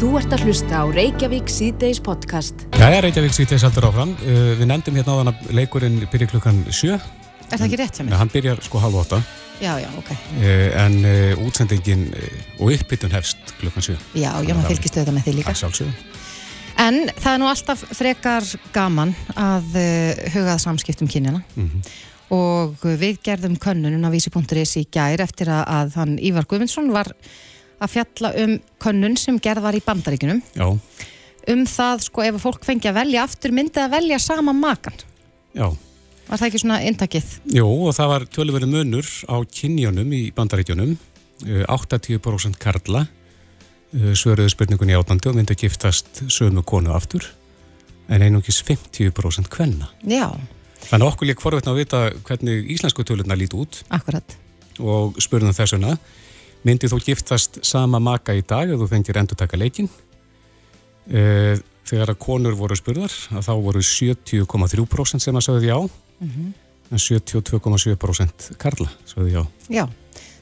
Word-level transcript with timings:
Þú 0.00 0.10
ert 0.16 0.32
að 0.32 0.44
hlusta 0.48 0.80
á 0.80 0.84
Reykjavík 0.88 1.50
síðdeis 1.52 1.98
podcast. 2.04 2.62
Jæja, 2.80 3.02
Reykjavík 3.04 3.34
síðdeis 3.36 3.64
heldur 3.66 3.86
áfram. 3.90 4.14
Uh, 4.24 4.54
við 4.56 4.68
nefndum 4.70 4.96
hérna 4.96 5.12
á 5.12 5.18
þann 5.20 5.30
að 5.32 5.50
leikurinn 5.58 5.98
byrja 6.12 6.28
klukkan 6.32 6.62
7. 6.72 6.94
Er 7.50 7.58
það 7.60 7.66
ekki 7.66 7.78
rétt 7.82 7.98
hjá? 8.00 8.04
Nei, 8.08 8.16
hann 8.20 8.32
byrjar 8.32 8.62
sko 8.64 8.80
halv 8.80 8.96
8. 9.02 9.18
Já, 9.60 9.74
já, 9.82 9.88
ok. 10.00 10.10
Uh, 10.38 10.68
en 10.80 10.96
uh, 11.04 11.42
útsendingin 11.44 12.06
uh, 12.16 12.30
og 12.62 12.72
uppbytun 12.78 13.12
hefst 13.12 13.52
klukkan 13.60 13.84
7. 13.90 13.98
Já, 14.16 14.30
já, 14.40 14.54
maður 14.56 14.70
fylgist 14.72 14.96
auðvitað 14.96 15.18
með 15.18 15.26
því 15.28 15.34
líka. 15.36 15.52
Það 15.52 15.60
sjálfsögum. 15.64 15.98
En 16.80 17.00
það 17.20 17.34
er 17.34 17.42
nú 17.42 17.50
alltaf 17.50 17.84
frekar 18.00 18.48
gaman 18.72 19.12
að 19.36 19.76
uh, 19.76 20.24
hugað 20.32 20.62
samskiptum 20.64 21.10
kynjana 21.12 21.42
Mhm. 21.60 21.84
og 22.32 22.84
við 22.86 23.18
gerðum 23.26 23.58
könnunum 23.60 24.06
á 24.06 24.10
vísi.is 24.14 24.76
í 24.80 24.86
gær 24.94 25.20
eftir 25.26 25.50
að, 25.52 25.64
að 25.66 25.96
hann 25.98 26.16
Ívar 26.22 26.46
Guðmundsson 26.48 26.88
var 26.94 27.10
að 27.80 27.92
fjalla 27.94 28.30
um 28.44 28.56
könnun 28.82 29.16
sem 29.20 29.38
gerð 29.42 29.64
var 29.64 29.76
í 29.78 29.82
bandaríkunum 29.84 30.42
Já, 30.56 30.66
um 31.54 31.62
það 31.66 32.02
sko 32.06 32.24
ef 32.26 32.40
fólk 32.42 32.64
fengi 32.68 32.90
að 32.90 32.98
velja 33.00 33.22
aftur 33.26 33.54
myndi 33.56 33.80
að 33.82 33.94
velja 33.96 34.18
sama 34.22 34.52
makan. 34.56 34.98
já. 35.56 35.68
Var 36.30 36.38
það 36.38 36.46
ekki 36.46 36.58
svona 36.62 36.76
inntakið? 36.86 37.30
Jú, 37.56 37.66
og 37.88 37.94
það 37.96 38.10
var 38.12 38.24
tölurverið 38.30 38.70
munur 38.70 39.06
á 39.26 39.36
kynjónum 39.50 40.12
í 40.14 40.20
bandaríkjónum. 40.36 40.92
Uh, 41.42 41.64
80% 41.66 42.54
karla 42.62 43.00
uh, 43.02 44.12
svöruðu 44.14 44.52
spurningunni 44.52 44.94
átandi 44.94 45.26
og 45.26 45.34
myndi 45.40 45.56
að 45.56 45.64
giftast 45.64 46.20
sömu 46.30 46.62
konu 46.62 46.92
aftur. 46.94 47.26
En 48.06 48.22
einungis 48.22 48.60
50% 48.62 49.50
kvenna. 49.50 49.90
Já, 50.06 50.28
Þannig 50.86 51.04
að 51.04 51.10
okkur 51.10 51.28
lík 51.32 51.42
forvetna 51.42 51.74
að 51.74 51.80
vita 51.82 51.98
hvernig 52.24 52.70
íslensku 52.76 53.02
tölurna 53.04 53.34
líti 53.36 53.58
út 53.58 53.82
akkurat. 53.92 54.36
og 54.80 55.18
spurðum 55.20 55.52
þessuna 55.52 55.96
myndi 56.66 56.90
þú 56.90 57.00
giftast 57.04 57.60
sama 57.66 58.00
maka 58.02 58.34
í 58.36 58.42
dag 58.46 58.70
ef 58.70 58.80
þú 58.80 58.88
fengir 58.90 59.18
endur 59.20 59.38
taka 59.40 59.58
leikin 59.60 59.88
e, 61.08 61.56
þegar 61.88 62.12
að 62.12 62.20
konur 62.22 62.58
voru 62.58 62.76
spurðar 62.78 63.14
að 63.32 63.46
þá 63.48 63.52
voru 63.64 63.82
70,3% 63.84 65.24
sem 65.24 65.40
að 65.40 65.46
sögðu 65.46 65.70
já 65.70 65.78
en 66.90 66.98
72,7% 66.98 68.52
karla 68.60 68.90
sögðu 69.08 69.32
já 69.38 69.42
Já, 69.70 69.84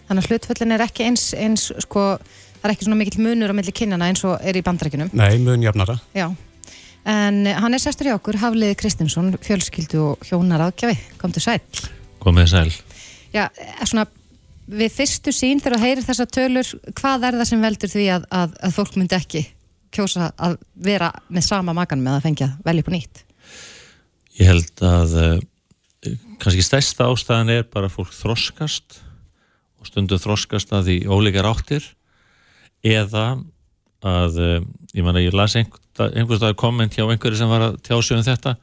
þannig 0.09 0.25
að 0.25 0.33
hlutföllin 0.33 0.75
er 0.77 0.85
ekki 0.89 1.07
eins, 1.07 1.31
eins 1.37 1.69
sko, 1.85 2.05
það 2.59 2.69
er 2.69 2.75
ekki 2.75 2.89
svona 2.89 3.01
mikill 3.01 3.25
munur 3.25 3.53
á 3.53 3.59
milli 3.59 3.75
kynjana 3.77 4.11
eins 4.11 4.25
og 4.27 4.39
er 4.41 4.59
í 4.59 4.65
bandarækjunum. 4.65 5.13
Nei, 5.13 5.39
mun 5.45 5.63
jafnara 5.63 5.99
Já, 6.17 6.31
en 7.09 7.43
hann 7.47 7.77
er 7.77 7.83
sestur 7.83 8.11
í 8.11 8.15
okkur, 8.17 8.41
Hafliði 8.43 8.79
Kristinsson, 8.81 9.35
fjölskyldu 9.45 10.01
og 10.07 10.29
hjónar 10.29 10.67
aðgjafi, 10.69 10.97
kom 11.21 11.35
til 11.37 11.45
sæl. 11.45 11.61
Komið 12.25 12.51
sæl. 12.55 12.73
Já, 13.35 13.45
er 13.53 13.89
svona, 13.89 14.09
við 14.69 14.93
fyrstu 14.93 15.33
sín 15.33 15.63
þegar 15.63 15.79
þú 15.79 15.87
heyrir 15.87 16.07
þessa 16.07 16.27
tölur, 16.29 16.73
hvað 16.99 17.27
er 17.29 17.39
það 17.39 17.51
sem 17.51 17.65
veldur 17.65 17.93
því 17.93 18.07
að, 18.15 18.27
að, 18.41 18.57
að 18.69 18.75
fólk 18.77 18.99
myndi 18.99 19.17
ekki 19.17 19.45
kjósa 19.95 20.31
að 20.37 20.59
vera 20.85 21.11
með 21.33 21.47
sama 21.47 21.75
makan 21.77 22.03
með 22.05 22.19
að 22.19 22.27
fengja 22.27 22.49
velja 22.67 22.85
på 22.87 22.95
nýtt? 22.95 23.23
Ég 24.39 24.51
held 24.51 24.83
að 24.85 25.15
uh, 25.19 26.17
kannski 26.43 26.65
stærsta 26.65 27.09
ástæðan 27.09 27.55
er 27.57 27.69
bara 27.73 27.91
fólk 27.93 28.13
þroskast 28.15 29.01
og 29.79 29.89
stundu 29.89 30.19
þroskast 30.21 30.75
að 30.77 30.91
því 30.91 30.99
ólíkar 31.09 31.49
áttir 31.49 31.87
eða 32.87 33.39
að 34.05 34.43
uh, 34.43 34.59
ég 34.95 35.07
man 35.07 35.19
ég 35.19 35.35
las 35.35 35.57
einhver, 35.59 35.81
einhvers 36.13 36.43
dag 36.43 36.59
komment 36.59 36.95
hjá 36.95 37.07
einhverju 37.07 37.41
sem 37.41 37.51
var 37.51 37.71
að 37.71 37.81
tjá 37.87 37.97
sig 38.03 38.19
um 38.19 38.27
þetta 38.27 38.55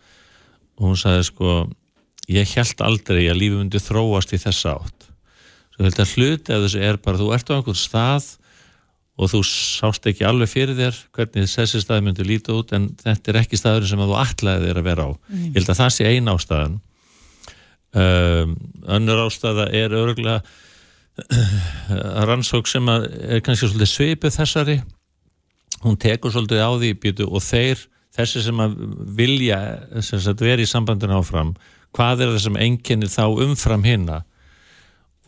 og 0.76 0.86
hún 0.90 1.00
sagði 1.00 1.26
sko 1.32 1.58
ég 2.32 2.56
held 2.56 2.86
aldrei 2.86 3.26
að 3.30 3.42
lífi 3.42 3.60
myndi 3.60 3.82
þróast 3.82 4.36
í 4.36 4.40
þessa 4.42 4.78
átt 4.78 5.05
svo 5.76 5.86
held 5.86 6.02
að 6.02 6.16
hluti 6.16 6.56
af 6.56 6.66
þessu 6.66 6.82
er 6.88 7.00
bara 7.04 7.20
þú 7.20 7.30
ert 7.36 7.52
á 7.52 7.56
einhvern 7.58 7.80
stað 7.80 8.28
og 9.16 9.32
þú 9.32 9.42
sást 9.48 10.08
ekki 10.10 10.26
alveg 10.28 10.52
fyrir 10.52 10.76
þér 10.76 10.98
hvernig 11.16 11.48
þessi 11.52 11.82
staði 11.84 12.04
myndi 12.04 12.26
líta 12.28 12.56
út 12.56 12.74
en 12.76 12.90
þetta 13.00 13.32
er 13.32 13.40
ekki 13.44 13.60
staður 13.60 13.88
sem 13.88 14.04
þú 14.04 14.18
ætlaði 14.20 14.70
þér 14.70 14.80
að 14.82 14.90
vera 14.90 15.08
á. 15.08 15.10
Ég 15.32 15.56
held 15.60 15.72
að 15.72 15.80
það 15.80 15.94
sé 15.96 16.08
ein 16.10 16.32
ástæðan. 16.32 16.78
Um, 17.96 18.56
önnur 18.98 19.24
ástæða 19.24 19.70
er 19.72 19.96
örgulega 19.96 20.42
rannsók 22.28 22.68
sem 22.68 22.92
er 22.92 23.40
kannski 23.44 23.70
svolítið 23.70 23.92
svipið 23.94 24.36
þessari. 24.36 24.78
Hún 25.86 26.00
tekur 26.02 26.34
svolítið 26.34 26.64
á 26.64 26.72
því 26.76 26.92
býtu, 27.00 27.30
og 27.30 27.44
þeir, 27.46 27.80
þessi 28.16 28.44
sem 28.44 28.60
að 28.64 28.76
vilja 29.16 29.62
sem 30.04 30.20
sagt, 30.20 30.44
vera 30.44 30.64
í 30.64 30.68
sambandinu 30.68 31.22
áfram 31.22 31.56
hvað 31.96 32.26
er 32.26 32.34
það 32.34 32.42
sem 32.50 32.64
enginnir 32.66 33.12
þá 33.12 33.26
umfram 33.46 33.86
hinna 33.88 34.24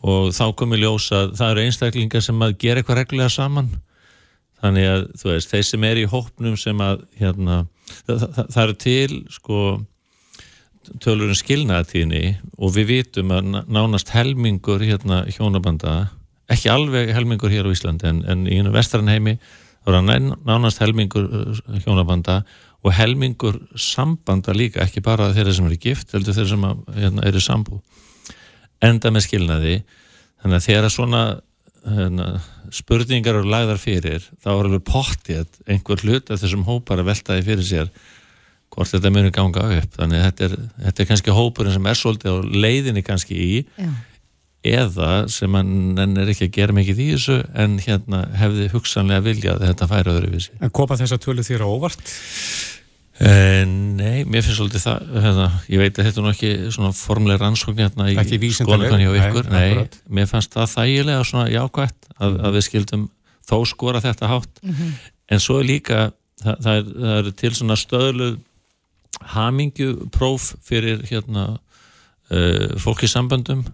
og 0.06 0.30
þá 0.36 0.44
komið 0.58 0.84
ljósa 0.84 1.24
að 1.24 1.36
það 1.40 1.52
eru 1.52 1.66
einstaklingar 1.66 2.24
sem 2.24 2.42
að 2.44 2.56
gera 2.62 2.82
eitthvað 2.82 3.00
reglulega 3.02 3.34
saman. 3.34 3.70
Þannig 4.58 4.88
að 4.90 5.04
þú 5.20 5.30
veist, 5.30 5.52
þeir 5.52 5.66
sem 5.68 5.86
er 5.86 6.00
í 6.00 6.08
hópnum 6.10 6.56
sem 6.58 6.80
að 6.82 7.04
hérna, 7.20 7.60
það, 8.06 8.24
það, 8.24 8.50
það 8.54 8.62
eru 8.64 8.76
til 8.84 9.18
sko 9.30 9.62
tölurinn 11.04 11.38
skilnaðatíðni 11.38 12.22
og 12.56 12.72
við 12.76 12.88
vitum 12.92 13.32
að 13.36 13.50
ná- 13.52 13.64
nánast 13.68 14.12
helmingur 14.14 14.82
hérna 14.84 15.24
hjónabanda 15.28 15.96
ekki 16.48 16.70
alveg 16.72 17.12
helmingur 17.12 17.52
hér 17.52 17.68
á 17.68 17.74
Íslandi 17.74 18.08
en, 18.08 18.22
en 18.24 18.46
í 18.48 18.56
einu 18.56 18.72
vestranheimi 18.72 19.36
þá 19.84 19.90
er 19.98 20.24
nánast 20.48 20.80
helmingur 20.82 21.28
uh, 21.28 21.60
hjónabanda 21.84 22.40
og 22.86 22.94
helmingur 22.94 23.58
sambanda 23.76 24.54
líka, 24.56 24.84
ekki 24.84 25.02
bara 25.04 25.32
þeirra 25.34 25.54
sem 25.56 25.66
eru 25.68 25.78
gift, 25.82 26.12
heldur 26.14 26.36
þeirra 26.36 26.52
sem 26.54 26.66
að, 26.68 26.82
hérna, 26.96 27.24
eru 27.28 27.42
sambú 27.42 27.80
enda 28.84 29.12
með 29.14 29.26
skilnaði 29.26 29.74
þannig 30.42 30.58
að 30.58 30.66
þegar 30.68 30.92
svona 30.94 31.22
hérna, 31.88 32.28
spurningar 32.74 33.38
eru 33.38 33.48
lagðar 33.50 33.80
fyrir 33.80 34.26
þá 34.42 34.50
er 34.52 34.68
alveg 34.68 34.84
pottið 34.86 35.58
einhver 35.70 36.04
hlut 36.04 36.30
af 36.30 36.42
þessum 36.42 36.66
hópar 36.68 37.02
að 37.02 37.10
veltaði 37.12 37.46
fyrir 37.46 37.68
sér 37.68 37.90
hvort 38.74 38.92
þetta 38.92 39.12
muni 39.14 39.32
ganga 39.34 39.64
upp 39.78 39.96
þannig 39.96 40.20
að 40.20 40.28
þetta 40.28 40.46
er, 40.48 40.56
þetta 40.84 41.02
er 41.02 41.10
kannski 41.12 41.36
hópurinn 41.38 41.74
sem 41.74 41.88
er 41.90 41.98
svolítið 41.98 42.36
á 42.36 42.38
leiðinni 42.66 43.04
kannski 43.06 43.38
í 43.38 43.52
Já. 43.78 43.90
eða 44.82 45.12
sem 45.32 45.54
hann 45.56 46.18
er 46.20 46.32
ekki 46.34 46.50
að 46.50 46.56
gera 46.58 46.76
mikið 46.76 47.04
í 47.04 47.08
þessu 47.14 47.38
en 47.64 47.78
hérna 47.82 48.26
hefði 48.38 48.68
hugsanlega 48.74 49.24
viljað 49.24 49.62
að 49.62 49.72
þetta 49.72 49.90
færi 49.94 50.14
öðruvísi 50.14 50.58
En 50.60 50.74
kopa 50.74 50.98
þessa 51.00 51.20
tölu 51.22 51.46
þér 51.46 51.64
á 51.64 51.68
óvart? 51.68 52.12
Eh, 53.18 53.64
nei, 53.66 54.22
mér 54.30 54.44
finnst 54.46 54.60
svolítið 54.60 54.84
það 54.84 55.06
hérna, 55.24 55.46
ég 55.66 55.80
veit 55.82 55.96
að 55.98 56.06
þetta 56.06 56.20
er 56.20 56.24
nú 56.24 56.30
ekki 56.30 56.50
svona 56.70 56.90
formlega 56.94 57.40
rannsókn 57.42 57.80
hérna 57.82 58.04
í 58.12 58.50
skoðanakönnun 58.54 59.00
hjá 59.02 59.10
nei, 59.10 59.22
ykkur. 59.24 59.48
nei, 59.50 59.70
akkurat. 59.72 59.96
mér 60.14 60.28
fannst 60.30 60.52
það 60.54 60.68
þægilega 60.76 61.24
svona 61.26 61.46
jákvætt 61.50 62.06
að, 62.22 62.36
að 62.46 62.58
við 62.58 62.66
skildum 62.68 63.08
þó 63.48 63.56
skora 63.66 64.02
þetta 64.04 64.30
hátt. 64.30 64.60
En 65.34 65.42
svo 65.42 65.58
er 65.58 65.66
líka 65.66 65.98
það, 66.44 66.60
það, 66.62 66.76
er, 66.76 66.92
það 67.02 67.18
er 67.18 67.30
til 67.42 67.50
svona 67.58 67.78
stöðlu 67.80 68.28
hamingjupróf 69.34 70.46
fyrir 70.68 71.02
hérna 71.08 71.46
uh, 72.30 72.76
fólk 72.78 73.02
í 73.02 73.10
samböndum 73.10 73.64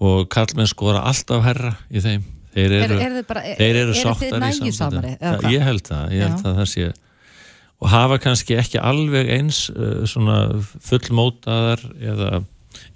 og 0.00 0.26
kallmenn 0.32 0.68
skora 0.70 1.04
alltaf 1.06 1.44
herra 1.44 1.76
í 1.92 2.02
þeim. 2.02 2.26
Þeir 2.50 2.72
Er, 2.80 2.90
eru, 2.90 3.22
er 3.22 3.54
þeir 3.60 3.76
eru 3.84 3.94
sáttar 3.94 4.42
í 4.50 4.72
samböndum. 4.74 5.46
ég 5.54 5.62
held 5.62 5.86
það, 5.86 6.16
ég 6.16 6.26
held 6.26 6.40
Já. 6.42 6.50
að 6.50 6.58
það 6.58 6.68
sé 6.72 6.88
og 7.80 7.88
hafa 7.88 8.18
kannski 8.20 8.56
ekki 8.60 8.78
alveg 8.82 9.30
eins 9.38 9.62
svona 10.10 10.38
fullmótaðar 10.84 11.82
eða 12.00 12.42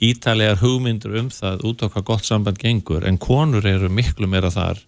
ítalegar 0.05 0.61
hugmyndur 0.61 1.17
um 1.21 1.29
það 1.33 1.63
út 1.69 1.83
á 1.85 1.87
hvað 1.89 2.05
gott 2.11 2.27
samband 2.29 2.59
gengur 2.61 3.05
en 3.09 3.19
konur 3.21 3.65
eru 3.67 3.89
miklu 3.93 4.29
meira 4.31 4.51
þar 4.53 4.81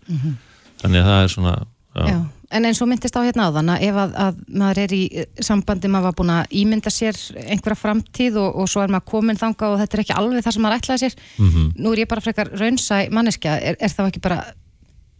þannig 0.82 1.00
að 1.00 1.08
það 1.10 1.22
er 1.22 1.32
svona 1.32 1.54
já. 1.56 2.06
Já, 2.10 2.18
en 2.58 2.68
eins 2.68 2.80
og 2.84 2.88
myndist 2.90 3.16
á 3.16 3.24
hérna 3.24 3.46
áðan 3.48 3.72
að 3.72 3.84
ef 3.88 3.98
að, 4.02 4.12
að 4.26 4.40
maður 4.62 4.80
er 4.84 4.92
í 4.96 5.00
eh, 5.22 5.26
sambandi 5.48 5.88
maður 5.90 6.08
var 6.10 6.16
búin 6.20 6.32
að 6.36 6.52
ímynda 6.60 6.92
sér 6.92 7.16
einhverja 7.46 7.80
framtíð 7.80 8.36
og, 8.42 8.50
og 8.62 8.68
svo 8.70 8.84
er 8.84 8.92
maður 8.92 9.08
komin 9.14 9.40
þanga 9.40 9.70
og 9.72 9.80
þetta 9.80 9.96
er 9.98 10.04
ekki 10.04 10.18
alveg 10.20 10.44
það 10.46 10.56
sem 10.58 10.66
maður 10.66 10.78
ætlaði 10.82 11.02
sér 11.06 11.18
Mhm. 11.40 11.64
nú 11.80 11.92
er 11.96 12.02
ég 12.04 12.10
bara 12.12 12.24
frekar 12.26 12.52
raunsæ 12.52 13.00
manneskja 13.16 13.56
er, 13.72 13.80
er 13.80 13.96
það 13.96 14.12
ekki 14.12 14.24
bara 14.28 14.38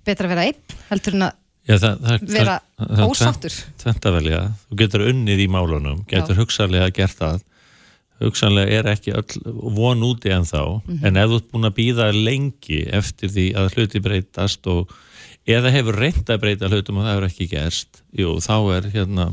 betra 0.07 0.29
að 0.29 0.35
vera 0.37 0.47
einn 0.51 0.79
heldur 0.93 1.17
en 1.19 1.27
að 1.31 1.43
Já, 1.67 1.75
það, 1.83 1.95
það, 2.07 2.25
vera 2.31 2.61
það, 2.79 3.01
ósáttur. 3.11 3.55
Þetta 3.83 4.13
velja, 4.15 4.41
þú 4.71 4.77
getur 4.83 5.05
unnið 5.11 5.41
í 5.43 5.49
málunum 5.51 6.05
getur 6.11 6.39
hugsanlega 6.39 6.93
gert 6.95 7.17
það. 7.19 7.41
Hugsanlega 8.23 8.79
er 8.79 8.87
ekki 8.95 9.13
öll 9.13 9.57
von 9.77 10.05
úti 10.07 10.31
en 10.33 10.47
þá, 10.49 10.61
Mhm. 10.87 11.01
en 11.05 11.17
ef 11.21 11.29
þú 11.33 11.37
ert 11.41 11.51
búin 11.53 11.69
að 11.69 11.75
býða 11.81 12.07
lengi 12.15 12.79
eftir 12.93 13.29
því 13.35 13.47
að 13.55 13.75
hluti 13.75 14.01
breytast 14.01 14.67
og 14.73 14.93
eða 15.47 15.71
hefur 15.75 15.99
reynd 16.01 16.25
að 16.33 16.41
breyta 16.41 16.69
hlutum 16.71 16.99
og 16.99 17.05
það 17.05 17.13
hefur 17.17 17.29
ekki 17.29 17.49
gerst 17.51 18.01
jú, 18.17 18.37
þá 18.41 18.55
er 18.77 18.89
hérna 18.95 19.27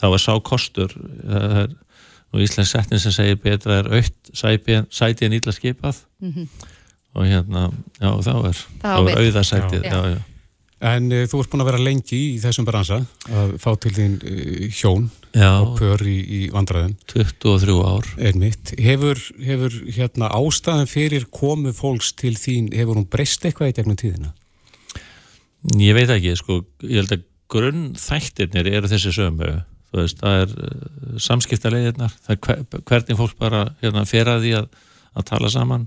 þá 0.00 0.06
er 0.14 0.18
sá 0.22 0.32
kostur 0.42 0.88
það 0.94 1.58
er 1.64 1.68
nú 2.34 2.40
Íslands 2.42 2.70
setnin 2.74 2.98
sem 3.02 3.12
segir 3.14 3.36
betra 3.42 3.76
er 3.82 3.90
aukt 3.94 4.30
sæti, 4.34 5.24
en 5.26 5.32
illa 5.36 5.52
skipað. 5.54 6.00
Og 7.14 7.22
hérna 7.30 7.68
já, 8.00 8.10
þá 8.24 8.32
er, 8.48 8.56
Það 8.82 8.90
á 8.90 8.98
þá 8.98 9.10
er 9.10 9.20
auðasætið 9.22 9.82
Já. 9.84 9.90
já, 9.92 10.00
já. 10.14 10.22
En 10.82 11.10
uh, 11.12 11.24
þú 11.30 11.42
ert 11.42 11.52
búin 11.52 11.62
að 11.62 11.68
vera 11.70 11.82
lengi 11.82 12.20
í 12.34 12.38
þessum 12.42 12.66
bransa 12.66 13.00
að 13.30 13.54
fá 13.62 13.70
til 13.80 13.92
þín 13.94 14.16
uh, 14.20 14.64
hjón 14.74 15.10
Já. 15.30 15.50
og 15.62 15.76
pör 15.78 16.02
í, 16.08 16.16
í 16.22 16.40
vandræðum. 16.54 16.96
23 17.12 17.76
ár. 17.86 18.08
Einmitt. 18.30 18.74
Hefur, 18.82 19.20
hefur 19.42 19.76
hérna 19.86 20.32
ástæðan 20.34 20.90
fyrir 20.90 21.28
komu 21.34 21.74
fólks 21.76 22.12
til 22.18 22.34
þín, 22.38 22.72
hefur 22.74 22.98
hún 23.00 23.08
breyst 23.10 23.46
eitthvað 23.46 23.72
í 23.72 23.76
gegnum 23.78 24.00
tíðina? 24.00 24.34
Ég 25.80 25.96
veit 25.96 26.10
ekki, 26.12 26.34
sko, 26.36 26.60
ég 26.84 27.00
held 27.00 27.14
að 27.16 27.24
grunnþættirnir 27.54 28.68
eru 28.72 28.90
þessi 28.90 29.14
sömu. 29.14 29.54
Veist, 29.94 30.18
það 30.18 30.40
er 30.42 30.54
er 32.34 32.38
hver, 32.42 32.64
hvernig 32.82 33.18
fólk 33.18 33.36
bara 33.38 33.64
hérna, 33.82 34.02
fer 34.08 34.30
að 34.32 34.42
því 34.42 34.54
að, 34.58 34.80
að 35.14 35.26
tala 35.30 35.50
saman. 35.52 35.86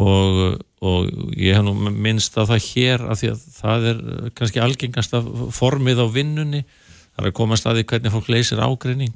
Og, 0.00 0.38
og 0.82 1.10
ég 1.38 1.54
hef 1.54 1.62
nú 1.62 1.74
minnst 1.76 2.34
á 2.34 2.42
það 2.42 2.64
hér 2.66 3.04
af 3.06 3.20
því 3.20 3.28
að 3.30 3.42
það 3.58 3.84
er 3.90 4.00
uh, 4.02 4.30
kannski 4.38 4.62
algengasta 4.62 5.20
formið 5.54 6.02
á 6.02 6.06
vinnunni 6.10 6.62
það 6.64 7.20
er 7.22 7.28
að 7.28 7.36
koma 7.38 7.58
staði 7.60 7.84
hvernig 7.86 8.14
fólk 8.14 8.30
leysir 8.32 8.62
ágreining. 8.62 9.14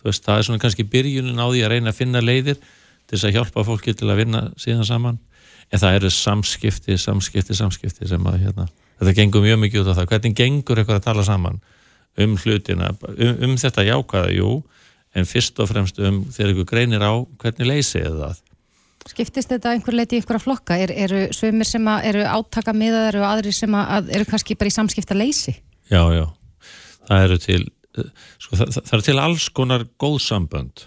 Þú 0.00 0.10
veist, 0.10 0.24
það 0.26 0.40
er 0.40 0.48
svona 0.48 0.62
kannski 0.62 0.86
byrjunin 0.92 1.40
á 1.40 1.46
því 1.46 1.62
að 1.64 1.72
reyna 1.72 1.92
að 1.92 2.00
finna 2.00 2.22
leiðir 2.24 2.58
til 2.60 3.14
þess 3.14 3.28
að 3.28 3.36
hjálpa 3.38 3.64
fólki 3.66 3.94
til 3.96 4.10
að 4.10 4.20
vinna 4.22 4.42
síðan 4.60 4.88
saman. 4.88 5.20
En 5.72 5.82
það 5.82 6.00
eru 6.00 6.10
samskipti, 6.14 6.98
samskipti, 7.00 7.56
samskipti 7.58 8.08
sem 8.10 8.28
að 8.28 8.42
hérna, 8.44 8.66
þetta 9.00 9.14
gengur 9.16 9.42
mjög 9.46 9.60
mikið 9.64 9.82
út 9.82 9.90
á 9.90 9.96
það. 9.98 10.10
Hvernig 10.12 10.36
gengur 10.38 10.80
eitthvað 10.82 11.00
að 11.00 11.06
tala 11.06 11.26
saman 11.26 11.60
um 12.22 12.36
hlutina, 12.40 12.92
um, 13.12 13.32
um 13.46 13.56
þetta 13.60 13.86
jákaða, 13.86 14.34
jú, 14.36 14.50
en 15.16 15.28
fyrst 15.28 15.58
og 15.62 15.70
fremst 15.70 15.98
um 16.02 16.22
þegar 16.32 16.52
ykkur 16.52 16.68
greinir 16.70 17.04
á 17.04 17.12
hvernig 17.40 17.70
leysið 17.70 18.20
það 18.20 18.42
Skiptist 19.10 19.52
þetta 19.52 19.72
einhver 19.74 19.94
leiti 19.94 20.16
í 20.16 20.20
einhverja 20.20 20.42
flokka? 20.42 20.78
Er, 20.82 20.92
eru 21.06 21.26
sömur 21.36 21.68
sem 21.68 21.86
að 21.90 22.08
eru 22.10 22.26
átaka 22.26 22.74
miðaðar 22.76 23.20
og 23.20 23.28
aðri 23.30 23.54
sem 23.54 23.78
að 23.78 24.10
eru 24.18 24.26
kannski 24.28 24.56
bara 24.58 24.72
í 24.72 24.74
samskipta 24.74 25.16
leysi? 25.16 25.54
Já, 25.92 26.02
já, 26.10 26.24
það 27.06 27.26
eru 27.28 27.38
til 27.44 27.62
sko, 28.42 28.56
það, 28.58 28.72
það 28.76 28.92
eru 28.96 29.06
til 29.06 29.18
alls 29.22 29.48
konar 29.54 29.86
góð 30.00 30.18
sambönd 30.24 30.86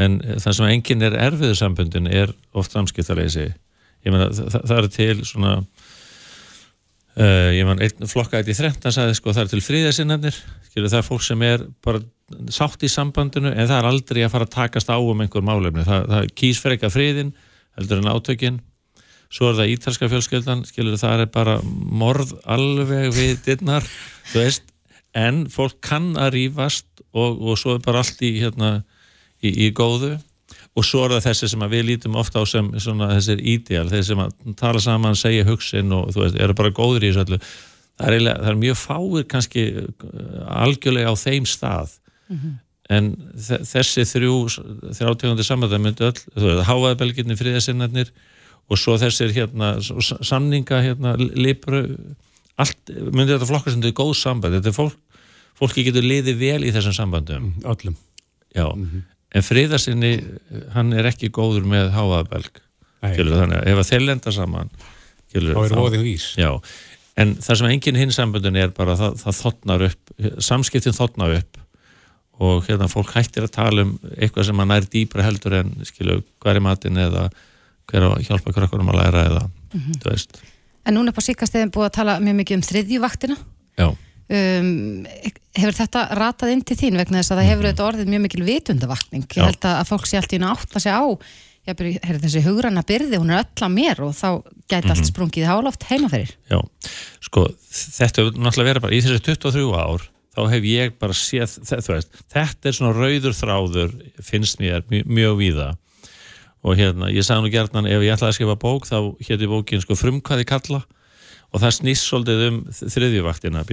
en 0.00 0.20
það 0.40 0.56
sem 0.58 0.68
enginn 0.68 1.06
er 1.06 1.16
erfiðu 1.28 1.56
samböndin 1.58 2.08
er 2.10 2.32
oft 2.56 2.74
samskiptaleysi 2.74 3.48
ég 3.48 4.10
meina, 4.12 4.30
það, 4.32 4.60
það 4.60 4.76
eru 4.78 4.92
til 4.96 5.16
svona 5.28 5.54
uh, 7.18 7.50
ég 7.52 7.66
meina, 7.68 7.80
einn 7.84 8.10
flokkætt 8.10 8.50
í 8.50 8.56
þrenta 8.58 8.92
sagði 8.94 9.18
sko, 9.18 9.34
það 9.34 9.44
eru 9.44 9.54
til 9.54 9.64
fríðasinnarnir 9.66 10.42
það 10.74 10.98
er 11.00 11.06
fólk 11.06 11.26
sem 11.26 11.46
er 11.46 11.66
bara 11.84 12.02
sátt 12.52 12.82
í 12.84 12.90
sambandinu 12.90 13.52
en 13.52 13.68
það 13.68 13.78
er 13.78 13.88
aldrei 13.88 14.20
að 14.24 14.34
fara 14.34 14.48
að 14.48 14.54
takast 14.56 14.92
á 14.92 14.98
um 14.98 15.22
einhver 15.24 15.44
málefni, 15.46 15.84
það, 15.86 16.06
það 16.10 16.28
kýs 16.40 16.60
fyrir 16.62 16.76
eitthvað 16.76 16.94
friðin 16.96 17.32
heldur 17.78 18.02
en 18.02 18.12
átökin. 18.12 18.60
Svo 19.32 19.48
er 19.48 19.56
það 19.56 19.72
ítalska 19.72 20.10
fjölskyldan 20.12 20.66
skilur 20.68 20.98
það 21.00 21.24
er 21.24 21.30
bara 21.32 21.54
morð 21.64 22.34
alveg 22.44 23.14
við 23.16 23.38
dinnar, 23.46 23.86
þú 24.32 24.44
veist. 24.44 24.68
En 25.16 25.46
fólk 25.52 25.76
kann 25.84 26.14
að 26.16 26.36
rýfast 26.38 26.86
og, 27.12 27.40
og 27.40 27.58
svo 27.60 27.76
er 27.76 27.82
bara 27.84 28.00
allt 28.00 28.20
í 28.24 28.34
hérna 28.40 28.78
í, 29.40 29.50
í 29.66 29.72
góðu. 29.76 30.14
Og 30.76 30.86
svo 30.88 31.02
er 31.04 31.16
það 31.16 31.26
þessi 31.26 31.50
sem 31.52 31.64
við 31.68 31.84
lítum 31.90 32.16
ofta 32.20 32.40
á 32.40 32.44
sem 32.48 32.70
svona, 32.80 33.10
þessir 33.18 33.42
ídéal, 33.44 33.88
þeir 33.92 34.06
sem 34.08 34.22
að 34.24 34.54
tala 34.56 34.80
saman 34.80 35.18
segja 35.20 35.44
hugsin 35.48 35.92
og 35.92 36.14
þú 36.14 36.24
veist, 36.24 36.38
eru 36.40 36.56
bara 36.56 36.72
góður 36.72 37.04
í 37.04 37.10
þessu 37.10 37.24
öllu. 37.26 37.40
Það 37.92 38.06
er, 38.06 38.16
eiginlega, 38.16 38.38
það 38.40 38.52
er 38.52 38.60
mjög 38.62 38.78
fáir 38.80 39.26
kannski 39.28 39.64
algjörlega 40.62 41.12
á 41.12 41.16
þeim 41.20 41.48
stað 41.48 41.92
mm 42.32 42.40
-hmm. 42.40 42.58
en 42.96 43.12
þessi 43.36 44.04
þrjú 44.08 44.34
þrjátegundi 44.98 45.46
samvæða 45.46 45.78
myndi 45.78 46.08
öll, 46.08 46.18
þú 46.34 46.48
veist, 46.48 46.66
háaðabelginni 46.68 47.38
friðasinnarnir 47.38 48.12
og 48.70 48.78
svo 48.78 48.96
þessir 49.00 49.32
hérna 49.36 49.74
samninga 50.24 50.82
hérna 50.82 51.16
lipru 51.18 51.84
allt, 52.60 52.92
myndi 53.12 53.34
þetta 53.34 53.48
flokka 53.48 53.72
sem 53.72 53.80
þetta 53.82 53.92
er 53.92 54.00
góð 54.00 54.14
samband 54.18 54.56
þetta 54.58 54.72
er 54.72 54.76
fólk, 54.76 54.98
fólki 55.58 55.84
getur 55.86 56.06
liðið 56.06 56.40
vel 56.40 56.60
í 56.66 56.72
þessum 56.74 56.96
sambandum 56.96 57.52
Já, 58.52 58.68
mm 58.68 58.84
-hmm. 58.84 59.04
en 59.34 59.42
friðarsinni 59.42 60.12
hann 60.74 60.92
er 60.92 61.08
ekki 61.08 61.32
góður 61.32 61.64
með 61.64 61.92
háaðabelg 61.96 62.60
þannig 63.02 63.58
að 63.58 63.68
ef 63.72 63.78
að 63.78 63.88
þeir 63.90 64.04
lenda 64.06 64.32
saman 64.32 64.70
þá 65.32 65.64
er 65.64 65.76
voðið 65.76 66.04
vís 66.06 66.26
Já, 66.36 66.60
en 67.16 67.34
það 67.40 67.58
sem 67.60 67.72
enginn 67.72 68.00
hinn 68.02 68.14
sambandun 68.14 68.56
er 68.60 68.72
bara 68.76 68.96
það, 68.96 69.18
það 69.24 69.40
þotnar 69.40 69.86
upp 69.88 70.14
samskiptin 70.38 70.96
þotnar 70.96 71.36
upp 71.40 71.61
og 72.40 72.64
hérna 72.66 72.88
fólk 72.90 73.12
hættir 73.14 73.44
að 73.46 73.56
tala 73.58 73.84
um 73.86 73.98
eitthvað 74.16 74.48
sem 74.48 74.56
mann 74.56 74.70
er 74.74 74.86
dýbra 74.88 75.26
heldur 75.26 75.58
en 75.60 75.74
skilu 75.84 76.22
hver 76.42 76.56
er 76.56 76.64
matin 76.64 76.96
eða 76.96 77.28
hver 77.90 78.08
að 78.08 78.24
hjálpa 78.26 78.54
krakkurum 78.54 78.88
að 78.94 79.00
læra 79.02 79.26
eða 79.28 79.44
mm 79.48 79.80
-hmm. 79.80 80.00
þú 80.00 80.10
veist 80.10 80.42
En 80.82 80.98
núna 80.98 81.14
på 81.14 81.22
síkasteðin 81.22 81.70
búið 81.74 81.90
að 81.90 81.94
tala 82.00 82.16
mjög 82.22 82.40
mikið 82.40 82.58
um 82.58 82.64
þriðjuvaktina. 82.66 83.36
Já. 83.78 83.86
Um, 84.32 85.06
hefur 85.58 85.76
þetta 85.76 86.02
ratað 86.16 86.52
inn 86.54 86.62
til 86.66 86.76
þín 86.80 86.98
vegna 86.98 87.20
þess 87.20 87.34
að 87.34 87.40
það 87.40 87.48
hefur 87.50 87.66
auðvitað 87.68 87.88
orðið 87.90 88.12
mjög 88.12 88.22
mikil 88.26 88.44
vitundavakning. 88.46 89.26
Ég 89.36 89.50
held 89.50 89.66
að 89.68 89.82
fólk 89.90 90.08
sé 90.08 90.18
allt 90.18 90.32
í 90.34 90.40
nátt 90.42 90.72
að 90.72 90.84
segja 90.86 91.02
á, 91.04 91.06
ég 91.68 91.82
herri, 92.02 92.22
þessi 92.24 92.42
hugranna 92.46 92.84
byrði, 92.86 93.20
hún 93.20 93.34
er 93.34 93.44
öll 93.44 93.66
að 93.66 93.74
mér 93.76 94.02
og 94.06 94.14
þá 94.16 94.28
gæti 94.72 94.92
allt 94.94 95.10
sprungið 95.10 95.50
háloft 95.50 95.86
heimaferir. 95.90 96.32
Já, 96.50 96.58
sko, 97.28 97.44
þetta 97.68 98.24
hefur 98.24 98.40
náttúrulega 98.40 98.70
verið 98.72 98.86
bara 98.86 98.96
í 98.96 99.02
þessi 99.04 99.22
23 99.28 99.68
ár, 99.76 100.08
þá 100.32 100.42
hef 100.52 100.66
ég 100.66 100.94
bara 101.00 101.16
séð, 101.16 101.58
veist, 101.88 102.20
þetta 102.32 102.70
er 102.70 102.76
svona 102.76 102.94
rauður 102.96 103.36
þráður, 103.36 103.94
finnst 104.24 104.60
mér 104.62 104.84
mjög, 104.88 105.10
mjög 105.18 105.38
víða. 105.40 105.68
Og 106.62 106.78
hérna, 106.78 107.10
ég 107.10 107.26
sagði 107.26 107.48
nú 107.48 107.52
gerðan 107.52 107.90
ef 107.90 108.04
ég 108.04 108.14
ætlaði 108.14 108.30
að 108.30 108.36
skrifa 108.38 108.58
bók 108.62 108.86
þá 108.86 108.96
hétti 109.26 109.50
bókin 109.50 109.82
sko 109.82 109.96
frumkvæði 109.98 110.46
kalla 110.46 110.84
og 111.52 111.60
það 111.60 111.74
snýst 111.80 112.06
svolítið 112.06 112.44
um 112.46 112.60
þriðjuvaktina. 112.78 113.64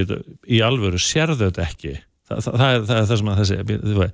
Í 0.50 0.62
alvöru, 0.66 1.00
sérðu 1.00 1.38
þetta 1.46 1.68
ekki? 1.68 1.94
Það, 2.28 2.42
það, 2.44 2.58
það, 2.62 2.74
er, 2.74 2.84
það 2.90 3.02
er 3.02 3.08
það 3.12 3.22
sem 3.22 3.32
að 3.32 3.40
þessi 3.44 4.10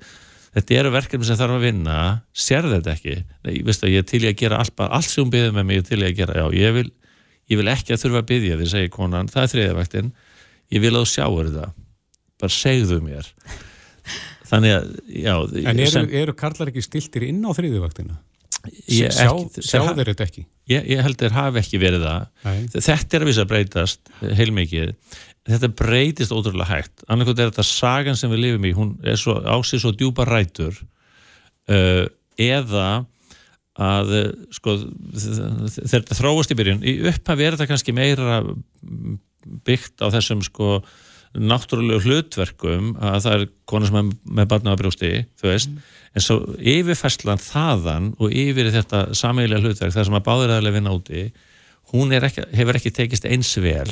þetta 0.56 0.76
eru 0.80 0.92
verkefni 0.92 1.26
sem 1.28 1.40
þarf 1.40 1.56
að 1.56 1.66
vinna. 1.66 1.96
Sérðu 2.36 2.76
þetta 2.76 2.92
ekki? 2.92 3.16
Nei, 3.48 3.56
veistu, 3.66 3.90
ég 3.90 4.04
er 4.04 4.06
til 4.12 4.22
ég 4.22 4.36
að 4.36 4.44
gera 4.44 4.60
allt, 4.60 4.84
allt 4.86 5.10
sem 5.10 5.32
byggðum 5.32 5.58
með 5.58 5.66
mig 5.66 5.80
ég 5.80 5.82
er 5.82 5.88
til 5.88 6.00
ég 6.04 6.12
að 6.12 6.20
gera, 6.20 6.36
já, 6.44 6.46
ég 6.60 6.76
vil, 6.76 6.86
ég 7.52 7.60
vil 7.60 7.72
ekki 7.72 7.96
að 7.96 8.04
þurfa 8.04 8.22
að 8.22 8.30
byggja 8.30 8.60
því, 8.60 8.70
segir 8.70 8.94
konan, 8.94 9.32
það 9.32 9.42
er 9.42 9.52
þriðjuvaktin. 9.54 10.14
Ég 10.76 10.84
vil 10.84 10.94
að 10.94 11.02
þú 11.02 11.10
sjáur 11.16 11.50
þetta 11.50 11.72
bara 12.42 12.52
segðu 12.52 13.00
mér 13.04 13.28
þannig 14.50 14.76
að, 14.76 14.88
já 15.10 15.34
En 15.36 15.80
eru, 15.80 15.92
sem, 15.92 16.08
eru 16.22 16.34
karlar 16.38 16.70
ekki 16.72 16.84
stiltir 16.84 17.26
inn 17.28 17.42
á 17.42 17.50
þriðjuvaktina? 17.56 18.18
Sjá, 18.66 19.30
sjá 19.62 19.80
þeir 19.94 20.10
þetta 20.10 20.26
ekki? 20.26 20.44
Ég, 20.70 20.86
ég 20.90 21.02
held 21.06 21.20
þeir 21.20 21.34
hafi 21.36 21.60
ekki 21.62 21.80
verið 21.82 22.04
það 22.06 22.28
Nei. 22.46 22.60
þetta 22.74 23.18
er 23.18 23.24
að 23.24 23.30
visa 23.30 23.44
að 23.44 23.50
breytast 23.52 24.12
heilmikið, 24.40 24.94
þetta 25.46 25.70
breytist 25.78 26.34
ótrúlega 26.34 26.70
hægt, 26.72 27.04
annarkot 27.06 27.38
er 27.38 27.52
þetta 27.52 27.66
sagan 27.68 28.18
sem 28.18 28.32
við 28.32 28.42
lifum 28.42 28.66
í, 28.66 28.72
hún 28.74 28.94
er 29.06 29.20
svo 29.20 29.38
ásið 29.42 29.84
svo 29.84 29.92
djúpa 29.94 30.26
rætur 30.26 30.80
uh, 31.70 32.06
eða 32.42 32.88
að 33.76 34.12
sko 34.56 34.78
þegar 34.80 35.92
þetta 35.92 36.16
þróast 36.16 36.52
í 36.52 36.58
byrjun, 36.58 36.82
í 36.82 36.96
upphafi 37.10 37.44
er 37.44 37.56
þetta 37.56 37.70
kannski 37.70 37.94
meira 37.94 38.40
byggt 39.68 40.02
á 40.02 40.08
þessum 40.14 40.42
sko 40.44 40.80
náttúrulegu 41.36 42.06
hlutverkum 42.06 42.94
að 42.96 43.20
það 43.24 43.36
er 43.36 43.46
konar 43.68 43.90
sem 43.90 44.00
er 44.00 44.10
með 44.38 44.50
barnaðabrjósti, 44.52 45.12
þú 45.40 45.52
veist 45.52 45.72
mm 45.72 45.94
en 46.16 46.24
svo 46.24 46.38
yfirfærslan 46.56 47.40
þaðan 47.42 48.12
og 48.22 48.32
yfir 48.32 48.70
þetta 48.74 49.02
sameigilega 49.16 49.64
hlutverk 49.64 49.94
þar 49.94 50.08
sem 50.08 50.16
að 50.16 50.24
báðiræðilega 50.28 50.76
vinna 50.78 50.94
úti 50.96 51.24
hún 51.92 52.14
ekki, 52.16 52.46
hefur 52.56 52.78
ekki 52.78 52.92
tekist 52.96 53.28
eins 53.28 53.52
vel 53.60 53.90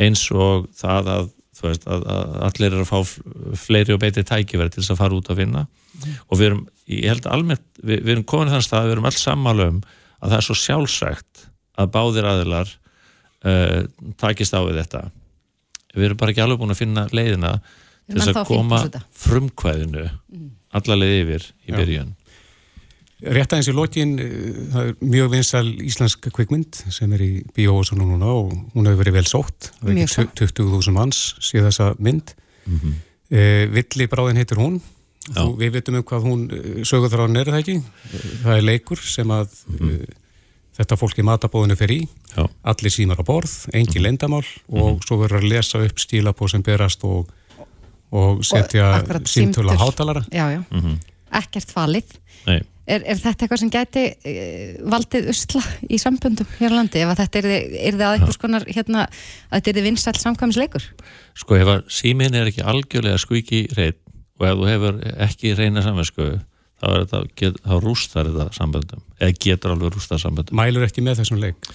eins 0.00 0.24
og 0.32 0.70
það 0.80 1.12
að, 1.14 1.30
veist, 1.60 1.84
að, 1.84 2.06
að 2.14 2.34
allir 2.48 2.70
eru 2.70 2.86
að 2.86 2.90
fá 2.90 3.60
fleiri 3.66 3.94
og 3.94 4.00
beitri 4.00 4.24
tækifæri 4.24 4.72
til 4.72 4.80
þess 4.80 4.94
að 4.94 5.02
fara 5.02 5.18
út 5.18 5.30
að 5.32 5.42
vinna 5.42 5.66
mm. 5.66 6.18
og 6.24 6.40
við 6.40 6.48
erum, 6.48 6.64
ég 6.88 7.12
held 7.12 7.28
almennt 7.28 7.66
við, 7.82 7.98
við 7.98 8.12
erum 8.16 8.28
komin 8.32 8.52
þann 8.54 8.64
stað, 8.64 8.88
við 8.88 8.96
erum 8.96 9.10
alls 9.10 9.24
sammála 9.26 9.70
um 9.74 9.80
að 9.84 10.32
það 10.32 10.38
er 10.38 10.48
svo 10.48 10.60
sjálfsagt 10.62 11.46
að 11.80 11.92
báðiræðilar 11.98 12.76
uh, 13.44 13.80
takist 14.20 14.56
á 14.56 14.60
við 14.64 14.80
þetta 14.80 15.04
við 15.94 16.04
erum 16.08 16.16
bara 16.16 16.34
ekki 16.34 16.44
alveg 16.44 16.58
búin 16.62 16.74
að 16.74 16.82
finna 16.82 17.06
leiðina 17.12 17.52
til 18.10 18.20
þess 18.20 18.36
að 18.36 18.46
koma 18.50 18.82
frumkvæðinu 19.24 20.06
mm 20.06 20.48
allarleið 20.76 21.16
yfir 21.24 21.46
í 21.66 21.74
byrjun. 21.74 22.12
Rétt 23.20 23.52
aðeins 23.52 23.68
í 23.68 23.74
lokin, 23.76 24.12
eh, 24.22 24.60
það 24.72 24.86
er 24.86 24.94
mjög 25.04 25.32
vinsal 25.34 25.66
íslensk 25.84 26.30
kvikmynd 26.32 26.78
sem 26.94 27.12
er 27.12 27.24
í 27.24 27.32
bíóhósunum 27.56 28.14
núna 28.14 28.30
og 28.32 28.54
hún 28.72 28.88
hefur 28.88 29.02
verið 29.02 29.18
vel 29.18 29.28
sótt. 29.28 29.72
Það 29.80 29.90
er 29.90 30.00
ekki 30.06 30.46
20.000 30.46 30.96
manns 30.96 31.34
síðan 31.38 31.68
þessa 31.68 31.90
mynd. 31.98 32.32
Mm 32.64 32.78
-hmm. 32.78 32.94
e, 33.28 33.66
Villi 33.74 34.06
bráðin 34.08 34.40
heitir 34.40 34.56
hún. 34.56 34.80
Þú, 35.30 35.58
við 35.58 35.72
veitum 35.76 35.98
um 36.00 36.02
hvað 36.02 36.22
hún 36.24 36.40
eh, 36.50 36.84
sögur 36.84 37.12
þrán 37.12 37.36
er 37.36 37.52
það 37.52 37.60
ekki. 37.60 37.82
Það 38.42 38.56
er 38.56 38.64
leikur 38.64 38.98
sem 38.98 39.28
að 39.28 39.48
mm 39.66 39.76
-hmm. 39.76 40.14
Þetta 40.80 40.96
fólk 40.96 41.20
í 41.20 41.26
matabóðinu 41.28 41.76
fer 41.76 41.92
í. 41.92 42.00
Já. 42.32 42.46
Allir 42.72 42.94
símar 42.94 43.20
á 43.20 43.24
borð, 43.24 43.52
engi 43.72 44.00
mm 44.00 44.06
lendamál 44.08 44.46
og 44.72 44.96
-hmm. 44.96 45.04
svo 45.06 45.20
verður 45.20 45.44
að 45.44 45.50
lesa 45.52 45.84
upp 45.84 46.00
stílapóð 46.00 46.56
sem 46.56 46.62
berast 46.62 47.04
og 47.04 47.28
og 48.10 48.42
setja 48.44 49.04
símtölu 49.24 49.70
á 49.70 49.78
hátalara 49.78 50.22
já, 50.30 50.50
já. 50.50 50.62
Mm 50.70 50.80
-hmm. 50.80 50.96
ekkert 51.30 51.70
falið 51.70 52.04
er, 52.46 53.02
er 53.06 53.16
þetta 53.16 53.44
eitthvað 53.44 53.60
sem 53.60 53.70
gæti 53.70 54.04
uh, 54.10 54.90
valdið 54.90 55.28
usla 55.30 55.62
í 55.90 55.98
sambundum 55.98 56.46
hér 56.58 56.74
á 56.74 56.78
landi 56.78 56.98
ef 56.98 57.16
þetta 57.16 57.38
er, 57.38 57.46
er 57.86 57.94
það 57.94 58.14
einhvers 58.14 58.36
konar 58.36 58.64
hérna, 58.66 59.06
að 59.50 59.62
þetta 59.62 59.78
er 59.78 59.84
vinsall 59.84 60.18
samkvæmsleikur 60.18 60.84
sko 61.34 61.56
ef 61.56 61.68
að 61.68 61.84
símin 61.88 62.34
er 62.34 62.50
ekki 62.50 62.62
algjörlega 62.62 63.18
skvíki 63.18 63.68
reynd 63.76 63.98
og 64.40 64.46
ef 64.46 64.56
þú 64.58 64.66
hefur 64.66 64.94
ekki 65.18 65.54
reyna 65.54 65.82
samversku 65.82 66.40
þá, 66.80 67.16
get, 67.38 67.58
þá 67.64 67.74
rústar 67.84 68.28
þetta 68.30 68.46
sambundum 68.56 69.02
eða 69.18 69.34
getur 69.46 69.74
alveg 69.74 69.96
rústar 69.96 70.22
sambundum 70.22 70.60
Mælur 70.60 70.86
ekki 70.86 71.04
með 71.04 71.22
þessum 71.22 71.42
leik? 71.42 71.70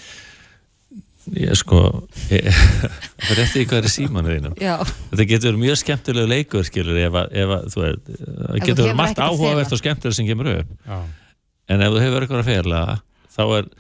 ég 1.34 1.58
sko 1.58 1.80
það 2.30 3.32
er 3.34 3.42
eftir 3.42 3.66
hvað 3.66 3.80
er 3.80 3.88
í 3.90 3.94
símanu 3.94 4.34
þínum 4.34 4.58
Já. 4.62 4.76
þetta 4.84 5.28
getur 5.32 5.50
verið 5.50 5.64
mjög 5.64 5.80
skemmtilegu 5.82 6.30
leikur 6.30 6.68
skilur 6.68 7.00
ef 7.02 7.18
að, 7.22 7.34
ef 7.42 7.54
að 7.56 7.66
þú 7.74 7.86
er 7.88 7.98
það 8.06 8.60
getur 8.62 8.84
verið 8.84 9.00
margt 9.00 9.22
áhugavert 9.26 9.74
og 9.74 9.82
skemmtilega 9.82 10.20
sem 10.20 10.30
kemur 10.30 10.52
upp 10.54 10.76
Já. 10.86 11.00
en 11.74 11.86
ef 11.86 11.96
þú 11.96 12.04
hefur 12.04 12.26
eitthvað 12.26 12.44
að 12.44 12.52
fela 12.52 12.84
þá 13.36 13.44
er 13.46 13.72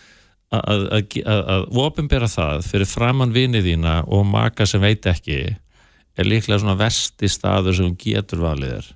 að, 0.55 0.63
að, 0.63 0.87
að, 0.97 1.19
að, 1.21 1.43
að 1.55 1.67
opinbera 1.85 2.31
það 2.31 2.65
fyrir 2.71 2.89
framann 2.89 3.35
vinið 3.35 3.69
þína 3.69 3.95
og 4.09 4.25
maka 4.29 4.67
sem 4.69 4.81
veit 4.81 5.05
ekki 5.09 5.39
er 6.15 6.27
líklega 6.27 6.61
svona 6.61 6.77
versti 6.79 7.29
staður 7.31 7.75
sem 7.77 7.89
hún 7.89 7.97
getur 7.99 8.43
valið 8.43 8.77
er. 8.77 8.91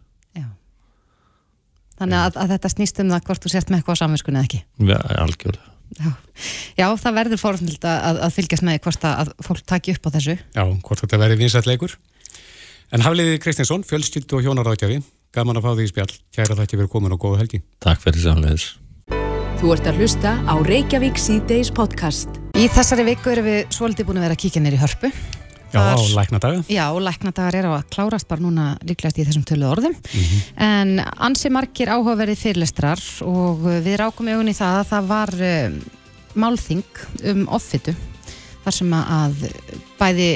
Þannig 1.99 2.19
að, 2.19 2.39
að 2.39 2.53
þetta 2.55 2.71
snýst 2.75 3.01
um 3.03 3.11
það 3.13 3.25
hvort 3.29 3.45
þú 3.45 3.51
sért 3.53 3.71
með 3.71 3.81
eitthvað 3.81 3.99
á 3.99 4.01
samvinskunni 4.03 4.39
eða 4.39 4.49
ekki. 4.49 4.61
ja, 4.89 4.99
algjörlega 5.25 5.75
Já, 5.97 6.09
Já 6.77 6.85
það 7.01 7.15
verður 7.17 7.41
fórhundild 7.41 7.87
að, 7.89 8.19
að 8.27 8.35
fylgjast 8.35 8.65
með 8.65 8.75
því 8.77 8.83
hvort 8.85 9.07
að, 9.09 9.21
að 9.23 9.47
fólk 9.47 9.63
taki 9.71 9.95
upp 9.95 10.05
á 10.05 10.09
þessu. 10.15 10.35
Já, 10.53 10.63
hvort 10.85 11.03
þetta 11.03 11.21
verið 11.23 11.41
vinsætt 11.43 11.69
leikur. 11.69 11.95
En 12.93 13.05
Hafliði 13.05 13.39
Kristinsson, 13.41 13.85
fjölskyldu 13.85 14.37
og 14.37 14.45
hjónaráðgjafi, 14.45 15.01
gaman 15.35 15.59
að 15.59 15.65
fá 15.65 15.71
því 15.73 15.87
í 15.87 15.91
spjall. 15.91 16.13
Kæra 16.35 16.59
þakki 16.61 16.79
fyrir 16.79 16.93
komin 16.93 17.17
og 17.17 17.21
góða 17.25 17.41
helgi. 17.43 17.63
Takk 17.81 18.05
fyrir 18.05 18.23
samleiðis 18.25 18.69
Þú 19.59 19.73
ert 19.75 19.89
að 19.91 19.97
hlusta 19.99 20.37
á 20.47 20.55
Reykjavík 20.63 21.17
síðdeis 21.19 21.67
podcast. 21.75 22.37
Í 22.55 22.69
þessari 22.71 23.09
viku 23.09 23.33
erum 23.33 23.49
við 23.49 23.65
svolítið 23.75 24.07
búin 24.07 24.21
að 24.21 24.29
vera 24.29 24.37
að 24.37 24.43
kíkja 24.45 24.63
neyri 24.63 24.79
hörpu. 24.79 25.11
Já, 25.69 25.79
á 25.79 25.93
Þar- 25.93 26.15
læknadaga. 26.17 26.63
Já, 26.69 26.85
læknadagar 26.99 27.55
er 27.55 27.65
á 27.69 27.71
að 27.77 27.89
klárast 27.93 28.27
bara 28.27 28.41
núna 28.41 28.65
líklegast 28.81 29.19
í 29.21 29.25
þessum 29.27 29.45
tölu 29.45 29.69
orðum. 29.69 29.95
En 30.57 30.99
ansi 30.99 31.49
margir 31.53 31.91
áhugaverið 31.93 32.41
fyrirlestrar 32.43 33.01
og 33.25 33.65
við 33.85 33.97
rákum 34.01 34.29
í 34.29 34.53
það 34.57 34.79
að 34.79 34.89
það 34.93 35.09
var 35.13 35.33
um, 35.49 35.81
málþing 36.35 37.03
um 37.33 37.47
offitu 37.47 37.95
þar 38.63 38.75
sem 38.75 38.93
að 38.93 39.45
bæði 39.99 40.29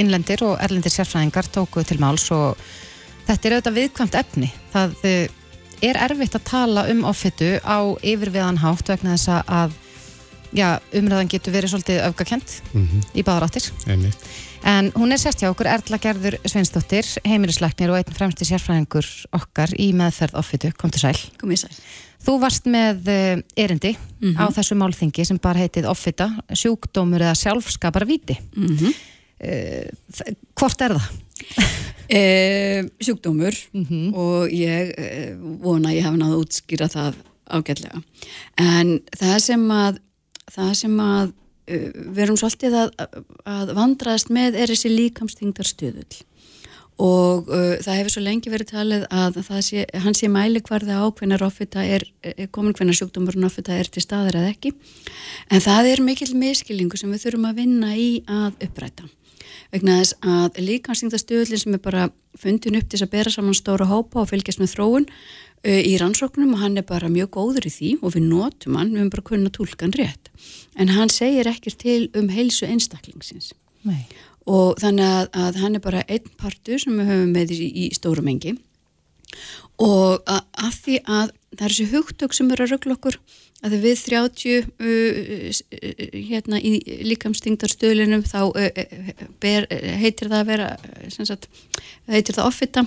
innlendir 0.00 0.44
og 0.46 0.58
erlendir 0.62 0.92
sérfræðingar 0.94 1.48
tóku 1.52 1.84
til 1.84 1.98
máls 2.00 2.30
og 2.32 2.56
þetta 3.26 3.48
er 3.48 3.56
auðvitað 3.56 3.78
viðkvæmt 3.80 4.18
efni. 4.20 4.50
Það 4.72 4.94
eh, 5.10 5.28
er 5.84 5.98
erfitt 6.06 6.36
að 6.38 6.46
tala 6.48 6.86
um 6.92 7.02
offitu 7.08 7.56
á 7.64 7.78
yfirviðan 8.00 8.60
hátt 8.62 8.88
vegna 8.88 9.16
þess 9.16 9.42
að 9.44 9.74
já, 10.54 10.78
umræðan 10.94 11.28
getur 11.32 11.52
verið 11.54 11.72
svolítið 11.74 12.02
öfgakent 12.08 12.60
Mm 12.74 13.00
í 13.14 13.22
báðar 13.26 13.48
áttir. 13.48 13.70
Einmitt. 13.86 14.16
En 14.64 14.90
hún 14.96 15.12
er 15.12 15.18
sérst 15.20 15.42
hjá 15.42 15.50
okkur 15.50 15.66
Erla 15.68 15.98
Gerður 16.00 16.38
Sveinsdóttir, 16.48 17.04
heimilisleiknir 17.26 17.90
og 17.92 17.98
einn 17.98 18.14
fremsti 18.16 18.44
sérfræðingur 18.48 19.06
okkar 19.36 19.74
í 19.78 19.90
meðferð 19.92 20.38
offitu, 20.40 20.72
kom 20.78 20.90
til 20.90 21.00
sæl. 21.04 21.18
komið 21.38 21.64
sæl. 21.66 21.76
Þú 22.24 22.38
varst 22.40 22.64
með 22.64 23.08
eh, 23.08 23.42
erindi 23.56 23.96
Mhm. 24.22 24.36
á 24.40 24.48
þessu 24.56 24.74
málþingi 24.80 25.26
sem 25.26 25.36
bara 25.38 25.58
heitið 25.60 25.84
offita, 25.90 26.30
sjúkdómur 26.48 27.20
eða 27.20 27.34
sjálfskapar 27.36 28.06
víti. 28.08 28.38
Mm 28.56 28.76
-hmm. 28.76 28.94
Hvort 30.56 30.80
er 30.80 30.94
það? 30.96 31.10
e, 32.08 32.20
sjúkdómur 33.02 33.54
Mhm. 33.72 34.14
og 34.14 34.48
ég 34.48 34.94
e, 34.96 35.34
vona 35.60 35.90
að 35.90 35.96
ég 35.98 36.04
hafa 36.06 36.16
náðu 36.16 36.36
að 36.38 36.44
útskýra 36.46 36.88
það 36.88 37.14
ágætlega. 37.50 38.02
En 38.58 39.00
það 39.16 39.38
sem 39.40 39.68
að, 39.68 39.98
það 40.52 40.74
sem 40.82 41.00
að 41.00 41.32
e, 41.66 41.80
við 41.94 42.22
erum 42.26 42.38
svolítið 42.40 42.78
að, 42.82 42.94
að 43.48 43.74
vandraðast 43.78 44.32
með 44.34 44.60
er 44.60 44.72
þessi 44.72 44.92
líkamstingdar 44.92 45.68
stuðull 45.68 46.24
og 47.02 47.48
uh, 47.50 47.74
það 47.82 47.96
hefur 47.98 48.12
svo 48.14 48.22
lengi 48.22 48.50
verið 48.52 48.70
talið 48.70 49.06
að 49.10 49.40
sé, 49.66 49.82
hann 49.98 50.14
sé 50.14 50.28
mæli 50.30 50.62
hverða 50.62 51.00
á 51.02 51.06
hvernig 51.10 51.42
offita 51.42 51.82
er, 51.82 52.06
er 52.22 52.46
komin 52.54 52.74
hvernig 52.76 52.94
sjúkdómurinn 52.98 53.48
offita 53.48 53.74
er 53.74 53.90
til 53.90 54.02
staðar 54.04 54.38
eða 54.38 54.52
ekki. 54.52 54.74
En 55.50 55.62
það 55.64 55.90
er 55.90 56.04
mikil 56.06 56.30
miskilningu 56.38 56.98
sem 57.00 57.10
við 57.10 57.26
þurfum 57.26 57.50
að 57.50 57.58
vinna 57.58 57.94
í 57.98 58.22
að 58.30 58.62
uppræta. 58.68 59.08
Vegna 59.74 59.98
þess 60.00 60.14
að 60.22 60.60
líkansingdastuðlinn 60.68 61.62
sem 61.64 61.74
er 61.74 61.82
bara 61.82 62.06
fundin 62.38 62.78
upp 62.78 62.86
til 62.90 63.02
að 63.02 63.10
bera 63.10 63.32
saman 63.32 63.58
stóra 63.58 63.88
hópa 63.90 64.22
og 64.22 64.30
fylgjast 64.30 64.62
með 64.62 64.76
þróun 64.76 65.08
uh, 65.08 65.16
í 65.64 65.96
rannsóknum 66.00 66.54
og 66.54 66.60
hann 66.60 66.76
er 66.76 66.86
bara 66.88 67.08
mjög 67.12 67.30
góður 67.38 67.68
í 67.68 67.72
því 67.72 67.90
og 68.02 68.14
við 68.16 68.28
notum 68.28 68.78
hann, 68.78 68.92
við 68.92 69.00
höfum 69.00 69.12
bara 69.14 69.28
kunna 69.30 69.52
tólkan 69.54 69.94
rétt. 69.96 70.30
En 70.76 70.92
hann 70.92 71.12
segir 71.12 71.48
ekkert 71.48 71.80
til 71.80 72.10
um 72.18 72.28
heilsu 72.32 72.68
einstaklingsins. 72.68 73.52
Nei. 73.84 74.06
og 74.48 74.78
þannig 74.80 75.04
að, 75.04 75.26
að 75.40 75.58
hann 75.62 75.76
er 75.76 75.82
bara 75.84 76.04
einn 76.08 76.30
partur 76.40 76.80
sem 76.80 76.96
við 77.00 77.10
höfum 77.10 77.32
með 77.32 77.54
í, 77.56 77.68
í 77.84 77.86
stóru 77.96 78.24
mengi 78.24 78.54
og 79.82 80.20
að, 80.28 80.42
að 80.60 80.78
því 80.84 80.98
að 81.04 81.32
það 81.54 81.64
er 81.64 81.72
þessi 81.72 81.86
hugtök 81.92 82.36
sem 82.36 82.50
eru 82.52 82.66
að 82.66 82.74
rögla 82.74 82.96
okkur 82.98 83.18
að 83.64 83.76
við 83.80 84.02
30 84.06 84.54
uh, 84.60 84.66
uh, 84.84 86.18
hérna 86.28 86.60
í 86.60 86.74
líkamstingdarstöðlinum 87.10 88.24
þá 88.28 88.38
uh, 88.50 88.68
uh, 88.68 89.24
ber, 89.42 89.66
heitir 90.02 90.30
það 90.30 90.38
að 90.40 90.50
vera 90.52 90.68
uh, 90.76 91.08
sem 91.14 91.28
sagt, 91.28 91.48
heitir 92.10 92.36
það 92.36 92.50
offita 92.50 92.84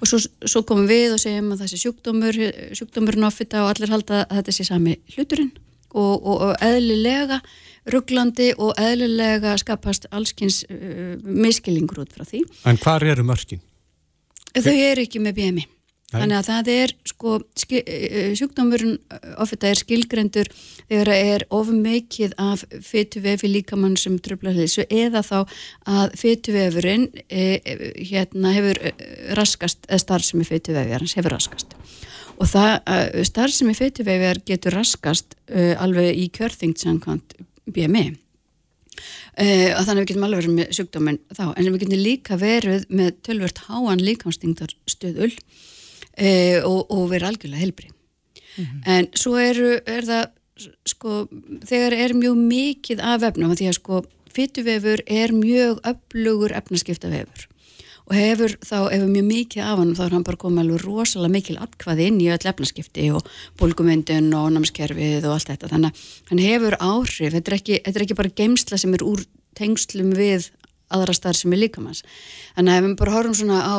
og 0.00 0.08
svo, 0.08 0.22
svo 0.46 0.64
komum 0.68 0.88
við 0.88 1.16
og 1.16 1.22
segjum 1.22 1.52
að 1.54 1.66
þessi 1.66 1.82
sjúkdómur 1.84 2.40
sjúkdómurinn 2.78 3.28
offita 3.28 3.64
og 3.64 3.74
allir 3.74 3.92
halda 3.92 4.24
að 4.24 4.40
þetta 4.40 4.56
sé 4.56 4.68
sami 4.68 4.98
hluturinn 5.16 5.52
og, 5.96 6.14
og, 6.16 6.36
og 6.48 6.52
eðlilega 6.64 7.40
rugglandi 7.92 8.50
og 8.58 8.74
eðlilega 8.82 9.54
skapast 9.62 10.08
allskins 10.10 10.64
uh, 10.70 11.16
miskilingur 11.22 12.02
út 12.02 12.14
frá 12.16 12.26
því 12.26 12.44
En 12.66 12.80
hvar 12.82 13.04
eru 13.06 13.26
mörkin? 13.26 13.62
þau 14.56 14.72
eru 14.72 15.04
ekki 15.04 15.20
með 15.20 15.36
BMI. 15.36 15.64
Þannig 16.12 16.36
að 16.38 16.48
það 16.48 16.70
er 16.72 16.92
sko 17.10 17.32
ski, 17.58 17.80
eh, 17.82 18.32
sjúkdómurinn 18.38 18.98
ofita 19.42 19.70
er 19.70 19.80
skilgrendur 19.80 20.50
þegar 20.86 21.10
það 21.10 21.30
er 21.34 21.44
of 21.50 21.70
mikið 21.74 22.36
af 22.38 22.64
fytuvefi 22.86 23.50
líkamann 23.50 23.96
sem 23.98 24.18
tröfla 24.22 24.54
hliðsu 24.54 24.86
eða 24.86 25.24
þá 25.26 25.38
að 25.90 26.18
fytuvefurinn 26.20 27.08
e, 27.26 27.46
hérna 27.98 28.54
hefur 28.54 28.78
raskast 29.38 29.88
eða 29.88 30.04
starfsemi 30.04 30.46
fytuvefjarins 30.46 31.16
hefur 31.18 31.34
raskast. 31.34 31.74
Og 32.36 32.46
það 32.52 33.24
starfsemi 33.24 33.72
fytuvefjar 33.74 34.42
getur 34.44 34.74
raskast 34.76 35.38
uh, 35.48 35.72
alveg 35.80 36.18
í 36.20 36.26
kjörþyngd 36.36 36.82
samkvæmt 36.82 37.38
BMI 37.64 38.10
Uh, 39.36 39.68
og 39.76 39.82
þannig 39.84 39.90
að 39.90 39.98
við 40.00 40.06
getum 40.08 40.22
alveg 40.24 40.38
verið 40.40 40.52
með 40.56 40.68
sjúkdóminn 40.72 41.16
þá, 41.36 41.42
en 41.52 41.66
við 41.66 41.82
getum 41.82 41.98
líka 42.00 42.36
verið 42.40 42.84
með 42.88 43.18
tölvört 43.26 43.58
háan 43.66 44.00
líkamstingdarstöðul 44.00 45.34
uh, 46.16 46.58
og, 46.64 46.80
og 46.90 47.06
verið 47.12 47.30
algjörlega 47.30 47.64
helbri 47.64 47.92
en 48.86 49.08
svo 49.16 49.36
eru, 49.40 49.74
er 49.84 50.06
það 50.06 50.70
sko, 50.88 51.26
þegar 51.68 51.96
er 51.96 52.14
mjög 52.16 52.38
mikið 52.40 53.02
af 53.04 53.26
efnum, 53.28 53.52
því 53.56 53.68
að 53.70 53.76
sko 53.80 54.00
fytuvefur 54.36 55.02
er 55.06 55.32
mjög 55.36 55.82
öflugur 55.88 56.54
efnaskiptavefur. 56.56 57.46
Og 58.06 58.14
hefur 58.14 58.52
þá, 58.62 58.76
hefur 58.92 59.08
mjög 59.10 59.24
mikið 59.26 59.62
af 59.66 59.80
hann 59.80 59.94
þá 59.98 60.02
er 60.04 60.12
hann 60.14 60.26
bara 60.26 60.38
komið 60.38 60.62
alveg 60.62 60.84
rosalega 60.84 61.34
mikil 61.34 61.56
atkvaði 61.58 62.06
inn 62.06 62.20
í 62.22 62.28
öll 62.30 62.50
efnaskipti 62.52 63.08
og 63.16 63.26
bólgumyndun 63.58 64.28
og 64.38 64.52
námskerfið 64.54 65.26
og 65.26 65.34
allt 65.34 65.50
þetta. 65.50 65.72
Þannig 65.72 65.90
að 65.90 66.04
hann 66.30 66.44
hefur 66.44 66.78
áhrif 66.78 67.34
þetta 67.34 67.52
er 67.52 67.58
ekki, 67.58 67.80
þetta 67.80 67.98
er 67.98 68.06
ekki 68.06 68.18
bara 68.20 68.36
geimsla 68.42 68.78
sem 68.78 68.94
er 68.94 69.04
úr 69.06 69.24
tengslum 69.58 70.14
við 70.14 70.50
aðra 70.94 71.16
starf 71.16 71.40
sem 71.40 71.54
er 71.54 71.64
líkamanns 71.64 72.04
þannig 72.54 72.72
að 72.72 72.78
ef 72.78 72.84
við 72.86 72.98
bara 73.00 73.14
horfum 73.16 73.36
svona 73.40 73.62
á 73.66 73.76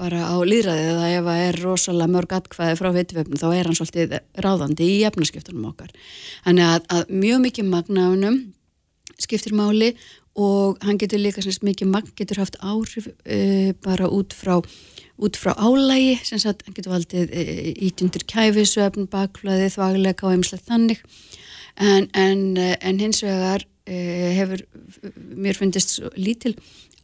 bara 0.00 0.22
á 0.32 0.36
líðræðið 0.40 0.92
eða 0.94 1.10
ef 1.16 1.26
það 1.26 1.42
er 1.48 1.58
rosalega 1.64 2.14
mörg 2.14 2.32
atkvæði 2.38 2.78
frá 2.78 2.88
veitivefnum 2.96 3.40
þá 3.40 3.48
er 3.50 3.68
hann 3.68 3.76
svolítið 3.78 4.16
ráðandi 4.40 4.88
í 4.88 5.02
efnaskiptunum 5.08 5.68
okkar. 5.72 5.92
Þannig 6.46 6.70
að, 6.70 6.88
að 6.96 7.12
mjög 7.26 7.44
mikið 7.44 7.70
magnaunum 7.74 8.40
skiptir 9.20 9.56
máli 9.56 9.92
og 10.40 10.80
hann 10.86 10.98
getur 11.00 11.20
líka 11.20 11.42
sem 11.44 11.66
mikið 11.66 11.90
magn 11.90 12.14
getur 12.16 12.40
haft 12.40 12.56
áhrif 12.62 13.10
uh, 13.10 13.70
bara 13.84 14.08
út 14.08 14.34
frá 14.36 14.56
út 15.20 15.36
frá 15.36 15.52
álægi, 15.52 16.16
sem 16.24 16.40
sagt, 16.40 16.64
hann 16.64 16.76
getur 16.76 16.94
valdið 16.94 17.34
uh, 17.36 17.64
ít 17.84 18.00
undir 18.00 18.24
kæfisvefn, 18.30 19.08
bakflæði, 19.12 19.68
þvagleika 19.74 20.26
og 20.26 20.36
einmislegt 20.36 20.70
þannig. 20.70 21.02
En, 21.76 22.08
en, 22.16 22.46
uh, 22.56 22.72
en 22.80 23.02
hins 23.02 23.20
vegar 23.26 23.66
uh, 23.66 24.30
hefur 24.38 24.64
mér 25.36 25.58
fundist 25.60 25.98
lítil 26.16 26.54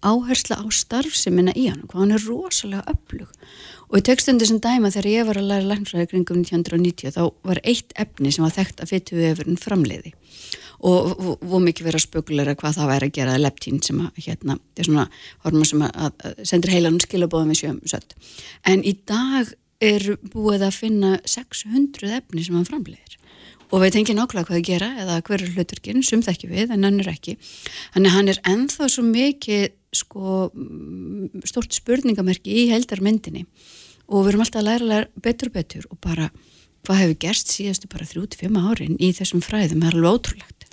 áhersla 0.06 0.60
á 0.62 0.64
starfseminna 0.70 1.54
í 1.58 1.66
hann, 1.70 1.82
hvað 1.90 2.02
hann 2.04 2.14
er 2.16 2.28
rosalega 2.28 2.94
öflug 2.94 3.32
og 3.86 3.98
í 4.00 4.04
tekstundu 4.06 4.46
sem 4.48 4.60
dæma 4.62 4.90
þegar 4.94 5.10
ég 5.10 5.26
var 5.28 5.40
að 5.40 5.50
læra 5.50 5.70
læknfræði 5.72 6.10
kringum 6.12 6.42
1990 6.42 7.14
þá 7.16 7.22
var 7.46 7.60
eitt 7.62 7.92
efni 7.98 8.32
sem 8.34 8.46
var 8.46 8.54
þekkt 8.54 8.82
að 8.82 8.92
fytu 8.94 9.20
efurinn 9.30 9.60
framleiði 9.60 10.14
og 10.86 11.12
voru 11.40 11.62
mikið 11.64 11.88
verið 11.88 12.00
að 12.00 12.04
spökuleira 12.04 12.56
hvað 12.58 12.78
það 12.78 12.90
væri 12.92 13.08
að 13.08 13.14
gera 13.18 13.36
leptín 13.40 13.82
sem 13.84 14.00
að 14.02 14.18
hérna, 14.26 14.58
þetta 14.58 14.82
er 14.82 14.88
svona 14.90 15.06
hormón 15.44 15.68
sem 15.70 15.84
að, 15.86 16.00
að 16.26 16.42
sendir 16.50 16.75
heilanum 16.75 17.00
skilabóðum 17.02 17.52
við 17.52 17.60
sjöum 17.62 17.78
sött. 17.88 18.16
En 18.68 18.84
í 18.84 18.92
dag 19.08 19.54
er 19.84 20.08
búið 20.32 20.66
að 20.66 20.76
finna 20.76 21.14
600 21.25 22.18
efni 22.20 22.44
sem 22.44 22.56
hann 22.56 22.68
framleiðir 22.68 23.16
og 23.75 23.82
veit 23.82 23.96
engin 23.98 24.20
ákvæða 24.22 24.44
hvað 24.46 24.58
að 24.60 24.68
gera 24.68 24.88
eða 25.02 25.16
hver 25.26 25.42
er 25.42 25.54
hlutverkinn, 25.56 26.04
sum 26.06 26.22
það 26.22 26.36
ekki 26.36 26.50
við 26.52 26.75
en 26.76 26.86
hann 26.86 27.00
er 27.02 27.08
ekki. 27.10 27.34
Hann 27.96 28.30
er 28.30 28.38
enþá 28.46 28.86
svo 28.92 29.02
mikið 29.08 29.72
sko 29.95 30.50
stort 31.47 31.76
spurningamerki 31.76 32.52
í 32.64 32.66
heldarmyndinni 32.73 33.47
og 34.07 34.23
við 34.23 34.33
erum 34.33 34.45
alltaf 34.45 34.62
að 34.62 34.69
læra, 34.69 34.90
læra 34.90 35.23
betur 35.23 35.50
og 35.50 35.57
betur 35.57 35.88
og 35.90 36.00
bara 36.02 36.28
hvað 36.87 37.02
hefur 37.02 37.19
gerst 37.26 37.50
síðastu 37.55 37.90
bara 37.90 38.07
35 38.07 38.61
árin 38.71 38.99
í 39.02 39.11
þessum 39.16 39.43
fræðum 39.43 39.83
er 39.83 39.97
alveg 39.97 40.21
ótrúlegt. 40.21 40.66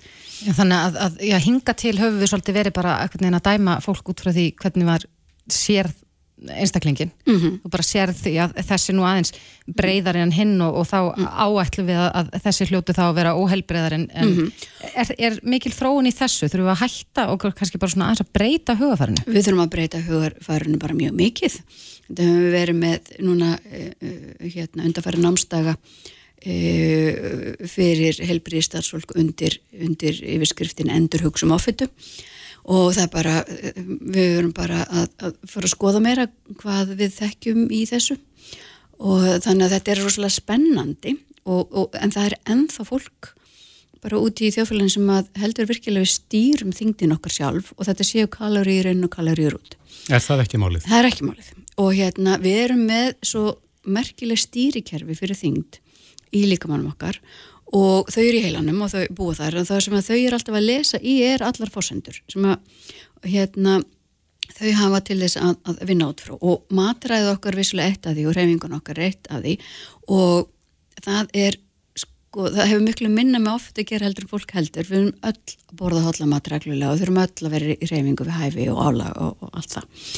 Já, 0.43 0.51
þannig 0.57 0.77
að, 0.77 0.97
að 1.05 1.19
já, 1.29 1.35
hinga 1.41 1.75
til 1.79 1.93
höfum 1.97 2.19
við 2.19 2.31
svolítið 2.31 2.57
verið 2.59 2.75
bara 2.75 2.95
að 3.07 3.43
dæma 3.47 3.77
fólk 3.81 4.11
út 4.11 4.21
frá 4.21 4.33
því 4.35 4.47
hvernig 4.59 4.89
var 4.89 5.05
sérð 5.51 6.02
einstaklingin 6.49 7.11
mm 7.25 7.35
-hmm. 7.35 7.59
og 7.63 7.71
bara 7.71 7.83
sérð 7.83 8.17
því 8.23 8.33
að 8.43 8.55
þessi 8.69 8.93
nú 8.93 9.05
aðeins 9.07 9.33
breyðar 9.65 10.15
en 10.15 10.31
hinn 10.31 10.61
og, 10.61 10.75
og 10.75 10.85
þá 10.87 10.99
mm. 11.17 11.27
áætlu 11.27 11.83
við 11.87 11.99
að, 12.03 12.09
að 12.19 12.41
þessi 12.43 12.65
hljótu 12.65 12.93
þá 12.93 13.03
að 13.07 13.15
vera 13.15 13.35
óheilbreyðar 13.35 13.93
en, 13.93 14.09
en 14.13 14.27
mm 14.27 14.35
-hmm. 14.37 14.51
er, 14.95 15.15
er 15.17 15.39
mikil 15.43 15.71
þróun 15.71 16.07
í 16.07 16.11
þessu? 16.11 16.49
Þurfum 16.49 16.67
við 16.67 16.75
að 16.75 16.83
hætta 16.83 17.27
og 17.31 17.39
kannski 17.55 17.77
bara 17.77 17.91
svona 17.91 18.05
aðeins 18.05 18.21
að 18.25 18.33
breyta 18.33 18.75
hugafarinu? 18.75 19.23
Við 19.25 19.43
þurfum 19.45 19.65
að 19.65 19.73
breyta 19.75 20.01
hugafarinu 20.01 20.77
bara 20.77 20.93
mjög 20.93 21.13
mikið 21.13 21.61
þetta 22.07 22.27
höfum 22.27 22.43
við 22.43 22.57
verið 22.57 22.77
með 22.81 23.13
núna 23.23 23.53
uh, 23.57 23.87
hérna 24.43 24.85
undarfæri 24.87 25.23
námstaga 25.23 25.73
uh, 25.73 27.09
fyrir 27.69 28.19
heilbreyðstarfsfólk 28.27 29.15
undir, 29.19 29.59
undir 29.79 30.19
yfirskriftin 30.35 30.91
endur 30.93 31.25
hugsa 31.27 31.47
um 31.47 31.55
ofittu 31.55 31.89
og 32.63 32.93
það 32.95 33.03
er 33.03 33.11
bara, 33.11 33.35
við 33.75 34.29
verum 34.37 34.53
bara 34.55 34.83
að, 34.87 35.07
að 35.19 35.37
fara 35.51 35.67
að 35.67 35.73
skoða 35.73 36.01
meira 36.03 36.27
hvað 36.61 36.95
við 36.99 37.15
þekkjum 37.17 37.63
í 37.75 37.83
þessu 37.89 38.17
og 39.03 39.25
þannig 39.43 39.65
að 39.65 39.73
þetta 39.77 39.93
er 39.93 40.03
rosalega 40.03 40.37
spennandi 40.37 41.15
og, 41.43 41.63
og, 41.67 41.97
en 41.99 42.13
það 42.13 42.29
er 42.29 42.37
enþá 42.55 42.85
fólk 42.87 43.33
bara 44.03 44.19
úti 44.19 44.49
í 44.49 44.53
þjóðfélagin 44.55 44.91
sem 44.91 45.11
heldur 45.39 45.67
virkilega 45.69 46.03
við 46.03 46.13
stýrum 46.13 46.73
þingdin 46.75 47.15
okkar 47.15 47.35
sjálf 47.35 47.71
og 47.77 47.87
þetta 47.87 48.07
séu 48.07 48.29
kaloríur 48.31 48.89
inn 48.91 49.05
og 49.07 49.13
kaloríur 49.13 49.55
út. 49.55 49.77
Er 50.11 50.23
það 50.23 50.43
ekki 50.43 50.59
málið? 50.59 50.87
Það 50.89 50.99
er 50.99 51.09
ekki 51.11 51.27
málið 51.27 51.51
og 51.83 51.95
hérna 51.97 52.35
við 52.43 52.59
erum 52.65 52.83
með 52.89 53.13
svo 53.25 53.45
merkileg 53.83 54.39
stýrikerfi 54.39 55.15
fyrir 55.17 55.39
þingd 55.39 55.79
í 56.33 56.43
líkamannum 56.49 56.91
okkar 56.91 57.19
og 57.19 57.52
þau 57.73 58.21
eru 58.21 58.37
í 58.37 58.43
heilanum 58.43 58.85
og 58.85 58.93
þau 58.93 59.03
búa 59.17 59.35
þar. 59.37 59.59
En 59.59 59.67
það 59.69 59.83
sem 59.85 59.97
þau 60.07 60.15
eru 60.19 60.37
alltaf 60.37 60.59
að 60.59 60.69
lesa 60.69 61.01
í 61.01 61.17
er 61.25 61.45
allar 61.45 61.73
fórsendur 61.73 62.21
sem 62.29 62.45
að 62.45 62.57
hérna, 63.33 63.79
þau 64.53 64.71
hafa 64.77 65.03
til 65.07 65.19
þess 65.23 65.39
að, 65.41 65.53
að 65.71 65.83
vinna 65.89 66.09
át 66.11 66.23
frá. 66.25 66.37
Og 66.37 66.73
matræðið 66.75 67.33
okkar 67.33 67.59
visslega 67.59 67.93
eitt 67.93 68.09
af 68.09 68.17
því 68.17 68.27
og 68.29 68.37
reyfingun 68.37 68.77
okkar 68.77 69.03
eitt 69.07 69.29
af 69.33 69.45
því. 69.45 69.55
Og 70.13 70.51
það 71.03 71.33
er 71.45 71.57
sko, 72.33 72.47
það 72.49 72.69
hefur 72.69 72.85
miklu 72.85 73.09
minna 73.13 73.41
með 73.41 73.57
ofta 73.57 73.83
að 73.83 73.89
gera 73.91 74.07
heldur 74.07 74.25
en 74.25 74.31
fólk 74.31 74.53
heldur, 74.57 74.87
við 74.89 74.99
erum 74.99 75.11
öll 75.29 75.33
að 75.33 75.75
borða 75.81 76.05
hotla 76.07 76.29
matræðlulega 76.29 76.93
og 76.93 77.01
þurfum 77.01 77.19
öll 77.23 77.47
að 77.47 77.55
vera 77.55 77.73
í 77.73 77.89
reyfingu 77.89 78.27
við 78.27 78.39
hæfi 78.39 78.69
og 78.73 78.81
álag 78.87 79.19
og, 79.21 79.43
og 79.43 79.59
allt 79.59 79.75
það. 79.77 80.15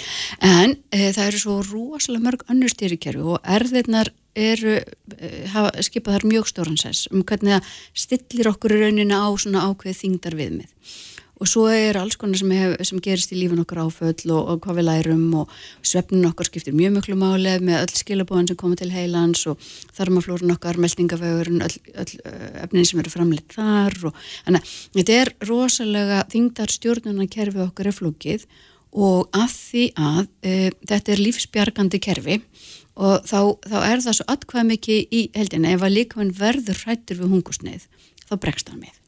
En 0.52 0.78
e, 0.92 1.02
það 1.16 1.26
eru 1.30 1.42
svo 1.44 1.58
rosalega 1.70 2.28
mörg 2.28 2.46
önnur 2.52 2.76
stýrikerfi 2.76 3.26
og 3.36 3.52
erðirnar 3.58 4.12
eru, 4.36 4.78
eh, 5.18 5.48
hafa 5.54 5.84
skipað 5.86 6.20
þar 6.20 6.30
mjög 6.32 6.52
stóransess 6.52 7.10
um 7.12 7.24
hvernig 7.24 7.58
það 7.58 7.74
stillir 8.06 8.52
okkur 8.52 8.76
í 8.76 8.80
rauninu 8.84 9.16
á 9.16 9.28
svona 9.40 9.66
ákveð 9.70 10.02
þingdar 10.04 10.40
viðmið 10.40 10.72
og 11.36 11.50
svo 11.50 11.66
er 11.68 11.98
alls 12.00 12.16
konar 12.20 12.40
sem, 12.40 12.52
hef, 12.56 12.76
sem 12.88 13.00
gerist 13.04 13.34
í 13.36 13.40
lífin 13.40 13.60
okkar 13.60 13.82
áföll 13.84 14.32
og, 14.32 14.52
og 14.54 14.62
hvað 14.64 14.80
við 14.80 14.88
lærum 14.88 15.26
og 15.42 15.56
svefnin 15.84 16.28
okkar 16.30 16.48
skiptir 16.48 16.76
mjög 16.76 16.96
mjög 16.96 17.18
máli 17.20 17.56
með 17.60 17.82
öll 17.82 17.98
skilabóðan 18.00 18.52
sem 18.52 18.60
koma 18.60 18.80
til 18.80 18.92
heilans 18.94 19.44
og 19.52 19.60
þarmaflórun 19.98 20.56
okkar, 20.56 20.80
meldingafögurinn 20.80 21.66
öll, 21.66 21.76
öll 21.96 22.14
eh, 22.24 22.46
efnin 22.64 22.88
sem 22.88 23.02
eru 23.04 23.12
framleitt 23.12 23.58
þar 23.58 23.98
og 24.12 24.22
þannig 24.46 24.62
að 24.62 25.02
þetta 25.02 25.20
er 25.20 25.34
rosalega 25.50 26.24
þingdar 26.32 26.72
stjórnuna 26.78 27.28
kerfi 27.36 27.64
okkar 27.68 27.92
er 27.92 28.00
flókið 28.00 28.48
og 28.96 29.28
að 29.36 29.52
því 29.52 29.86
að 30.00 30.24
e, 30.40 30.56
þetta 30.88 31.12
er 31.12 31.22
lífsbjargandi 31.26 32.00
kerfi 32.00 32.40
og 32.96 33.26
þá, 33.28 33.40
þá 33.68 33.78
er 33.84 34.04
það 34.06 34.18
svo 34.20 34.28
atkvæð 34.36 34.68
mikið 34.72 35.16
í 35.16 35.24
heldina 35.36 35.74
ef 35.76 35.86
að 35.86 35.96
líka 35.96 36.22
hann 36.22 36.32
verður 36.36 36.84
hrættur 36.86 37.20
við 37.22 37.34
hungusneið 37.34 37.88
þá 38.26 38.36
bregst 38.42 38.72
hann 38.72 38.84
við. 38.86 39.02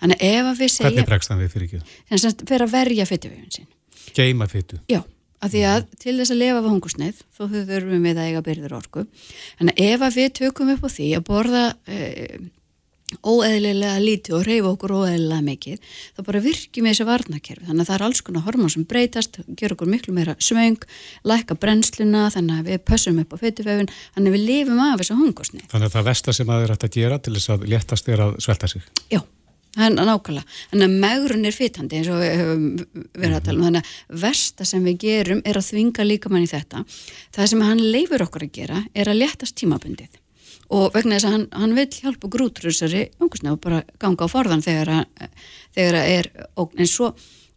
Þannig 0.00 0.24
ef 0.26 0.50
að 0.50 0.60
við 0.60 0.72
segja 0.74 0.90
hvernig 0.90 1.08
bregst 1.08 1.32
hann 1.32 1.40
við 1.40 1.54
fyrir 1.54 1.68
ekki? 1.68 1.96
þannig 2.10 2.28
að 2.28 2.44
fyrir 2.50 2.66
að 2.66 2.74
verja 2.74 3.08
fytuveginn 3.08 3.54
sin 3.54 3.70
geima 4.16 4.48
fytu? 4.50 4.80
já, 4.90 5.02
af 5.40 5.52
því 5.52 5.64
að 5.70 5.84
til 6.02 6.16
þess 6.18 6.34
að 6.34 6.40
lifa 6.40 6.60
við 6.60 6.72
hungusneið 6.74 7.20
þó 7.36 7.42
þurfum 7.52 8.08
við 8.08 8.20
að 8.20 8.30
eiga 8.30 8.42
byrður 8.48 8.76
orku. 8.80 9.04
Þannig 9.60 9.76
að 9.76 9.92
ef 9.94 10.06
að 10.06 10.18
við 10.18 10.32
tökum 10.40 10.72
upp 10.74 10.84
á 10.84 10.90
því 10.90 11.08
að 11.16 11.26
borða 11.30 11.64
eh, 11.86 12.40
óeðlilega 13.26 13.98
lítið 14.02 14.36
og 14.38 14.46
reyfa 14.46 14.72
okkur 14.74 14.96
óeðlilega 15.00 15.46
mikið 15.46 15.94
þá 16.16 16.20
bara 16.26 16.44
virkjum 16.44 16.86
við 16.86 16.94
þessi 16.94 17.08
varnakerfi 17.08 17.66
þannig 17.68 17.84
að 17.84 17.90
það 17.90 17.96
er 17.96 18.06
alls 18.06 18.22
konar 18.26 18.46
hormón 18.46 18.74
sem 18.74 18.86
breytast 18.88 19.40
ger 19.58 19.74
okkur 19.74 19.90
miklu 19.90 20.14
meira 20.14 20.36
svöng 20.38 20.78
læka 21.26 21.56
brennsluna, 21.60 22.28
þannig 22.32 22.60
að 22.60 22.70
við 22.70 22.80
pössum 22.88 23.20
upp 23.22 23.34
á 23.34 23.36
fettiföfun, 23.40 23.90
þannig 24.14 24.30
að 24.30 24.36
við 24.36 24.46
lifum 24.48 24.80
af 24.84 25.00
þessu 25.00 25.18
hungosni. 25.18 25.66
Þannig 25.70 25.90
að 25.90 25.96
það 25.96 26.08
vestar 26.08 26.36
sem 26.36 26.48
að 26.48 26.56
það 26.56 26.64
er 26.64 26.72
hægt 26.74 26.86
að 26.86 26.96
gera 26.96 27.18
til 27.18 27.36
þess 27.36 27.52
að 27.54 27.68
léttast 27.72 28.10
er 28.10 28.24
að 28.24 28.32
svelta 28.44 28.70
sig. 28.70 28.86
Já, 29.12 29.20
það 29.76 29.86
er 29.86 29.96
nákvæmlega. 29.98 30.56
Þannig 30.72 30.88
að 30.88 30.96
megrun 31.04 31.50
er 31.50 31.56
fytandi 31.56 32.00
eins 32.00 32.10
og 32.10 32.22
við 32.22 32.34
höfum 32.40 32.64
verið 33.24 33.36
að 33.36 33.44
tala 33.48 33.58
um, 33.58 33.66
þannig 33.68 33.84
að 33.84 34.24
versta 34.24 34.68
sem 34.72 34.88
við 34.88 34.98
gerum 35.04 35.44
er 35.44 35.60
að 35.60 35.68
þvinga 35.68 36.08
líkamann 36.08 36.46
í 36.46 36.50
þetta. 36.50 36.82
Það 37.36 37.52
sem 37.52 37.68
hann 37.68 37.84
leifur 37.84 38.26
okkur 38.26 38.48
að 38.48 38.58
gera 38.60 38.82
er 38.94 39.12
að 39.12 39.22
léttast 39.24 39.58
tímabundið 39.60 40.20
og 40.70 40.94
vegna 40.94 41.18
þess 41.18 41.28
að 41.28 41.34
hann, 41.34 41.46
hann 41.62 41.74
vil 41.78 41.88
hjálpa 41.90 42.30
grútrúsari 42.30 43.02
og 43.20 43.60
bara 43.62 43.82
ganga 44.02 44.26
á 44.26 44.28
forðan 44.30 44.64
þegar 44.64 44.92
að, 45.00 45.26
þegar 45.74 45.98
að 46.00 46.12
er 46.14 46.30
ógn. 46.60 46.78
En 46.78 46.90
svo, 46.90 47.10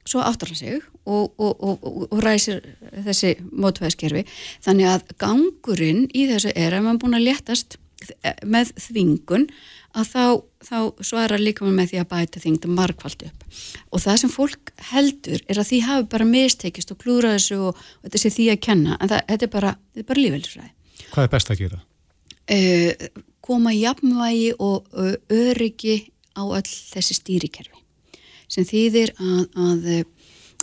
svo 0.05 0.23
áttarla 0.25 0.57
sig 0.57 0.81
og, 1.05 1.33
og, 1.37 1.53
og, 1.63 1.85
og 2.09 2.23
ræsir 2.23 2.63
þessi 3.05 3.35
mótvæðskerfi 3.51 4.25
þannig 4.65 4.89
að 4.89 5.15
gangurinn 5.21 6.07
í 6.13 6.27
þessu 6.31 6.53
er 6.55 6.75
að 6.77 6.87
mann 6.87 7.01
búin 7.01 7.17
að 7.19 7.27
léttast 7.29 7.77
með 8.43 8.73
þvingun 8.81 9.47
að 9.93 10.09
þá, 10.09 10.25
þá 10.65 10.77
svara 11.05 11.39
líka 11.39 11.67
með 11.69 11.93
því 11.93 12.01
að 12.01 12.09
bæta 12.11 12.41
þingda 12.41 12.71
margfald 12.73 13.25
upp. 13.27 13.45
Og 13.93 14.01
það 14.03 14.19
sem 14.23 14.33
fólk 14.33 14.73
heldur 14.89 15.43
er 15.45 15.61
að 15.61 15.69
því 15.69 15.81
hafi 15.85 16.09
bara 16.11 16.27
mistekist 16.27 16.91
og 16.91 16.99
klúra 17.03 17.35
þessu 17.37 17.59
og 17.69 17.81
þetta 18.01 18.23
sé 18.23 18.33
því 18.33 18.49
að 18.55 18.61
kenna. 18.67 18.97
En 18.99 19.11
það, 19.13 19.25
þetta 19.29 19.47
er 19.47 19.53
bara, 19.53 19.73
bara 20.01 20.25
lífelsfræði 20.25 20.71
Hvað 21.13 21.27
er 21.27 21.33
best 21.35 21.51
að 21.53 21.59
gera? 21.61 21.83
Uh, 22.51 23.07
koma 23.43 23.73
jafnvægi 23.75 24.53
og 24.59 24.89
uh, 24.91 25.15
öryggi 25.29 25.99
á 26.33 26.43
öll 26.43 26.67
þessi 26.67 27.17
stýrikerfi 27.19 27.81
sem 28.51 28.67
þýðir 28.67 29.13
að, 29.17 29.43
að, 29.57 29.87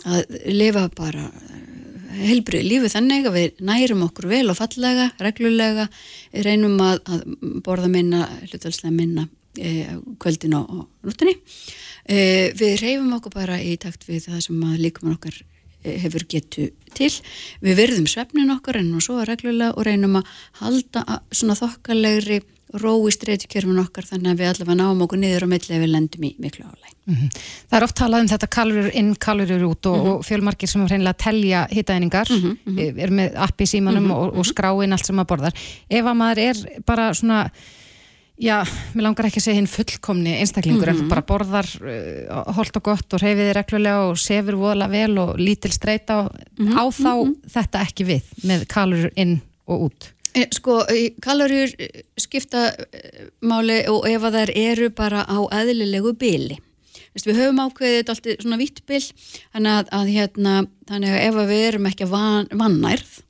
að 0.07 0.35
lifa 0.53 0.85
bara 0.95 1.25
eh, 1.27 2.21
helbrið 2.29 2.67
lífið 2.67 2.93
þannig 2.95 3.27
að 3.27 3.37
við 3.37 3.61
nærum 3.67 4.05
okkur 4.07 4.29
vel 4.31 4.45
og 4.51 4.57
fallega, 4.59 5.09
reglulega 5.19 5.87
reynum 6.45 6.79
að, 6.85 7.01
að 7.11 7.25
borða 7.65 7.91
minna 7.91 8.25
hlutalslega 8.47 8.93
minna 8.95 9.27
e, 9.57 9.97
kvöldin 10.21 10.55
og, 10.59 10.71
og 10.71 11.09
núttinni 11.09 11.35
e, 12.05 12.51
við 12.55 12.77
reyfum 12.83 13.15
okkur 13.17 13.35
bara 13.41 13.59
í 13.63 13.75
takt 13.81 14.07
við 14.07 14.29
það 14.29 14.45
sem 14.47 14.63
líkumann 14.79 15.17
okkar 15.17 15.41
hefur 15.83 16.25
getu 16.29 16.69
til. 16.97 17.11
Við 17.63 17.77
verðum 17.79 18.07
svefnin 18.09 18.53
okkar 18.53 18.81
en 18.81 18.93
og 18.95 19.05
svo 19.05 19.21
reglulega 19.27 19.75
og 19.75 19.85
reynum 19.87 20.19
að 20.21 20.33
halda 20.61 21.21
svona 21.31 21.57
þokkalegri 21.59 22.41
ró 22.79 22.93
í 23.03 23.11
streytikjörfun 23.11 23.81
okkar 23.81 24.05
þannig 24.07 24.31
að 24.31 24.41
við 24.41 24.49
allavega 24.51 24.77
náum 24.79 25.01
okkur 25.03 25.19
niður 25.19 25.45
og 25.45 25.51
milli 25.51 25.75
ef 25.75 25.81
við 25.81 25.91
lendum 25.91 26.23
í 26.23 26.31
miklu 26.39 26.63
álæg. 26.63 26.93
Mm 27.05 27.15
-hmm. 27.15 27.41
Það 27.69 27.77
er 27.77 27.83
oft 27.83 27.97
talað 27.97 28.21
um 28.21 28.29
þetta 28.31 28.47
kalurur 28.47 28.91
inn, 28.93 29.15
kalurur 29.15 29.63
út 29.67 29.85
og, 29.85 29.97
mm 29.97 30.03
-hmm. 30.03 30.13
og 30.13 30.25
fjölmarkir 30.25 30.67
sem 30.69 30.81
er 30.81 30.87
reynilega 30.87 31.15
að 31.15 31.23
telja 31.23 31.67
hittaeiningar, 31.71 32.27
mm 32.29 32.57
-hmm. 32.65 32.99
er 33.03 33.09
með 33.09 33.35
appi 33.35 33.65
símanum 33.65 34.03
mhm, 34.03 34.11
og, 34.11 34.27
og 34.27 34.45
mhm. 34.45 34.49
skráin 34.51 34.91
allt 34.91 35.05
sem 35.05 35.15
maður 35.15 35.27
borðar. 35.27 35.53
Ef 35.89 36.05
að 36.05 36.15
maður 36.15 36.39
er 36.39 36.55
bara 36.85 37.13
svona 37.13 37.51
Já, 38.41 38.63
mér 38.95 39.05
langar 39.05 39.27
ekki 39.27 39.37
að 39.37 39.43
segja 39.45 39.59
hinn 39.59 39.69
fullkomni 39.69 40.31
einstaklingur 40.41 40.89
mm 40.89 40.95
-hmm. 40.95 41.01
en 41.03 41.05
þú 41.05 41.11
bara 41.11 41.25
borðar 41.29 41.67
uh, 41.85 42.53
holdt 42.57 42.79
og 42.79 42.83
gott 42.87 43.13
og 43.13 43.21
reyfiði 43.21 43.53
reglulega 43.53 44.07
og 44.07 44.17
sefur 44.17 44.57
voðalega 44.57 44.91
vel 44.95 45.17
og 45.21 45.35
lítil 45.37 45.71
streyta 45.71 46.23
mm 46.23 46.67
-hmm. 46.67 46.73
á 46.73 46.83
þá 46.89 47.13
mm 47.13 47.27
-hmm. 47.27 47.35
þetta 47.53 47.81
ekki 47.85 48.03
við 48.05 48.23
með 48.43 48.65
kalurur 48.67 49.11
inn 49.15 49.41
og 49.67 49.81
út. 49.85 50.09
E, 50.33 50.47
sko, 50.51 50.85
kalurur 51.21 51.69
skipta 52.17 52.73
máli 53.41 53.85
og 53.87 54.09
ef 54.09 54.21
að 54.23 54.33
þær 54.33 54.51
eru 54.55 54.89
bara 54.89 55.21
á 55.27 55.37
eðlilegu 55.51 56.13
byli. 56.13 56.57
Við 57.13 57.35
höfum 57.35 57.59
ákveðið 57.59 57.97
þetta 57.97 58.11
alltaf 58.11 58.41
svona 58.41 58.57
vittbil 58.57 59.03
þannig 59.53 59.71
að, 59.71 59.85
að 59.91 60.07
hérna, 60.07 60.67
þannig 60.87 61.09
að 61.09 61.21
ef 61.27 61.35
að 61.35 61.47
við 61.47 61.67
erum 61.67 61.85
ekki 61.85 62.05
van, 62.05 62.47
vannærð 62.51 63.21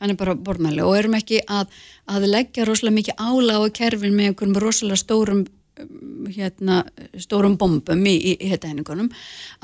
hann 0.00 0.12
er 0.12 0.18
bara 0.18 0.36
borðmæli 0.36 0.84
og 0.84 0.96
erum 0.98 1.16
ekki 1.18 1.40
að, 1.48 1.70
að 2.06 2.28
leggja 2.30 2.66
rosalega 2.66 2.98
mikið 3.00 3.22
ála 3.22 3.58
á 3.58 3.62
kerfin 3.74 4.16
með 4.16 4.30
einhverjum 4.30 4.60
rosalega 4.62 5.00
stórum 5.00 5.42
um, 5.42 6.28
hérna, 6.30 6.84
stórum 7.18 7.56
bombum 7.60 8.06
í, 8.06 8.14
í, 8.14 8.36
í 8.38 8.52
þetta 8.52 8.72
henningunum 8.72 9.10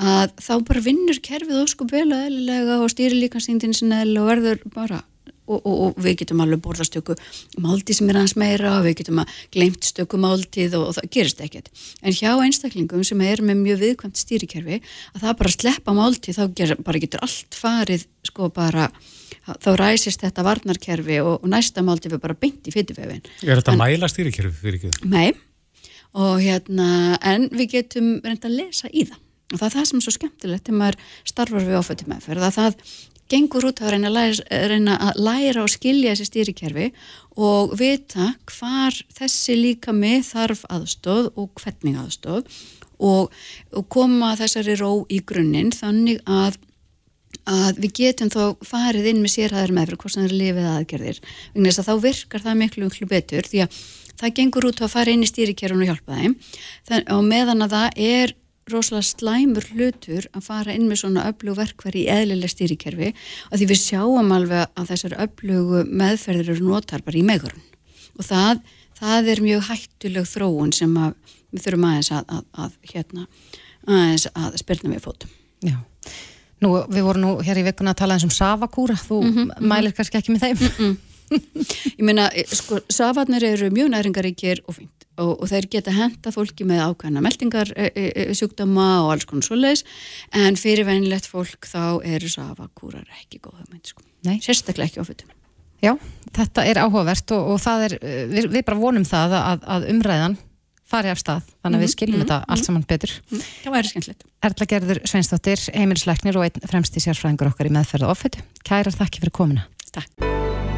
að 0.01 0.35
þá 0.43 0.53
bara 0.67 0.85
vinnur 0.85 1.23
kerfið 1.23 1.63
óskup 1.63 1.93
vel 1.93 2.09
og 2.11 2.19
eðlilega 2.19 2.81
og 2.83 2.91
stýri 2.93 3.21
líka 3.21 3.43
síndin 3.43 3.75
sinna 3.77 4.03
og 4.03 4.29
verður 4.29 4.63
bara 4.75 5.03
Og, 5.43 5.59
og, 5.59 5.73
og 5.85 5.97
við 5.99 6.21
getum 6.21 6.39
alveg 6.39 6.61
borðastöku 6.63 7.17
máltið 7.59 7.97
sem 7.97 8.11
er 8.13 8.19
hans 8.21 8.35
meira 8.39 8.77
og 8.77 8.85
við 8.85 9.01
getum 9.01 9.17
að 9.19 9.33
glemt 9.51 9.83
stöku 9.83 10.19
máltið 10.21 10.77
og, 10.79 10.85
og 10.87 10.95
það 10.95 11.09
gerist 11.17 11.41
ekkert. 11.43 11.67
En 11.99 12.15
hjá 12.15 12.31
einstaklingum 12.31 13.03
sem 13.03 13.23
er 13.27 13.43
með 13.43 13.59
mjög 13.59 13.81
viðkvæmt 13.83 14.21
stýrikerfi 14.21 14.79
að 14.79 15.25
það 15.25 15.35
bara 15.41 15.53
sleppa 15.57 15.97
máltið 15.97 16.39
þá 16.39 16.43
ger, 16.55 16.75
bara 16.87 17.03
getur 17.03 17.25
allt 17.27 17.59
farið 17.59 18.07
sko 18.23 18.47
bara 18.55 18.87
þá 19.43 19.69
ræsist 19.79 20.23
þetta 20.23 20.45
varnarkerfi 20.47 21.19
og 21.23 21.43
næsta 21.51 21.83
máltið 21.83 22.15
við 22.15 22.23
bara 22.23 22.37
beint 22.39 22.69
í 22.69 22.73
fyrirvefin 22.73 23.23
Er 23.43 23.59
þetta 23.59 23.73
en, 23.75 23.81
mæla 23.81 24.09
stýrikerfi 24.11 24.55
fyrir 24.61 24.79
ekki? 24.79 25.09
Nei. 25.11 25.33
Og 26.13 26.37
hérna, 26.43 27.17
en 27.25 27.49
við 27.51 27.79
getum 27.79 28.15
reynda 28.21 28.47
að 28.47 28.59
lesa 28.59 28.89
í 28.93 29.07
það. 29.09 29.19
Og 29.53 29.59
það 29.59 29.65
er 29.67 29.73
það 29.73 29.87
sem 29.89 29.97
er 29.97 30.05
svo 30.05 30.13
skemmtilegt 30.13 30.67
þegar 30.67 30.79
maður 30.79 30.99
starfar 31.29 31.65
við 31.67 31.79
oföldum 31.79 32.13
meðferð 32.13 32.45
að 32.47 32.55
það 32.57 32.77
gengur 33.31 33.69
út 33.69 33.81
að 33.81 33.95
reyna 33.95 34.11
að 34.11 34.17
læra, 34.17 34.59
reyna 34.71 34.97
að 35.07 35.21
læra 35.27 35.63
og 35.63 35.71
skilja 35.71 36.13
þessi 36.13 36.29
stýrikerfi 36.29 36.89
og 37.39 37.73
vita 37.79 38.33
hvar 38.51 38.99
þessi 39.15 39.57
líka 39.57 39.95
með 39.95 40.27
þarf 40.33 40.65
aðstóð 40.73 41.31
og 41.33 41.49
hvernig 41.61 41.97
aðstóð 42.01 42.43
og, 43.03 43.33
og 43.73 43.89
koma 43.91 44.35
þessari 44.39 44.77
ró 44.79 44.91
í 45.11 45.23
grunninn 45.25 45.73
þannig 45.75 46.21
að 46.29 46.59
að 47.49 47.81
við 47.83 47.91
getum 47.97 48.29
þá 48.31 48.43
farið 48.63 49.09
inn 49.11 49.23
með 49.23 49.33
sérhæðar 49.33 49.73
meðfyrir 49.75 49.99
hvort 49.99 50.13
sem 50.13 50.23
það 50.23 50.29
er 50.29 50.37
lifið 50.39 50.67
aðgerðir. 50.69 51.17
Vegna 51.53 51.71
þess 51.71 51.81
að 51.81 51.89
þá 51.89 52.05
virkar 52.05 52.43
það 52.45 52.59
miklu 52.61 52.85
miklu 52.87 53.07
betur 53.09 53.49
því 53.49 53.63
að 53.65 53.81
það 54.21 54.35
gengur 54.37 54.67
út 54.69 54.83
að 54.83 54.93
fara 54.93 55.11
inn 55.11 55.25
í 55.25 55.29
stýrikerfun 55.29 55.83
og 55.83 55.91
hjálpa 55.91 56.19
þeim. 56.21 56.37
Þann, 56.87 57.05
og 57.17 57.25
meðan 57.27 57.65
að 57.65 57.75
það 57.75 57.99
er 58.07 58.35
rosalega 58.71 59.07
slæmur 59.07 59.65
hlutur 59.73 60.27
að 60.31 60.45
fara 60.47 60.73
inn 60.75 60.87
með 60.87 61.03
svona 61.03 61.27
öflug 61.31 61.57
verkværi 61.59 62.05
í 62.05 62.09
eðlileg 62.13 62.51
stýrikerfi 62.53 63.11
og 63.49 63.57
því 63.59 63.69
við 63.71 63.81
sjáum 63.81 64.31
alveg 64.35 64.71
að 64.79 64.89
þessar 64.93 65.17
öflugu 65.25 65.83
meðferðir 65.89 66.53
eru 66.55 66.67
notar 66.69 67.03
bara 67.05 67.19
í 67.19 67.25
megurinn 67.27 67.65
og 68.17 68.27
það, 68.27 68.61
það 68.99 69.31
er 69.33 69.43
mjög 69.43 69.63
hættuleg 69.69 70.29
þróun 70.29 70.75
sem 70.75 70.93
að, 70.99 71.15
við 71.53 71.65
þurfum 71.65 71.87
aðeins 71.89 72.11
að, 72.13 72.35
að, 72.37 72.43
að 72.65 72.93
hérna, 72.93 73.25
aðeins 73.87 74.27
að 74.33 74.59
spyrna 74.61 74.93
við 74.93 75.07
fótum. 75.07 75.33
Já. 75.63 75.79
Nú, 76.63 76.75
við 76.87 77.07
vorum 77.07 77.25
nú 77.25 77.31
hér 77.43 77.59
í 77.59 77.65
vikuna 77.65 77.91
að 77.91 78.03
tala 78.03 78.15
eins 78.15 78.27
um 78.27 78.31
savakúra, 78.31 78.95
þú 78.95 79.23
mm 79.23 79.33
-hmm. 79.33 79.65
mælir 79.67 79.95
kannski 79.95 80.17
ekki 80.17 80.35
með 80.35 80.45
þeim. 80.45 80.57
Mm 80.61 80.71
-hmm. 80.77 80.95
Ég 81.97 82.03
meina, 82.05 82.29
sko, 82.51 82.79
safarnir 82.89 83.43
eru 83.43 83.69
mjög 83.73 83.89
næringaríkir 83.89 84.61
og 84.67 84.75
fint 84.75 84.92
og, 85.17 85.35
og 85.41 85.49
þeir 85.51 85.69
geta 85.75 85.93
henda 85.95 86.33
fólki 86.33 86.67
með 86.67 86.83
ákvæmna 86.87 87.23
meldingar 87.23 87.73
e, 87.75 87.89
e, 87.91 88.07
e, 88.09 88.27
sjúkdama 88.37 88.87
og 89.03 89.13
alls 89.13 89.27
konar 89.29 89.47
svoleiðis 89.47 89.85
en 90.31 90.59
fyrir 90.59 90.87
venilegt 90.89 91.29
fólk 91.29 91.69
þá 91.69 92.01
eru 92.01 92.31
safakúrar 92.31 93.07
ekki 93.21 93.43
góða 93.43 93.67
mynd 93.69 93.93
sko. 93.93 94.03
sérstaklega 94.41 94.89
ekki 94.89 95.03
ofutum 95.03 95.31
Já, 95.83 95.97
þetta 96.31 96.63
er 96.63 96.79
áhugavert 96.79 97.35
og, 97.35 97.53
og 97.53 97.59
það 97.59 97.85
er, 97.89 97.99
við, 98.31 98.49
við 98.53 98.65
bara 98.69 98.79
vonum 98.79 99.03
það 99.07 99.35
að, 99.41 99.65
að 99.75 99.87
umræðan 99.91 100.37
fari 100.93 101.11
af 101.11 101.19
stað, 101.19 101.49
þannig 101.63 101.65
að 101.65 101.69
mm 101.69 101.73
-hmm, 101.73 101.81
við 101.81 101.89
mhm, 101.89 101.95
skiljum 101.95 102.15
mm 102.15 102.21
-hmm, 102.21 102.29
þetta 102.29 102.51
allt 102.51 102.59
mhm. 102.59 102.65
saman 102.65 102.85
betur. 102.87 103.11
Mm, 103.31 103.43
það 103.63 103.75
væri 103.75 103.91
skemmtilegt. 103.91 104.23
Erla 104.47 104.69
Gerður 104.71 105.01
Sveinsdóttir, 105.09 105.59
heimilisleiknir 105.73 106.37
og 106.37 106.45
einn 106.47 106.69
fremst 106.69 106.97
í 106.97 107.03
sérfræðingur 107.03 107.51
okkar 107.51 107.69
í 107.69 107.75
meðferð 107.75 108.07
og 108.07 108.15
offitu. 108.15 108.39
Kærar 108.63 108.93
þakki 108.93 109.23
fyrir 109.23 109.35
komuna. 109.35 109.67
Takk. 109.91 110.09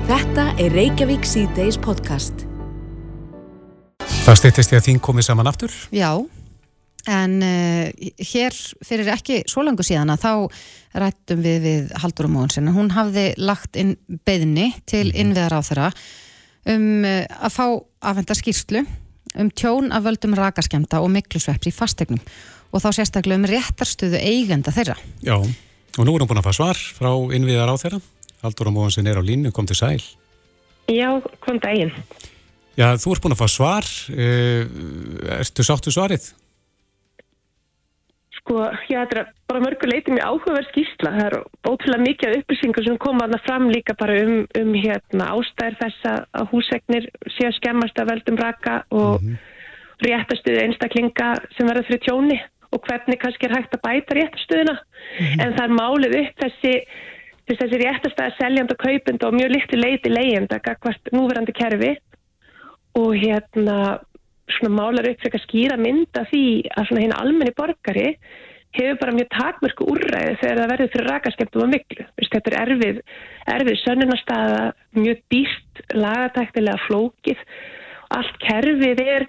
Þetta 0.10 0.44
er 0.62 0.72
Reykjavík 0.72 1.26
C-Days 1.26 1.78
podcast. 1.78 2.55
Það 4.00 4.40
steytist 4.42 4.72
því 4.72 4.80
að 4.80 4.86
þín 4.88 5.04
komið 5.06 5.28
saman 5.28 5.50
aftur? 5.50 5.74
Já, 5.94 6.10
en 7.12 7.38
uh, 7.46 8.10
hér 8.32 8.58
fyrir 8.86 9.12
ekki 9.14 9.44
svo 9.50 9.64
langu 9.66 9.86
síðan 9.86 10.14
að 10.16 10.26
þá 10.26 10.32
rættum 11.06 11.44
við 11.46 11.60
við 11.66 11.96
Haldur 12.02 12.30
og 12.30 12.34
Móðunsen. 12.34 12.72
Hún 12.74 12.92
hafði 12.96 13.28
lagt 13.38 13.78
inn 13.80 13.96
beðni 14.26 14.72
til 14.90 15.08
mhm. 15.12 15.20
innviðar 15.24 15.58
á 15.58 15.62
þeirra 15.70 15.90
um 16.74 17.06
uh, 17.06 17.22
að 17.46 17.54
fá 17.54 17.66
aðvenda 18.10 18.38
skýrslu 18.40 18.86
um 19.36 19.50
tjón 19.52 19.92
af 19.94 20.06
völdum 20.06 20.36
rakaskemta 20.38 21.02
og 21.04 21.12
miklusveps 21.14 21.70
í 21.70 21.74
fastegnum 21.76 22.22
og 22.76 22.84
þá 22.84 22.90
sérstaklega 22.98 23.40
um 23.40 23.48
réttarstöðu 23.50 24.20
eigenda 24.20 24.74
þeirra. 24.76 24.96
Já, 25.24 25.36
og 25.38 26.02
nú 26.02 26.16
erum 26.16 26.26
við 26.26 26.32
búin 26.34 26.42
að 26.42 26.48
fá 26.50 26.58
svar 26.58 26.80
frá 26.98 27.12
innviðar 27.36 27.72
á 27.72 27.76
þeirra. 27.80 28.00
Haldur 28.44 28.70
og 28.70 28.76
Móðunsen 28.76 29.08
er 29.10 29.20
á 29.20 29.24
línu, 29.26 29.52
kom 29.56 29.68
til 29.70 29.78
sæl. 29.80 30.02
Já, 30.92 31.10
kom 31.42 31.62
daginn. 31.64 31.94
Já, 32.76 32.90
þú 33.00 33.14
ert 33.14 33.24
búin 33.24 33.36
að 33.36 33.40
fá 33.40 33.48
svar. 33.52 33.86
Eh, 34.12 34.66
ertu 35.40 35.64
sáttu 35.64 35.94
svarið? 35.96 36.34
Sko, 38.36 38.60
já, 38.92 39.00
þetta 39.00 39.22
er 39.22 39.30
bara 39.50 39.62
mörguleiti 39.64 40.12
mjög 40.14 40.28
áhugaverð 40.28 40.68
skýrsla. 40.74 41.14
Það 41.16 41.28
er 41.30 41.36
ótrúlega 41.66 42.04
mikið 42.04 42.36
upplýsingar 42.42 42.86
sem 42.86 42.98
koma 43.02 43.26
aðna 43.26 43.40
fram 43.46 43.70
líka 43.72 43.96
bara 43.98 44.18
um, 44.22 44.42
um 44.60 44.74
hérna, 44.76 45.32
ástæðir 45.34 45.78
þess 45.80 46.10
að 46.12 46.52
húsegnir 46.52 47.08
sé 47.38 47.48
að 47.48 47.56
skemmast 47.62 48.02
að 48.02 48.12
veldum 48.12 48.40
raka 48.44 48.76
og 48.92 49.24
mm 49.24 49.30
-hmm. 49.32 49.40
réttastuðu 50.06 50.60
einstaklinga 50.66 51.30
sem 51.56 51.68
verður 51.68 51.88
fyrir 51.88 52.04
tjóni 52.06 52.40
og 52.76 52.84
hvernig 52.84 53.20
kannski 53.20 53.48
er 53.48 53.56
hægt 53.56 53.74
að 53.74 53.86
bæta 53.88 54.16
réttastuðuna. 54.20 54.76
Mm 54.76 55.26
-hmm. 55.26 55.42
En 55.42 55.54
það 55.56 55.66
er 55.66 55.80
málið 55.82 56.18
upp 56.22 56.36
þessi, 56.44 56.74
þessi 57.48 57.78
réttastæða 57.82 58.38
seljand 58.38 58.72
og 58.72 58.78
kaupend 58.78 59.24
og 59.24 59.34
mjög 59.34 59.50
litlu 59.56 59.78
leiti 59.80 60.10
leyend 60.10 60.52
að 60.52 60.78
hvert 60.84 61.14
núverandi 61.16 61.56
kerfi 61.56 61.96
og 62.96 63.16
hérna 63.20 63.78
svona 64.56 64.76
málar 64.78 65.08
upp 65.10 65.24
fyrir 65.24 65.40
að 65.40 65.46
skýra 65.48 65.78
mynda 65.82 66.26
því 66.30 66.46
að 66.76 66.90
svona 66.90 67.04
hérna 67.04 67.22
almenni 67.22 67.56
borgari 67.58 68.10
hefur 68.76 69.00
bara 69.00 69.16
mjög 69.16 69.30
takmörku 69.34 69.88
úrræði 69.94 70.36
þegar 70.42 70.60
það 70.60 70.72
verður 70.74 70.92
fyrir 70.94 71.10
rakaskemtum 71.12 71.64
og 71.64 71.72
miklu. 71.72 72.06
Þetta 72.20 72.52
er 72.52 72.58
erfið, 72.62 73.00
erfið 73.56 73.82
sönnunarstaða, 73.84 74.62
mjög 75.00 75.24
dýst, 75.34 75.82
lagatæktilega 75.96 76.84
flókið. 76.86 77.44
Allt 78.16 78.36
kerfið 78.44 79.02
er 79.02 79.26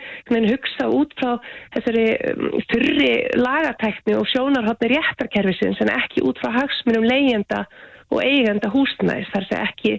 hugsa 0.51 0.89
út 0.93 1.15
frá 1.17 1.39
þessari 1.75 2.07
um, 2.33 2.49
þurri 2.71 3.13
lagatækni 3.41 4.19
og 4.19 4.27
sjónarhóttni 4.31 4.91
réttarkerfisins 4.93 5.81
en 5.81 5.95
ekki 5.95 6.27
út 6.27 6.43
frá 6.43 6.53
hagsmunum 6.59 7.07
leyenda 7.09 7.65
og 8.13 8.23
eigenda 8.23 8.71
húsnæðis 8.71 9.31
þar 9.33 9.47
sem 9.49 9.63
ekki, 9.65 9.93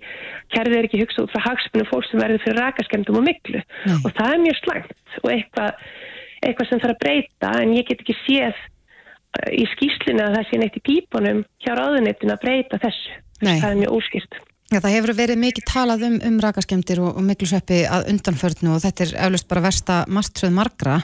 kærðið 0.55 0.77
er 0.77 0.87
ekki 0.87 1.01
hugsað 1.01 1.25
út 1.25 1.35
frá 1.35 1.43
hagspunum 1.49 1.89
fólk 1.89 2.07
sem 2.07 2.21
verður 2.21 2.43
fyrir 2.45 2.59
rakaskemdum 2.63 3.19
og 3.19 3.25
miklu 3.27 3.61
Nei. 3.61 3.97
og 3.97 4.09
það 4.15 4.33
er 4.33 4.43
mjög 4.45 4.59
slangt 4.61 5.17
og 5.23 5.29
eitthvað, 5.33 5.85
eitthvað 6.41 6.69
sem 6.69 6.83
þarf 6.83 6.95
að 6.95 7.01
breyta 7.03 7.53
en 7.61 7.73
ég 7.75 7.87
get 7.89 8.03
ekki 8.03 8.17
séð 8.23 8.51
uh, 8.55 9.49
í 9.51 9.63
skýslinu 9.75 10.23
að 10.23 10.37
það 10.37 10.49
sé 10.49 10.61
neitt 10.61 10.79
í 10.79 10.85
pípunum 10.91 11.41
hjá 11.63 11.73
ráðuneytin 11.75 12.35
að 12.35 12.43
breyta 12.45 12.79
þessu 12.85 13.17
Nei. 13.43 13.57
það 13.59 13.71
er 13.71 13.81
mjög 13.83 13.97
óskýrt 13.99 14.39
Já, 14.67 14.81
það 14.83 14.93
hefur 14.97 15.15
verið 15.15 15.37
mikið 15.39 15.65
talað 15.69 16.01
um, 16.09 16.15
um 16.27 16.39
rakaskemdir 16.43 16.99
og, 16.99 17.13
og 17.15 17.23
miklu 17.23 17.47
sveppi 17.47 17.85
að 17.87 18.09
undanförnu 18.11 18.73
og 18.75 18.81
þetta 18.83 19.05
er 19.05 19.13
eflust 19.27 19.47
bara 19.47 19.63
versta 19.63 19.99
margtröð 20.11 20.55
margra 20.55 20.97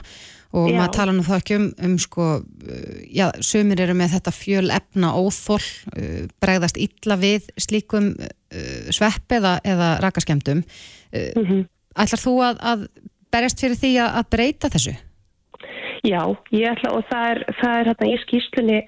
og 0.54 0.68
já. 0.70 0.76
maður 0.78 0.92
tala 0.94 1.14
nú 1.14 1.24
þá 1.26 1.34
ekki 1.36 1.56
um, 1.58 1.66
um 1.88 1.94
sko, 1.98 2.26
uh, 2.40 2.98
já, 3.10 3.26
sumir 3.42 3.82
eru 3.82 3.96
með 3.98 4.14
þetta 4.16 4.34
fjöl 4.34 4.68
efna 4.74 5.14
óþól, 5.18 5.62
uh, 5.96 6.20
bregðast 6.42 6.78
illa 6.80 7.18
við 7.20 7.48
slíkum 7.58 8.12
uh, 8.14 8.92
svepp 8.94 9.34
eða, 9.34 9.58
eða 9.66 9.96
rakaskemdum. 10.04 10.62
Mm 11.14 11.44
-hmm. 11.46 11.66
Ætlar 11.94 12.18
þú 12.18 12.32
að, 12.42 12.56
að 12.58 12.86
berjast 13.30 13.60
fyrir 13.62 13.78
því 13.78 13.90
að, 14.02 14.14
að 14.18 14.30
breyta 14.34 14.70
þessu? 14.72 14.94
Já, 16.04 16.22
ég 16.52 16.68
ætla 16.68 16.90
og 16.98 17.04
það 17.08 17.28
er, 17.30 17.38
það 17.60 17.76
er 17.78 17.88
hérna 17.88 18.08
í 18.10 18.16
skýrslunni 18.24 18.80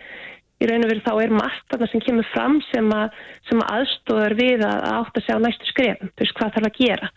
í 0.57 0.69
raun 0.69 0.87
og 0.87 0.91
veru 0.91 1.05
þá 1.05 1.13
er 1.21 1.35
margt 1.37 1.67
þarna 1.73 1.89
sem 1.91 2.03
kemur 2.05 2.29
fram 2.33 2.57
sem 2.71 2.89
að, 2.97 3.17
sem 3.49 3.61
að 3.61 3.73
aðstóðar 3.77 4.35
við 4.39 4.65
að 4.65 4.87
átt 4.93 5.19
að 5.19 5.27
segja 5.27 5.37
á 5.37 5.45
næstu 5.45 5.71
skrefum, 5.71 6.13
þú 6.13 6.25
veist 6.25 6.37
hvað 6.39 6.55
þarf 6.55 6.69
að 6.71 6.79
gera. 6.81 7.11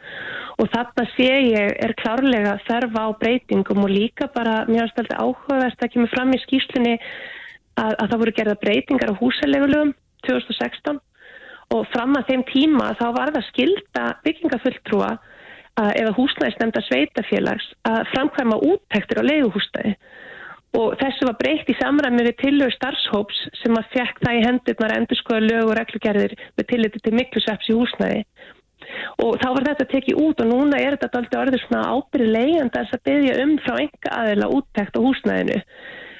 Og 0.59 0.71
þarna 0.73 1.05
sé 1.13 1.29
ég 1.29 1.75
er 1.85 1.95
klárlega 2.01 2.55
þarf 2.67 2.99
á 2.99 3.05
breytingum 3.21 3.85
og 3.85 3.93
líka 3.93 4.27
bara 4.35 4.55
mjög 4.67 4.89
aðstældi 4.89 5.19
áhugavert 5.23 5.85
að 5.85 5.93
kemur 5.95 6.11
fram 6.11 6.35
í 6.35 6.41
skýslinni 6.43 6.95
að, 7.79 7.93
að 7.95 8.05
það 8.09 8.19
voru 8.23 8.35
gerða 8.41 8.59
breytingar 8.65 9.13
á 9.15 9.19
húsalegulögum 9.21 9.95
2016 10.27 10.99
og 11.69 11.85
fram 11.93 12.17
að 12.17 12.31
þeim 12.31 12.45
tíma 12.49 12.93
þá 12.99 13.07
var 13.15 13.31
það 13.35 13.49
skilda 13.53 14.05
byggingafulltrúa 14.25 15.11
eða 15.79 16.15
húsnæðisnemnda 16.17 16.81
sveitafélags 16.87 17.67
að 17.87 18.01
framkvæma 18.11 18.57
úttektir 18.67 19.21
á 19.21 19.23
leiguhústæði 19.23 19.93
og 20.77 20.93
þessu 21.01 21.27
var 21.29 21.37
breykt 21.39 21.71
í 21.71 21.77
samræmi 21.79 22.25
við 22.27 22.37
tillögur 22.43 22.75
starfshóps 22.75 23.39
sem 23.61 23.77
að 23.79 23.89
fekk 23.95 24.21
það 24.25 24.37
í 24.37 24.43
hendurnar 24.45 24.93
að 24.93 25.01
endur 25.01 25.19
skoða 25.19 25.47
lög 25.47 25.71
og 25.71 25.77
reglugerðir 25.79 26.35
með 26.57 26.69
tilliti 26.69 27.01
til 27.03 27.15
miklu 27.17 27.43
sveps 27.43 27.71
í 27.71 27.77
húsnæði. 27.77 28.21
Og 29.21 29.35
þá 29.41 29.47
var 29.53 29.65
þetta 29.69 29.89
tekið 29.89 30.21
út 30.21 30.39
og 30.43 30.49
núna 30.49 30.77
er 30.81 30.97
þetta 30.97 31.19
aldrei 31.21 31.41
orðið 31.41 31.65
svona 31.65 31.89
ábyrði 31.93 32.29
leiðanda 32.35 32.85
að 32.85 33.03
byggja 33.09 33.41
um 33.43 33.57
frá 33.65 33.75
enga 33.81 34.13
aðeila 34.21 34.53
úttækt 34.59 34.97
á 34.97 35.05
húsnæðinu 35.05 35.59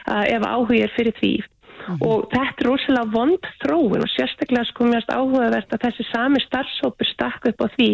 ef 0.09 0.49
áhugir 0.49 0.93
fyrir 0.97 1.17
því. 1.21 1.33
Mm 1.39 1.55
og 1.97 2.27
þetta 2.29 2.63
er 2.63 2.67
rosalega 2.67 3.11
vond 3.13 3.49
þróun 3.63 4.03
og 4.03 4.11
sérstaklega 4.13 4.67
sko 4.69 4.87
mjögst 4.89 5.11
áhugavert 5.13 5.73
að 5.73 5.85
þessi 5.87 6.05
sami 6.09 6.41
starfshópur 6.43 7.09
stakk 7.09 7.49
upp 7.49 7.63
á 7.65 7.67
því 7.75 7.89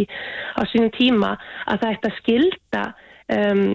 á 0.59 0.61
sínum 0.71 0.91
tíma 0.95 1.35
að 1.71 1.83
það 1.83 1.93
ætti 1.93 2.09
að 2.09 2.19
skilda 2.19 2.83
um, 3.33 3.73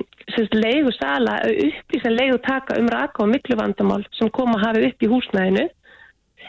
leigu 0.54 0.92
sala 0.94 1.40
upplýsa 1.48 2.12
leigu 2.12 2.38
taka 2.44 2.78
um 2.78 2.88
raka 2.88 3.24
og 3.24 3.30
mikluvandamál 3.34 4.06
sem 4.18 4.30
kom 4.30 4.54
að 4.54 4.66
hafa 4.66 4.88
upp 4.88 5.02
í 5.02 5.10
húsnæðinu. 5.10 5.68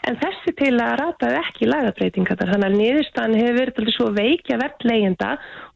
En 0.02 0.16
þessi 0.18 0.50
til 0.58 0.72
að 0.82 0.96
rataði 0.98 1.36
ekki 1.38 1.66
lagabreitinga 1.68 2.34
þar 2.34 2.50
þannig 2.50 2.68
að 2.68 2.78
niðurstaðan 2.80 3.36
hefur 3.38 3.70
verið 3.76 3.92
svo 3.94 4.06
veikja 4.16 4.56
verðt 4.58 4.86
leiginda 4.88 5.28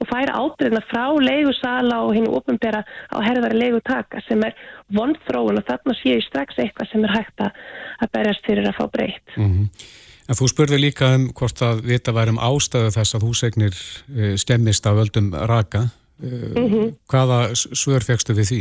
og 0.03 0.09
færa 0.11 0.41
ábyrðina 0.41 0.83
frá 0.89 1.05
leigu 1.23 1.53
sala 1.61 2.01
og 2.03 2.17
hinn 2.17 2.27
ofinbera 2.27 2.81
á 2.83 3.17
herðari 3.23 3.61
leigu 3.61 3.79
taka 3.87 4.23
sem 4.27 4.43
er 4.43 4.57
vonþróun 4.97 5.61
og 5.61 5.69
þarna 5.69 5.95
séu 6.01 6.19
strax 6.27 6.59
eitthvað 6.59 6.91
sem 6.91 7.07
er 7.07 7.15
hægt 7.15 7.45
að 7.45 8.11
berjast 8.17 8.51
fyrir 8.51 8.67
að 8.67 8.81
fá 8.81 8.91
breytt. 8.91 9.37
Mm 9.37 9.53
-hmm. 9.53 9.87
En 10.27 10.35
þú 10.35 10.49
spurði 10.51 10.81
líka 10.81 11.13
um 11.15 11.29
hvort 11.31 11.63
að 11.63 11.85
vita 11.87 12.11
værum 12.11 12.43
ástæðu 12.43 12.91
þess 12.97 13.15
að 13.15 13.27
húsegnir 13.29 13.77
eh, 14.17 14.35
skemmist 14.35 14.87
af 14.87 14.99
öldum 14.99 15.31
raka 15.47 15.87
Uh, 16.17 16.93
hvaða 17.13 17.39
s- 17.53 17.69
svör 17.77 18.01
fegstu 18.01 18.33
við 18.39 18.49
því? 18.51 18.61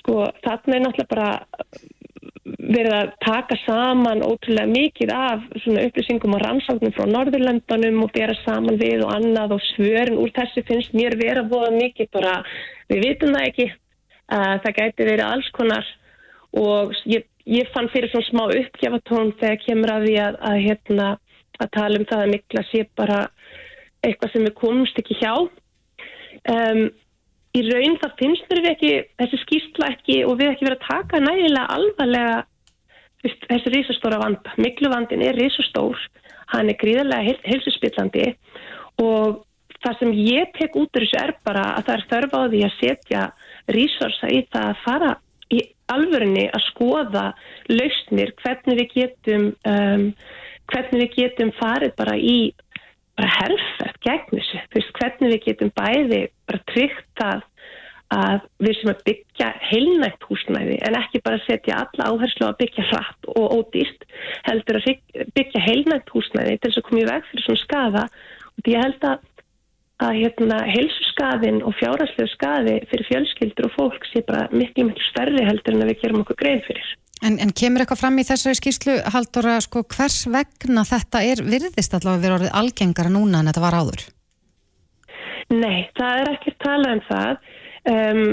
Sko, 0.00 0.24
þarna 0.42 0.74
er 0.76 0.82
náttúrulega 0.84 1.10
bara 1.12 1.30
verið 2.70 2.94
að 2.96 3.10
taka 3.22 3.56
saman 3.64 4.22
ótrúlega 4.26 4.70
mikið 4.70 5.12
af 5.14 5.44
svona 5.62 5.84
upplýsingum 5.86 6.34
og 6.34 6.42
rannsóknum 6.42 6.92
frá 6.96 7.06
Norðurlöndunum 7.10 8.02
og 8.04 8.12
bera 8.14 8.34
saman 8.44 8.78
við 8.80 9.04
og 9.06 9.12
annað 9.14 9.54
og 9.56 9.62
svörin 9.74 10.18
úr 10.18 10.32
þessu 10.34 10.64
finnst 10.66 10.94
mér 10.96 11.16
vera 11.20 11.44
búið 11.46 11.76
mikið 11.78 12.10
bara, 12.16 12.34
við 12.90 13.04
vitum 13.06 13.34
það 13.36 13.46
ekki 13.50 13.68
að 14.30 14.60
það 14.64 14.76
gæti 14.80 15.08
verið 15.10 15.24
alls 15.26 15.50
konar 15.56 15.86
og 16.58 16.94
ég, 17.06 17.26
ég 17.46 17.70
fann 17.74 17.90
fyrir 17.92 18.10
svona 18.12 18.28
smá 18.30 18.44
uppgjafatón 18.50 19.34
þegar 19.40 19.62
kemur 19.66 19.94
að 19.94 20.06
því 20.08 20.16
að, 20.26 20.40
að, 20.50 20.58
hérna, 20.66 21.08
að 21.60 21.72
tala 21.78 22.00
um 22.02 22.08
það 22.10 22.24
að 22.26 22.32
mikla 22.34 22.66
sé 22.70 22.84
bara 22.98 23.20
eitthvað 24.06 24.32
sem 24.32 24.46
við 24.48 24.54
komumst 24.58 24.98
ekki 25.02 25.18
hjá 25.20 25.34
um, 26.54 26.86
í 27.56 27.64
raun 27.66 27.98
það 28.00 28.16
finnst 28.20 28.48
mér 28.50 28.62
við 28.62 28.72
ekki 28.74 28.92
þessi 29.20 29.42
skýrsla 29.44 29.90
ekki 29.96 30.18
og 30.26 30.38
við 30.38 30.52
ekki 30.52 30.68
verið 30.68 30.78
að 30.78 30.88
taka 30.88 31.22
nægilega 31.24 31.76
alvarlega 31.76 32.36
veist, 33.24 33.46
þessi 33.50 33.74
risastóra 33.74 34.20
vanda. 34.22 34.56
Miklu 34.60 34.90
vandin 34.92 35.24
er 35.26 35.38
risastór, 35.38 35.98
hann 36.54 36.70
er 36.70 36.78
gríðarlega 36.80 37.26
heil, 37.26 37.40
heilsuspillandi 37.46 38.26
og 39.02 39.42
það 39.80 39.98
sem 39.98 40.14
ég 40.18 40.52
tek 40.58 40.76
út 40.76 40.94
úr 40.94 41.06
þessu 41.06 41.18
er 41.22 41.34
bara 41.46 41.64
að 41.78 41.88
það 41.88 41.96
er 41.96 42.06
þörf 42.12 42.36
á 42.36 42.40
því 42.52 42.62
að 42.66 42.78
setja 42.78 43.26
resursa 43.70 44.30
í 44.30 44.40
það 44.52 44.68
að 44.68 44.80
fara 44.84 45.10
í 45.50 45.60
alvörinni 45.90 46.46
að 46.54 46.66
skoða 46.68 47.24
lausnir, 47.72 48.30
hvernig 48.42 48.78
við 48.78 48.92
getum 48.94 49.46
um, 49.66 50.04
hvernig 50.70 51.00
við 51.02 51.16
getum 51.16 51.50
farið 51.58 51.96
bara 51.98 52.14
í 52.14 52.52
bara 53.20 53.36
herrferð 53.36 54.02
gegn 54.06 54.34
þessu, 54.34 54.64
þú 54.72 54.80
veist, 54.80 54.92
hvernig 54.98 55.34
við 55.34 55.46
getum 55.46 55.72
bæði 55.76 56.20
bara 56.48 56.64
tryggt 56.72 57.24
að 57.26 57.46
að 58.10 58.40
við 58.58 58.72
sem 58.74 58.90
að 58.90 59.02
byggja 59.06 59.48
heilnægt 59.68 60.24
húsnæði 60.26 60.78
en 60.82 60.96
ekki 60.98 61.20
bara 61.22 61.38
setja 61.44 61.76
alla 61.84 62.08
áherslu 62.10 62.48
að 62.48 62.56
byggja 62.64 62.86
hratt 62.88 63.28
og 63.30 63.52
ódýrt 63.54 64.06
heldur 64.48 64.80
að 64.80 64.88
byggja 65.36 65.62
heilnægt 65.62 66.10
húsnæði 66.10 66.56
til 66.56 66.72
þess 66.72 66.80
að 66.80 66.86
koma 66.88 67.04
í 67.04 67.06
veg 67.06 67.28
fyrir 67.28 67.44
svona 67.46 67.62
skada 67.62 68.02
og 68.10 68.64
því 68.64 68.74
ég 68.74 68.82
held 68.86 69.06
að 69.12 69.28
að 70.00 70.16
hérna 70.16 70.58
heilsuskaðin 70.64 71.60
og 71.68 71.74
fjárhagslegu 71.76 72.32
skaði 72.32 72.76
fyrir 72.88 73.08
fjölskyldur 73.10 73.68
og 73.68 73.74
fólk 73.76 74.06
sé 74.08 74.22
bara 74.24 74.46
miklu 74.48 74.86
miklu 74.88 75.06
stærri 75.10 75.44
heldur 75.44 75.76
en 75.76 75.84
að 75.84 75.92
við 75.92 76.00
gerum 76.04 76.22
okkur 76.24 76.38
grein 76.40 76.62
fyrir. 76.64 76.86
En, 77.20 77.36
en 77.36 77.52
kemur 77.52 77.82
eitthvað 77.82 78.00
fram 78.00 78.18
í 78.20 78.24
þessari 78.24 78.56
skýrslu 78.56 78.94
Halldóra, 79.12 79.58
sko, 79.60 79.82
hvers 79.92 80.22
vegna 80.32 80.86
þetta 80.88 81.20
er 81.28 81.42
virðist 81.44 81.92
allavega 81.96 82.16
að 82.16 82.24
vera 82.24 82.38
orðið 82.38 82.56
algengara 82.62 83.12
núna 83.12 83.42
en 83.42 83.50
þetta 83.50 83.64
var 83.66 83.76
áður? 83.76 84.06
Nei, 85.50 85.90
það 85.98 86.22
er 86.22 86.32
ekki 86.36 86.54
talað 86.62 86.94
um 86.94 87.02
það. 87.08 87.50
Um, 87.90 88.24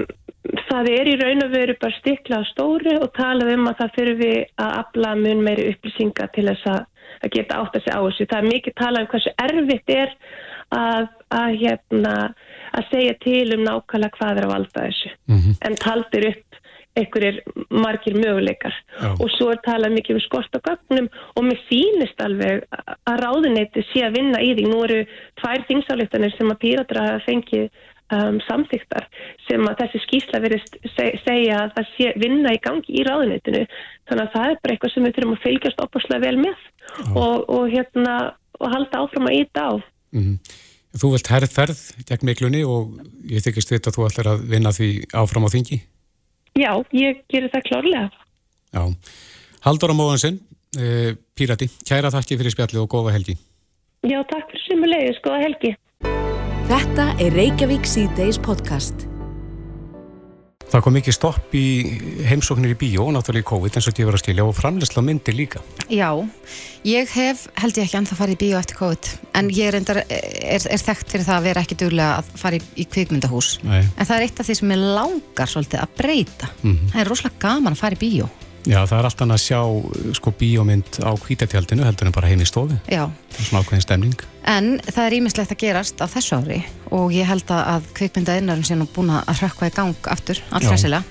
það 0.70 0.90
er 0.94 1.10
í 1.12 1.16
raun 1.20 1.44
og 1.44 1.54
veru 1.54 1.76
bara 1.82 2.00
stikla 2.00 2.42
á 2.44 2.50
stóru 2.52 2.98
og 3.02 3.10
talað 3.18 3.54
um 3.56 3.70
að 3.70 3.80
það 3.82 3.96
fyrir 3.96 4.20
við 4.22 4.38
að 4.64 4.76
afla 4.82 5.14
mun 5.20 5.44
meiri 5.44 5.70
upplýsinga 5.74 6.28
til 6.36 6.46
þess 6.48 6.70
að, 6.72 6.84
að 7.24 7.34
geta 7.36 7.62
átt 7.62 7.80
að 7.80 7.86
segja 7.86 7.98
á 8.00 8.06
þessu. 8.08 8.28
Það 8.32 8.40
er 8.40 8.52
mikið 8.54 8.78
talað 8.82 9.04
um 9.04 9.10
hversu 9.14 9.34
erfitt 9.48 9.96
er 9.98 10.14
að, 10.78 11.08
að, 11.34 11.50
hérna, 11.64 12.16
að 12.78 12.90
segja 12.92 13.16
til 13.24 13.46
um 13.56 13.66
nákvæmlega 13.68 14.20
hvað 14.20 14.42
er 14.42 14.48
að 14.48 14.54
valda 14.54 14.86
þessu. 14.88 15.14
Mm 15.28 15.40
-hmm. 15.40 15.58
En 15.68 15.76
taldir 15.84 16.30
upp 16.32 16.47
einhverjir 17.00 17.42
margir 17.70 18.18
möguleikar 18.18 18.76
Já. 18.76 19.12
og 19.16 19.28
svo 19.36 19.52
er 19.54 19.62
talað 19.66 19.96
mikið 19.98 20.18
um 20.20 20.24
skort 20.26 20.58
á 20.58 20.60
gögnum 20.68 21.10
og 21.36 21.46
mér 21.48 21.60
sýnist 21.68 22.24
alveg 22.24 22.66
að 23.08 23.20
ráðuneyti 23.24 23.86
sé 23.92 24.06
að 24.08 24.18
vinna 24.20 24.42
í 24.42 24.54
því. 24.56 24.66
Nú 24.72 24.82
eru 24.88 25.04
tvær 25.42 25.68
þingsáleiktanir 25.70 26.36
sem 26.38 26.52
að 26.54 26.62
píratra 26.64 27.06
hafa 27.08 27.26
fengið 27.28 27.70
um, 28.14 28.40
samþyktar 28.48 29.08
sem 29.48 29.68
að 29.70 29.84
þessi 29.84 30.04
skýrsla 30.06 30.42
verist 30.44 30.80
seg, 30.96 31.20
segja 31.26 31.64
að 31.66 31.76
það 31.78 31.92
sé 31.96 32.14
vinna 32.24 32.54
í 32.56 32.62
gangi 32.64 32.96
í 32.96 33.06
ráðuneytinu. 33.08 33.66
Þannig 34.10 34.24
að 34.24 34.34
það 34.36 34.54
er 34.54 34.62
bara 34.64 34.76
eitthvað 34.76 34.94
sem 34.94 35.08
við 35.08 35.18
þurfum 35.18 35.36
að 35.36 35.44
fylgjast 35.46 35.84
opaslega 35.84 36.26
vel 36.26 36.40
með 36.46 36.66
og, 37.12 37.36
og, 37.44 37.68
hérna, 37.74 38.16
og 38.62 38.74
halda 38.74 39.04
áfram 39.04 39.30
að 39.30 39.40
íta 39.42 39.68
á. 39.68 39.74
Mm 40.16 40.24
-hmm. 40.24 40.64
Þú 40.98 41.12
vilt 41.14 41.30
herðferð 41.30 41.80
gegn 42.10 42.26
miklunni 42.26 42.64
og 42.66 42.96
ég 43.30 43.44
þykist 43.44 43.70
þetta 43.74 43.92
að 43.92 43.98
þú 43.98 44.06
ætlar 44.08 44.30
að 44.32 44.46
vinna 44.50 44.72
því 44.74 44.90
áfram 45.14 45.46
á 45.46 45.54
þingi? 45.54 45.82
Já, 46.58 46.72
ég 46.96 47.24
gerir 47.30 47.52
það 47.54 47.68
klárlega. 47.70 48.06
Já. 48.74 48.84
Haldur 49.66 49.94
á 49.94 49.96
móðansinn, 49.98 50.40
eh, 50.78 51.14
Pírati, 51.38 51.70
kæra 51.86 52.12
þakki 52.14 52.38
fyrir 52.40 52.56
spjalli 52.56 52.82
og 52.82 52.90
góða 52.90 53.14
helgi. 53.14 53.38
Já, 54.04 54.22
takk 54.30 54.50
fyrir 54.52 54.66
sumulegis, 54.66 55.22
góða 55.26 55.44
helgi. 55.46 55.76
Þetta 56.68 57.06
er 57.24 57.32
Reykjavík 57.32 57.86
C-Days 57.86 58.38
podcast. 58.38 59.08
Það 60.68 60.82
kom 60.84 60.98
mikið 60.98 61.16
stopp 61.16 61.54
í 61.56 61.66
heimsóknir 62.28 62.74
í 62.74 62.78
bíó, 62.80 63.06
náttúrulega 63.16 63.46
í 63.46 63.48
COVID 63.48 63.78
eins 63.80 63.88
og 63.88 64.00
ég 64.02 64.08
var 64.10 64.18
að 64.18 64.24
skilja 64.26 64.48
og 64.48 64.56
framleysla 64.58 65.04
myndir 65.06 65.38
líka. 65.38 65.62
Já, 65.88 66.10
ég 66.84 67.14
hef, 67.16 67.46
held 67.56 67.80
ég 67.80 67.88
ekki 67.88 68.00
ennþá 68.02 68.18
farið 68.20 68.36
í 68.36 68.42
bíó 68.42 68.58
eftir 68.60 68.80
COVID, 68.82 69.12
en 69.40 69.52
ég 69.56 69.70
er, 69.70 69.78
endar, 69.80 70.02
er, 70.04 70.66
er 70.68 70.84
þekkt 70.84 71.14
fyrir 71.14 71.28
það 71.30 71.38
að 71.38 71.48
vera 71.48 71.64
ekki 71.64 71.80
duglega 71.80 72.18
að 72.20 72.34
fara 72.44 72.60
í, 72.60 72.66
í 72.84 72.88
kvikmyndahús. 72.92 73.54
Nei. 73.64 73.80
En 73.96 74.10
það 74.10 74.18
er 74.18 74.28
eitt 74.28 74.44
af 74.44 74.50
því 74.50 74.58
sem 74.60 74.76
ég 74.76 74.84
langar 75.00 75.54
svolítið 75.54 75.86
að 75.86 75.96
breyta. 76.02 76.52
Mm 76.60 76.74
-hmm. 76.74 76.92
Það 76.92 77.02
er 77.06 77.12
rosalega 77.14 77.42
gaman 77.48 77.78
að 77.78 77.84
fara 77.86 78.00
í 78.00 78.04
bíó. 78.04 78.30
Já, 78.68 78.82
það 78.84 78.98
er 78.98 79.06
alltaf 79.08 79.30
að 79.32 79.40
sjá 79.40 79.60
sko 80.18 80.32
bíómynd 80.36 80.98
á 81.00 81.12
kvítatjaldinu 81.24 81.86
heldur 81.88 82.10
en 82.10 82.16
bara 82.16 82.28
heim 82.28 82.42
í 82.44 82.48
stofi. 82.48 82.76
Já. 82.92 83.06
Það 83.08 83.40
er 83.40 83.48
svona 83.48 83.62
ákveðin 83.64 83.86
stemning. 83.86 84.26
En 84.48 84.68
það 84.84 85.04
er 85.06 85.16
ímislegt 85.22 85.54
að 85.54 85.62
gerast 85.62 86.04
á 86.04 86.06
þessu 86.12 86.40
ári 86.42 86.58
og 86.92 87.14
ég 87.16 87.30
held 87.30 87.54
að 87.54 87.88
kvikmyndaðinnarum 87.96 88.66
sé 88.68 88.76
nú 88.76 88.90
búin 88.92 89.14
að 89.16 89.40
hrökkva 89.40 89.70
í 89.70 89.76
gang 89.78 90.10
aftur, 90.12 90.42
allræsilega. 90.52 91.04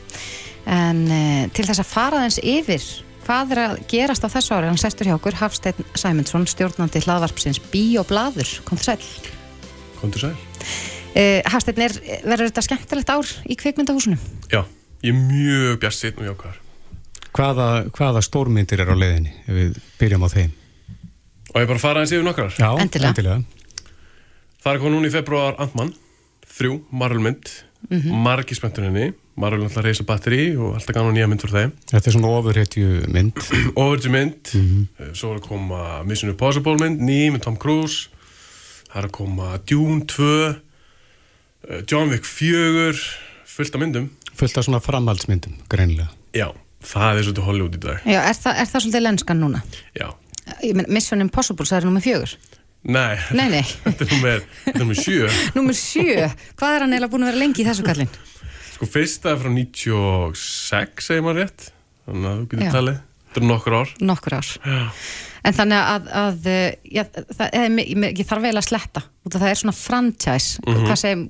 En 0.68 1.00
e, 1.08 1.22
til 1.56 1.64
þess 1.68 1.80
að 1.80 1.88
fara 1.94 2.24
þess 2.26 2.42
yfir 2.44 2.90
hvað 3.24 3.54
er 3.56 3.62
að 3.62 3.78
gerast 3.90 4.26
á 4.26 4.28
þessu 4.36 4.52
ári, 4.54 4.68
hann 4.68 4.82
sestur 4.82 5.08
hjá 5.08 5.16
okkur, 5.16 5.38
Hafstein 5.40 5.88
Sæmundsson, 5.96 6.44
stjórnandi 6.50 7.02
hlaðvarpsins 7.06 7.62
Bíoblaður, 7.72 8.52
kom 8.68 8.82
til 8.82 8.90
sæl. 8.90 9.08
Kom 10.02 10.12
til 10.12 10.26
sæl. 10.26 10.36
E, 11.16 11.40
Hafstein, 11.48 11.80
verður 11.80 12.50
þetta 12.50 12.66
skemmtilegt 12.68 13.16
ár 13.16 13.34
í 13.48 13.56
kvikmyndahúsunum? 13.58 14.20
Já, 14.52 14.62
ég 15.00 15.10
er 15.10 15.18
mjög 15.24 15.82
bjart. 15.82 16.65
Hvaða, 17.36 17.66
hvaða 17.92 18.22
stórmyndir 18.24 18.80
er 18.80 18.88
á 18.88 18.96
leiðinni 18.96 19.34
ef 19.44 19.52
við 19.52 19.76
byrjum 20.00 20.24
á 20.24 20.28
þeim? 20.32 20.56
Og 21.52 21.60
ég 21.60 21.68
bara 21.68 21.82
fara 21.82 22.00
eins 22.00 22.14
yfir 22.14 22.24
nokkrar? 22.24 22.56
Já, 22.56 22.70
endilega. 22.80 23.12
endilega. 23.12 23.42
Það 24.64 24.72
er 24.72 24.80
komið 24.82 24.94
núna 24.96 25.10
í 25.10 25.12
februar 25.14 25.58
Antmann, 25.62 25.92
þrjú, 26.56 26.80
Marvelmynd, 26.90 27.52
mm 27.90 28.00
-hmm. 28.00 28.24
margi 28.24 28.56
spenntuninni, 28.56 29.12
Marvel 29.36 29.66
alltaf 29.66 29.84
reysa 29.84 30.04
batteri 30.08 30.56
og 30.56 30.74
alltaf 30.74 30.96
gana 30.96 31.12
nýja 31.12 31.28
mynd 31.28 31.44
fyrir 31.44 31.56
þeim. 31.58 31.72
Þetta 31.92 32.08
er 32.08 32.16
svona 32.16 32.32
ofurhetju 32.38 32.88
mynd. 33.12 33.40
Ofurhetju 33.84 34.10
mynd, 34.10 34.52
mm 34.54 34.66
-hmm. 34.66 35.14
svo 35.14 35.32
er 35.32 35.40
að 35.40 35.48
koma 35.48 36.02
Mission 36.02 36.30
Impossible 36.30 36.76
mynd, 36.80 37.00
ný 37.00 37.30
með 37.30 37.42
Tom 37.44 37.56
Cruise, 37.56 38.08
það 38.88 38.96
er 38.96 39.04
að 39.04 39.10
koma 39.10 39.58
Dune 39.68 40.00
2, 40.06 40.54
John 41.90 42.08
Wick 42.08 42.24
4, 42.24 42.96
fullt 43.44 43.74
af 43.74 43.80
myndum. 43.80 44.10
Fullt 44.34 44.56
af 44.56 44.64
svona 44.64 44.80
framhaldsmyndum, 44.80 45.52
greinilega. 45.68 46.08
Já, 46.32 46.52
það 46.86 47.18
er 47.20 47.26
svolítið 47.26 47.48
Hollywood 47.48 47.78
í 47.78 47.82
dag. 47.82 48.06
Já, 48.06 48.20
er, 48.20 48.38
þa 48.42 48.54
er 48.54 48.70
það 48.70 48.84
svolítið 48.84 49.04
lenskan 49.06 49.42
núna? 49.42 49.62
Já. 49.96 50.06
Men, 50.62 50.86
Mission 50.94 51.24
Impossible, 51.24 51.66
það 51.66 51.80
er 51.80 51.88
nummið 51.88 52.06
fjögur? 52.06 52.36
Nei, 52.86 53.16
nei, 53.34 53.46
nei. 53.50 53.64
þetta 53.86 54.06
er 54.06 54.12
nummið, 54.78 55.00
sjö. 55.02 55.30
nummið 55.56 55.80
sjö? 55.80 56.28
Hvað 56.58 56.76
er 56.76 56.86
hann 56.86 56.94
eiginlega 56.94 57.12
búin 57.14 57.26
að 57.26 57.32
vera 57.32 57.42
lengi 57.42 57.64
í 57.64 57.66
þessu 57.66 57.86
kallin? 57.86 58.12
Sko 58.76 58.88
fyrsta 58.92 59.32
er 59.32 59.40
frá 59.40 59.50
96, 59.50 61.06
segir 61.08 61.24
maður 61.26 61.42
rétt. 61.42 61.70
Þannig 62.06 62.30
að 62.30 62.38
þú 62.38 62.48
getur 62.52 62.74
talið. 62.76 62.98
Nokkur 63.44 63.74
ár. 63.82 63.96
Nokkur 64.00 64.38
ár. 64.38 64.52
Já. 64.64 64.90
En 65.46 65.54
þannig 65.54 65.78
að, 65.78 66.06
að 66.10 66.48
já, 66.90 67.04
það, 67.38 67.56
ég, 67.78 68.06
ég 68.18 68.26
þarf 68.26 68.42
vel 68.42 68.56
að 68.56 68.66
sletta 68.66 69.02
það 69.34 69.48
er 69.48 69.58
svona 69.60 69.74
franchise 69.74 70.62
mm 70.62 70.74
-hmm. 70.74 70.96
sem, 70.96 71.22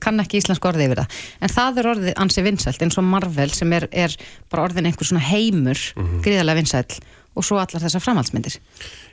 kann 0.00 0.20
ekki 0.20 0.40
íslensk 0.40 0.64
orði 0.64 0.88
yfir 0.88 1.00
það 1.02 1.18
en 1.40 1.52
það 1.52 1.78
er 1.78 1.88
orðið 1.92 2.14
ansi 2.24 2.44
vinsælt 2.44 2.82
eins 2.82 2.98
og 2.98 3.04
Marvel 3.04 3.50
sem 3.50 3.72
er, 3.72 3.88
er 3.92 4.16
bara 4.50 4.64
orðin 4.64 4.86
einhver 4.86 5.06
svona 5.06 5.24
heimur 5.24 5.78
mm 5.96 6.04
-hmm. 6.04 6.22
gríðarlega 6.24 6.56
vinsælt 6.56 7.00
og 7.34 7.44
svo 7.44 7.58
allar 7.58 7.82
þessar 7.82 8.00
framhaldsmyndir 8.00 8.58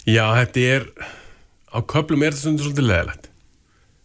Já, 0.05 0.25
þetta 0.35 0.59
er 0.59 0.83
á 1.71 1.79
köplum 1.81 2.23
er 2.23 2.33
þetta 2.33 2.63
svolítið 2.63 2.87
leðilegt 2.87 3.29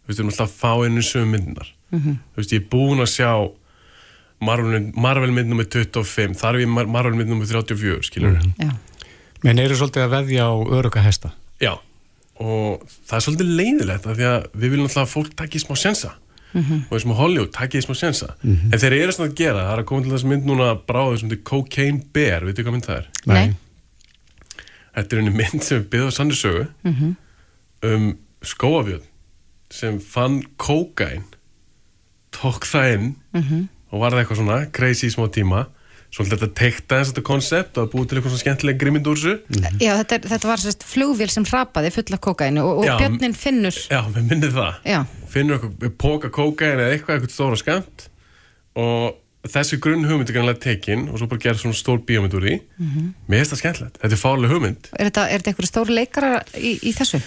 við 0.07 0.19
erum 0.19 0.29
alltaf 0.31 0.49
að 0.49 0.59
fá 0.61 0.71
einu 0.85 1.01
sögum 1.01 1.31
myndinar 1.31 1.73
mm 1.91 1.99
-hmm. 1.99 2.15
þú 2.33 2.37
veist, 2.37 2.53
ég 2.53 2.61
er 2.61 2.69
búin 2.69 3.03
að 3.03 3.13
sjá 3.15 3.31
Marvel, 4.39 5.31
mynd 5.31 5.53
nr. 5.53 5.65
25 5.65 6.37
þar 6.37 6.55
er 6.55 6.61
við 6.61 6.67
Marvel 6.87 7.15
mynd 7.17 7.33
nr. 7.33 7.45
34 7.45 8.03
skilur 8.09 8.37
við 8.37 8.67
Já 8.67 8.75
Men 9.45 9.59
eru 9.61 9.75
svolítið 9.77 10.05
að 10.07 10.13
veðja 10.15 10.47
á 10.49 10.53
öruga 10.77 11.03
hesta? 11.05 11.33
Já, 11.61 11.75
og 12.41 12.85
það 13.07 13.17
er 13.17 13.25
svolítið 13.25 13.51
leiðilegt 13.59 14.07
af 14.07 14.17
því 14.17 14.25
að 14.31 14.47
við 14.53 14.73
viljum 14.73 14.87
alltaf 14.87 15.03
að 15.03 15.13
fólk 15.13 15.35
takki 15.37 15.61
smá 15.61 15.75
sensa 15.77 16.15
mm 16.53 16.63
-hmm. 16.63 16.81
og 16.87 16.93
þessum 16.95 17.13
að 17.13 17.21
Hollywood 17.21 17.53
takki 17.53 17.81
smá 17.81 17.95
sensa 17.95 18.27
mm 18.41 18.55
-hmm. 18.55 18.73
en 18.73 18.79
þeir 18.79 18.93
eru 18.93 19.11
svona 19.11 19.29
að 19.29 19.37
gera, 19.37 19.65
það 19.65 19.73
er 19.73 19.79
að 19.79 19.85
koma 19.85 20.01
til 20.01 20.11
þess 20.11 20.23
mynd 20.23 20.45
núna 20.45 20.67
bráðið 20.87 21.19
sem 21.19 21.29
þetta 21.29 21.39
er 21.39 21.49
Cocaine 21.49 22.01
Bear 22.13 22.45
veitu 22.45 22.63
hvað 22.63 22.71
mynd 22.71 22.85
það 22.85 22.97
er? 22.97 23.07
Nei 23.25 23.55
Þetta 24.97 25.15
er 25.15 25.21
einu 25.21 25.31
mynd 25.31 25.63
sem 25.63 25.77
við 25.77 25.89
byggðum 25.89 26.11
sannirsögu 26.11 26.65
mm 26.83 26.93
-hmm. 26.93 27.15
um 27.83 28.17
skóafjöld 28.41 29.03
sem 29.69 29.99
fann 29.99 30.43
kókain 30.57 31.23
tók 32.31 32.65
það 32.65 32.93
inn 32.93 33.15
og 33.91 34.01
var 34.03 34.13
það 34.15 34.23
eitthvað 34.23 34.39
svona 34.41 34.59
crazy 34.75 35.09
í 35.09 35.13
smá 35.13 35.27
tíma? 35.33 35.65
Svolítið 36.07 36.39
þetta 36.39 36.55
teikta 36.55 36.97
eins 37.01 37.09
og 37.09 37.15
þetta 37.17 37.23
koncept 37.27 37.77
og 37.81 37.89
búið 37.91 38.05
til 38.07 38.17
eitthvað 38.17 38.31
svona 38.31 38.43
skemmtileg 38.45 38.77
grímynd 38.79 39.07
úr 39.11 39.17
þessu? 39.19 39.33
Já, 39.83 39.91
þetta, 39.99 40.15
er- 40.21 40.27
þetta 40.31 40.47
var 40.47 40.61
sérst 40.63 40.85
flugvél 40.87 41.27
sem 41.33 41.43
hrapaði 41.49 41.91
fulla 41.91 42.19
kókainu 42.23 42.63
og, 42.63 42.77
og 42.79 42.87
Já. 42.87 42.93
Björnin 43.01 43.35
finnur 43.35 43.75
Já, 43.91 43.99
við 44.15 44.29
minnið 44.31 44.55
það. 44.55 44.77
Já, 44.87 44.99
finnur 45.33 45.59
okkur 45.59 45.91
póka 45.99 46.31
kókain 46.31 46.79
eða 46.79 46.93
eitthvað, 46.95 47.17
eitthvað 47.19 47.35
stóra 47.35 47.59
skamt 47.59 48.07
og 48.79 49.19
þessi 49.51 49.81
grunn 49.83 50.07
hugmynd 50.07 50.31
er 50.31 50.35
kannlega 50.39 50.63
tekin 50.63 51.05
og 51.11 51.19
svo 51.19 51.27
bara 51.31 51.43
gera 51.43 51.59
svona 51.59 51.75
stór 51.77 51.99
bíómynd 52.07 52.33
úr 52.39 52.47
því. 52.47 52.55
Mér 53.27 53.43
finnst 53.43 53.53
það 53.57 53.61
skemmtilegt, 53.65 53.99
þetta 54.01 54.15
er 54.17 54.23
fálega 54.23 54.53
hugmynd. 54.55 54.89
Er 54.95 55.09
þetta, 55.11 55.27
er 55.27 55.43
þetta 55.43 55.51
eitthvað 55.53 55.69
stóri 55.73 55.95
leikara 55.99 56.31
í, 56.55 56.73
í 56.87 56.95
þessu? 56.97 57.19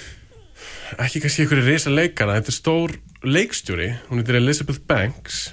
ekki 1.01 1.21
kannski 1.23 1.45
einhverju 1.45 1.65
risa 1.69 1.93
leikara 1.95 2.35
þetta 2.41 2.51
er 2.51 2.57
stór 2.57 2.97
leikstjóri, 3.25 3.89
hún 4.09 4.21
heitir 4.21 4.41
Elizabeth 4.41 4.81
Banks 4.91 5.51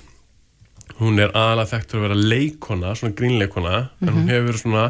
hún 1.02 1.21
er 1.21 1.34
aðalega 1.36 1.71
þekkt 1.73 1.93
fyrir 1.93 2.04
að 2.04 2.08
vera 2.08 2.30
leikona 2.34 2.95
svona 2.97 3.17
grínleikona, 3.17 3.80
en 4.02 4.13
hún 4.13 4.30
hefur 4.32 4.47
verið 4.52 4.63
svona 4.63 4.86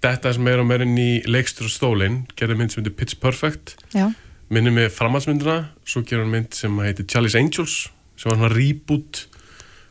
þetta 0.00 0.34
sem 0.36 0.50
er 0.52 0.62
og 0.62 0.68
meira 0.68 0.86
inn 0.86 1.00
í 1.00 1.10
leikstjóra 1.28 1.72
stólinn, 1.72 2.20
gerði 2.38 2.58
mynd 2.60 2.72
sem 2.72 2.82
heitir 2.82 2.96
Pitch 2.96 3.20
Perfect. 3.22 3.74
Já, 3.96 4.08
minnum 4.50 4.74
með 4.80 4.92
framhaldsmyndina 4.96 5.56
svo 5.86 6.02
gerði 6.02 6.24
hún 6.24 6.32
mynd 6.34 6.56
sem 6.58 6.78
heitir 6.82 7.06
Charlie's 7.10 7.36
Angels 7.38 7.84
sem 8.18 8.30
var 8.30 8.40
svona 8.40 8.52
reboot 8.52 9.24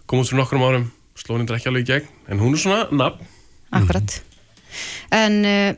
kom 0.10 0.22
út 0.22 0.30
fyrir 0.30 0.42
nokkrum 0.42 0.66
árum, 0.66 0.88
sló 1.18 1.38
henni 1.38 1.54
ekki 1.56 1.70
alveg 1.72 1.86
í 1.86 1.92
gegn 1.94 2.34
en 2.34 2.42
hún 2.42 2.56
er 2.58 2.64
svona 2.64 2.82
nafn. 2.92 3.30
Akkurat. 3.78 4.16
En 5.14 5.38
uh, 5.46 5.72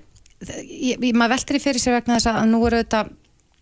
ég, 0.63 0.95
ég, 0.97 1.11
maður 1.15 1.35
veltir 1.35 1.59
í 1.59 1.63
fyrir 1.63 1.83
sér 1.83 1.97
vegna 1.97 2.17
þess 2.17 2.31
að 2.31 2.47
nú 2.51 2.61
eru 2.67 2.81
þetta 2.81 3.03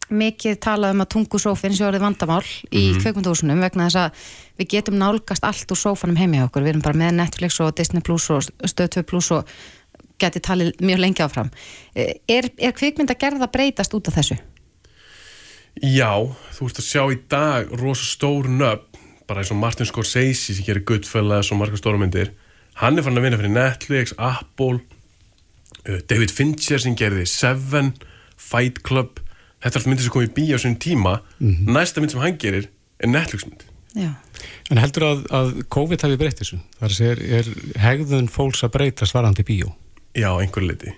mikið 0.10 0.60
talað 0.64 0.96
um 0.96 1.04
að 1.04 1.10
tungusófin 1.16 1.76
sé 1.78 1.86
orðið 1.88 2.06
vandamál 2.06 2.44
í 2.44 2.84
mm 2.92 3.02
kveikmyndahúsunum 3.04 3.64
vegna 3.64 3.88
þess 3.88 4.00
að 4.04 4.30
við 4.60 4.70
getum 4.74 4.98
nálgast 5.00 5.46
allt 5.48 5.72
úr 5.72 5.80
sófanum 5.80 6.20
heimi 6.20 6.42
okkur, 6.44 6.66
við 6.66 6.74
erum 6.74 6.86
bara 6.86 7.00
með 7.00 7.18
Netflix 7.20 7.60
og 7.64 7.76
Disney 7.78 8.04
Plus 8.06 8.30
og 8.34 8.44
Stöð 8.44 8.90
2 9.00 9.04
Plus 9.08 9.32
og 9.36 9.48
geti 10.20 10.42
talið 10.44 10.74
mjög 10.84 11.00
lengi 11.00 11.24
áfram. 11.24 11.52
Eh, 11.96 12.20
Er, 12.28 12.50
er 12.58 12.76
kvikmynd 12.76 13.12
að 13.14 13.22
gerða 13.22 13.48
breytast 13.52 13.94
út 13.96 14.10
af 14.12 14.20
þessu? 14.20 14.36
Já, 15.80 16.12
þú 16.58 16.68
ert 16.68 16.82
að 16.82 16.90
sjá 16.90 17.04
í 17.14 17.20
dag 17.32 17.72
rosa 17.80 18.04
stór 18.04 18.50
nöfn 18.52 18.90
bara 19.30 19.44
eins 19.44 19.52
og 19.54 19.60
Martin 19.62 19.86
Scorsese 19.86 20.56
sem 20.56 20.66
gerir 20.66 20.84
Goodfellas 20.90 21.52
og 21.54 21.60
margar 21.62 21.78
stóra 21.78 22.00
myndir. 22.02 22.34
Hann 22.82 22.98
er 22.98 23.06
farin 23.06 23.20
að 23.20 23.28
vinna 23.28 23.40
fyrir 23.40 23.54
Netflix, 23.54 24.14
Apple 24.18 24.80
uh, 25.86 26.00
David 26.10 26.34
Fincher 26.34 26.82
sem 26.82 26.96
gerði 26.98 27.28
Seven, 27.30 27.94
Fight 28.40 28.82
Club 28.88 29.22
þetta 29.60 29.74
er 29.74 29.82
allt 29.82 29.90
myndir 29.92 30.08
sem 30.08 30.14
kom 30.16 30.26
í 30.26 30.32
bíó 30.40 30.58
á 30.58 30.62
sinni 30.64 30.80
tíma 30.82 31.20
næsta 31.40 32.02
mynd 32.04 32.16
sem 32.16 32.24
hann 32.24 32.40
gerir 32.42 32.70
er 33.00 33.12
Netflix 33.12 33.46
mynd 33.50 33.66
Já, 33.98 34.12
En 34.70 34.78
heldur 34.78 35.04
að, 35.08 35.22
að 35.34 35.48
COVID 35.74 36.04
hafi 36.06 36.18
breytt 36.22 36.40
þessu? 36.44 36.60
Þar 36.78 36.98
er, 37.08 37.22
er 37.40 37.48
hegðun 37.82 38.28
fólks 38.32 38.62
að 38.64 38.76
breytast 38.76 39.16
varandi 39.18 39.44
bíó? 39.44 39.72
Já, 40.14 40.30
einhver 40.38 40.64
liti 40.68 40.94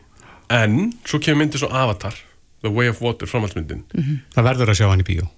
en 0.51 0.91
svo 1.07 1.21
kemur 1.23 1.45
myndir 1.45 1.61
svo 1.63 1.69
Avatar 1.71 2.17
The 2.61 2.69
Way 2.69 2.91
of 2.91 2.99
Water, 3.01 3.29
framhaldsmyndin 3.31 3.85
Það 4.35 4.49
verður 4.49 4.73
að 4.73 4.81
sjá 4.81 4.89
hann 4.91 5.01
í 5.01 5.07
bíó. 5.07 5.29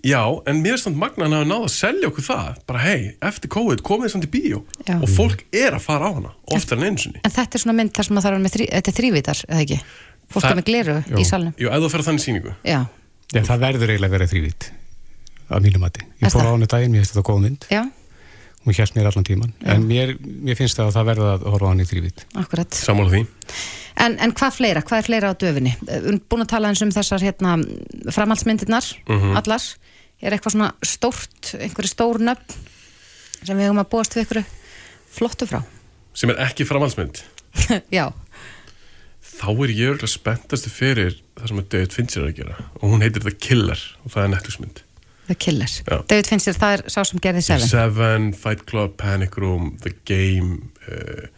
Já, 0.00 0.22
en 0.48 0.62
mér 0.64 0.78
er 0.78 0.80
samt 0.80 0.96
magna 0.96 1.26
hann 1.26 1.34
hafa 1.36 1.46
náða 1.50 1.66
að 1.68 1.72
selja 1.74 2.08
okkur 2.08 2.24
það 2.24 2.60
bara 2.70 2.80
hei, 2.86 3.00
eftir 3.28 3.50
COVID 3.52 3.82
komið 3.84 4.06
þið 4.08 4.12
samt 4.14 4.26
í 4.26 4.30
bíó 4.32 4.62
Já. 4.88 4.94
og 4.96 5.10
fólk 5.12 5.42
er 5.52 5.76
að 5.76 5.84
fara 5.84 6.08
á 6.08 6.10
hana 6.16 6.30
oftar 6.56 6.80
en 6.80 6.86
einu 6.88 7.02
sinni 7.02 7.20
en 7.20 7.34
þetta 7.34 7.58
er 7.58 7.62
svona 7.66 7.76
mynd 7.76 7.92
þar 7.98 8.08
sem 8.08 8.16
að 8.20 8.24
það 8.24 8.36
er 8.38 8.42
með 8.46 8.54
þrý, 8.56 8.68
þetta 8.78 8.90
er 8.92 8.96
þrývítar, 8.96 9.42
eða 9.50 9.66
ekki? 9.66 9.78
Fólk 10.30 10.44
er 10.50 10.56
með 10.60 10.66
gleru 10.70 10.96
í 11.18 11.24
salnum 11.26 11.54
Jú, 11.58 11.68
ef 11.70 11.80
þú 11.82 11.88
fer 11.90 12.00
að 12.04 12.08
þannig 12.10 12.24
sýningu 12.26 12.52
Já, 12.64 12.80
Já, 13.34 13.40
það 13.46 13.58
verður 13.64 13.90
eiginlega 13.94 14.10
að 14.10 14.16
vera 14.18 14.28
þrývít 14.30 14.68
að 15.50 15.64
mínum 15.66 15.82
mati. 15.82 16.04
Ég 16.22 16.30
fór 16.30 16.46
á 16.46 16.50
hann 16.54 16.62
daginn, 16.70 16.92
mér 16.94 17.02
finnst 17.02 17.14
þetta 17.16 17.26
góð 17.26 17.40
mynd. 17.42 17.64
já, 17.70 17.82
Hún 18.60 18.74
hjæst 18.76 18.94
mér 18.94 19.06
allan 19.08 19.24
tíman. 19.24 19.52
En 19.64 19.82
mér, 19.88 20.10
mér 20.20 20.54
finnst 20.58 20.76
það 20.76 20.90
að 20.90 20.96
það 20.98 21.06
verður 21.08 21.28
að 21.32 21.44
horfa 21.48 21.66
á 21.66 21.70
hann 21.72 21.80
í 21.80 21.86
þrývít. 21.88 22.24
akkurat 22.36 22.76
Sammála 22.76 23.10
því 23.14 23.22
En, 24.00 24.14
en 24.20 24.32
hvað 24.36 24.52
fleira? 24.58 24.82
Hvað 24.86 24.98
er 25.00 25.06
fleira 25.08 25.30
á 25.32 25.34
döfinni? 25.34 25.72
Við 25.80 26.06
erum 26.10 26.20
búin 26.30 26.44
að 26.44 26.50
tala 26.52 26.68
eins 26.70 26.82
um 26.84 26.92
þessar 26.94 27.20
hérna, 27.24 27.54
framhaldsmyndirnar, 28.14 28.86
Mhm. 29.08 29.36
allar. 29.36 29.62
Er 30.22 30.32
eitthvað 30.36 30.54
svona 30.54 30.70
stórt, 30.84 31.54
einhverju 31.58 31.88
stór 31.90 32.18
nöfn 32.20 32.54
sem 33.44 33.56
við 33.56 33.66
höfum 33.70 33.80
að 33.82 33.88
búast 33.90 34.14
við 34.14 34.24
einhverju 34.26 34.44
flottu 35.10 35.46
frá? 35.48 35.62
sem 36.14 36.30
er 36.30 36.36
ekki 36.44 36.64
framhaldsmynd 36.66 37.22
Já, 37.96 38.12
þá 39.40 39.48
er 39.64 39.72
ég 39.72 39.90
örgulega 39.94 40.12
spenntastu 40.12 40.70
fyrir 40.72 41.16
það 41.38 41.48
sem 41.52 41.60
að 41.62 41.68
David 41.74 41.94
Fincher 41.96 42.22
er 42.22 42.30
að 42.30 42.38
gera 42.42 42.56
og 42.80 42.86
hún 42.92 43.02
heitir 43.04 43.24
The 43.24 43.32
Killer 43.40 43.82
og 44.04 44.12
það 44.14 44.22
er 44.26 44.32
Netflix-mynd 44.36 44.82
The 45.30 45.36
Killer. 45.38 45.70
Já. 45.86 45.96
David 46.10 46.26
Fincher, 46.26 46.56
það 46.58 46.72
er 46.74 46.80
sá 46.90 47.04
sem 47.06 47.20
gerði 47.22 47.42
Seven. 47.46 47.68
Seven, 47.70 48.24
Fight 48.34 48.64
Club, 48.66 48.96
Panic 48.98 49.36
Room 49.38 49.76
The 49.84 49.92
Game 50.10 50.56
uh, 50.90 51.28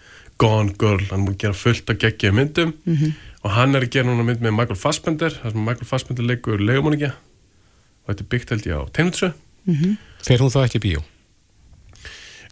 Gone 0.41 0.73
Girl, 0.81 1.03
hann 1.11 1.27
múið 1.27 1.37
gera 1.45 1.55
fullt 1.59 1.91
af 1.93 1.99
geggja 2.01 2.33
myndum 2.35 2.73
Mhm. 2.89 3.13
og 3.45 3.51
hann 3.53 3.75
er 3.77 3.85
að 3.85 3.91
gera 3.93 4.07
núna 4.09 4.25
mynd 4.25 4.41
með 4.43 4.57
Michael 4.57 4.79
Fassbender 4.81 5.31
það 5.43 5.53
sem 5.53 5.65
Michael 5.67 5.87
Fassbender 5.93 6.25
leikur 6.25 6.59
legumannikja 6.63 7.13
og 7.13 8.11
þetta 8.15 8.25
er 8.25 8.31
byggt 8.33 8.51
held 8.57 8.67
ég 8.71 8.81
á 8.81 8.83
Teinvitsö 8.97 9.33
Fer 10.27 10.39
hún 10.43 10.51
þá 10.51 10.63
ekki 10.65 10.81
í 10.81 10.85
bíó? 10.89 11.03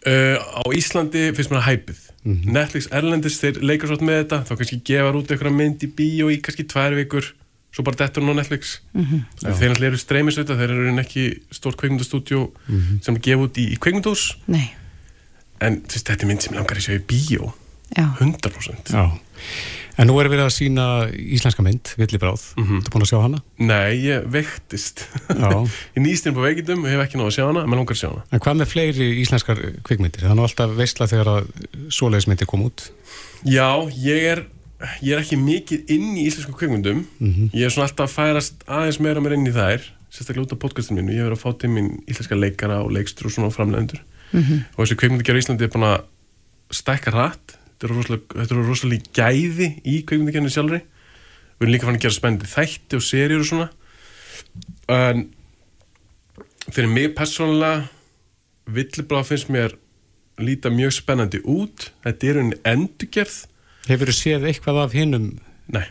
Uh, 0.00 0.36
á 0.40 0.62
Íslandi 0.72 1.26
finnst 1.36 1.50
mér 1.52 1.60
að 1.60 1.66
hæpið 1.72 1.98
Netflix 2.24 2.88
Erlendis, 2.92 3.38
þeir 3.40 3.62
leikar 3.64 3.88
svolítið 3.88 4.08
með 4.10 4.18
þetta 4.22 4.38
þá 4.44 4.50
kannski 4.58 4.80
gefar 4.90 5.16
út 5.16 5.30
einhverja 5.32 5.56
mynd 5.56 5.84
í 5.86 5.88
bíó 5.96 6.26
í 6.28 6.36
kannski 6.44 6.66
tvær 6.68 6.96
vikur, 6.98 7.30
svo 7.72 7.84
bara 7.86 8.00
dettur 8.02 8.26
hún 8.26 8.36
á 8.36 8.40
Netflix. 8.40 8.74
En 8.92 9.24
þeir 9.40 9.72
náttúrulega 9.72 9.88
eru 9.92 10.00
streymisveita 10.02 10.58
þeir 10.58 10.74
eru 10.74 10.92
í 10.92 11.00
ekki 11.00 11.24
stórt 11.54 11.80
kveikmyndastúdjó 11.80 12.42
sem 13.00 13.16
er 13.16 13.24
gefið 13.24 13.46
út 13.46 13.60
í, 13.62 13.66
í 13.72 13.80
kveikmyndahús 13.80 14.26
Nei, 14.52 14.68
en 15.64 15.80
veist, 15.86 16.04
þetta 16.04 16.26
er 16.26 16.30
mynd 16.32 16.44
sem 16.44 16.56
langar 16.58 16.76
að 16.76 16.88
sjá 16.88 16.98
í 16.98 17.04
bíó. 17.08 17.52
Já. 17.96 18.06
100% 18.20 18.92
Já. 18.94 19.06
En 20.00 20.08
nú 20.08 20.16
erum 20.16 20.32
við 20.32 20.40
að 20.40 20.52
sína 20.54 20.84
íslenska 21.12 21.60
mynd, 21.64 21.90
Villibráð. 22.00 22.42
Mm 22.56 22.64
-hmm. 22.64 22.84
Þú 22.84 22.92
búin 22.92 23.04
að 23.04 23.10
sjá 23.10 23.20
hana? 23.20 23.38
Nei, 23.58 23.90
ég 24.00 24.24
veiktist 24.32 25.04
Já. 25.28 25.50
Ég 25.96 26.00
nýst 26.00 26.26
inn 26.26 26.34
på 26.34 26.40
veikindum, 26.40 26.84
hef 26.88 27.00
ekki 27.04 27.18
náðu 27.18 27.28
að 27.28 27.36
sjá 27.36 27.46
hana 27.46 27.60
en 27.62 27.68
mér 27.68 27.76
langar 27.76 27.94
að 27.96 28.00
sjá 28.00 28.08
hana 28.08 28.22
En 28.32 28.40
hvað 28.40 28.56
með 28.56 28.68
fleiri 28.72 29.20
íslenskar 29.20 29.58
kvikmyndir? 29.84 30.22
Það 30.24 30.30
er 30.30 30.36
nú 30.36 30.42
alltaf 30.42 30.70
veistla 30.76 31.06
þegar 31.06 31.28
að 31.28 31.44
svoleiðismyndir 31.92 32.46
kom 32.46 32.62
út. 32.64 32.90
Já, 33.44 33.68
ég 33.92 34.20
er 34.32 34.44
ég 35.02 35.12
er 35.12 35.20
ekki 35.20 35.36
mikið 35.36 35.80
inn 35.92 36.16
í 36.16 36.26
íslensku 36.28 36.52
kveikmyndum 36.56 37.04
ég 37.52 37.64
er 37.64 37.70
svona 37.70 37.88
alltaf 37.88 38.08
að 38.08 38.14
færast 38.16 38.54
aðeins 38.66 39.00
meira 39.00 39.20
mér 39.20 39.36
inn 39.36 39.46
í 39.46 39.52
þær 39.52 39.84
sérstaklega 40.08 40.46
út 40.46 40.52
af 40.52 40.58
podcastinu 40.58 41.02
mínu, 41.02 41.12
ég 41.12 41.20
hef 41.20 41.28
verið 41.28 41.38
að 41.38 41.44
fá 41.44 41.50
til 41.60 41.70
mín 41.70 42.00
íslenska 42.08 42.34
leikara 42.34 42.80
og 42.80 42.90
leikstur 42.90 43.26
og 43.28 43.32
svona 43.32 43.52
framlegendur 43.52 44.00
og 44.32 44.80
þessi 44.80 44.96
kveikmyndagjara 44.96 45.36
í 45.36 45.42
Íslandi 45.44 45.68
þetta 47.80 47.88
eru 47.88 47.96
rosalega, 47.96 48.62
rosalega 48.68 49.12
gæði 49.16 49.68
í 49.88 50.00
kveikmyndagjörinu 50.04 50.52
sjálfri. 50.52 50.80
Við 51.60 51.66
erum 51.66 51.74
líka 51.74 51.88
fann 51.88 51.98
að 51.98 52.04
gera 52.04 52.16
spennandi 52.16 52.50
þætti 52.50 52.98
og 52.98 53.04
serjur 53.04 53.44
og 53.44 53.48
svona. 53.48 53.68
En 54.90 55.22
fyrir 56.70 56.90
mig 56.92 57.14
persónulega 57.16 57.88
villibráð 58.70 59.30
finnst 59.30 59.52
mér 59.52 59.76
líta 60.40 60.72
mjög 60.72 60.94
spennandi 60.98 61.40
út. 61.44 61.90
Þetta 62.04 62.28
er 62.30 62.42
unni 62.44 62.60
endurgerð. 62.68 63.38
Hefur 63.88 64.12
þú 64.12 64.16
séð 64.16 64.50
eitthvað 64.50 64.84
af 64.84 64.94
hinnum 64.94 65.32
Nei, 65.70 65.86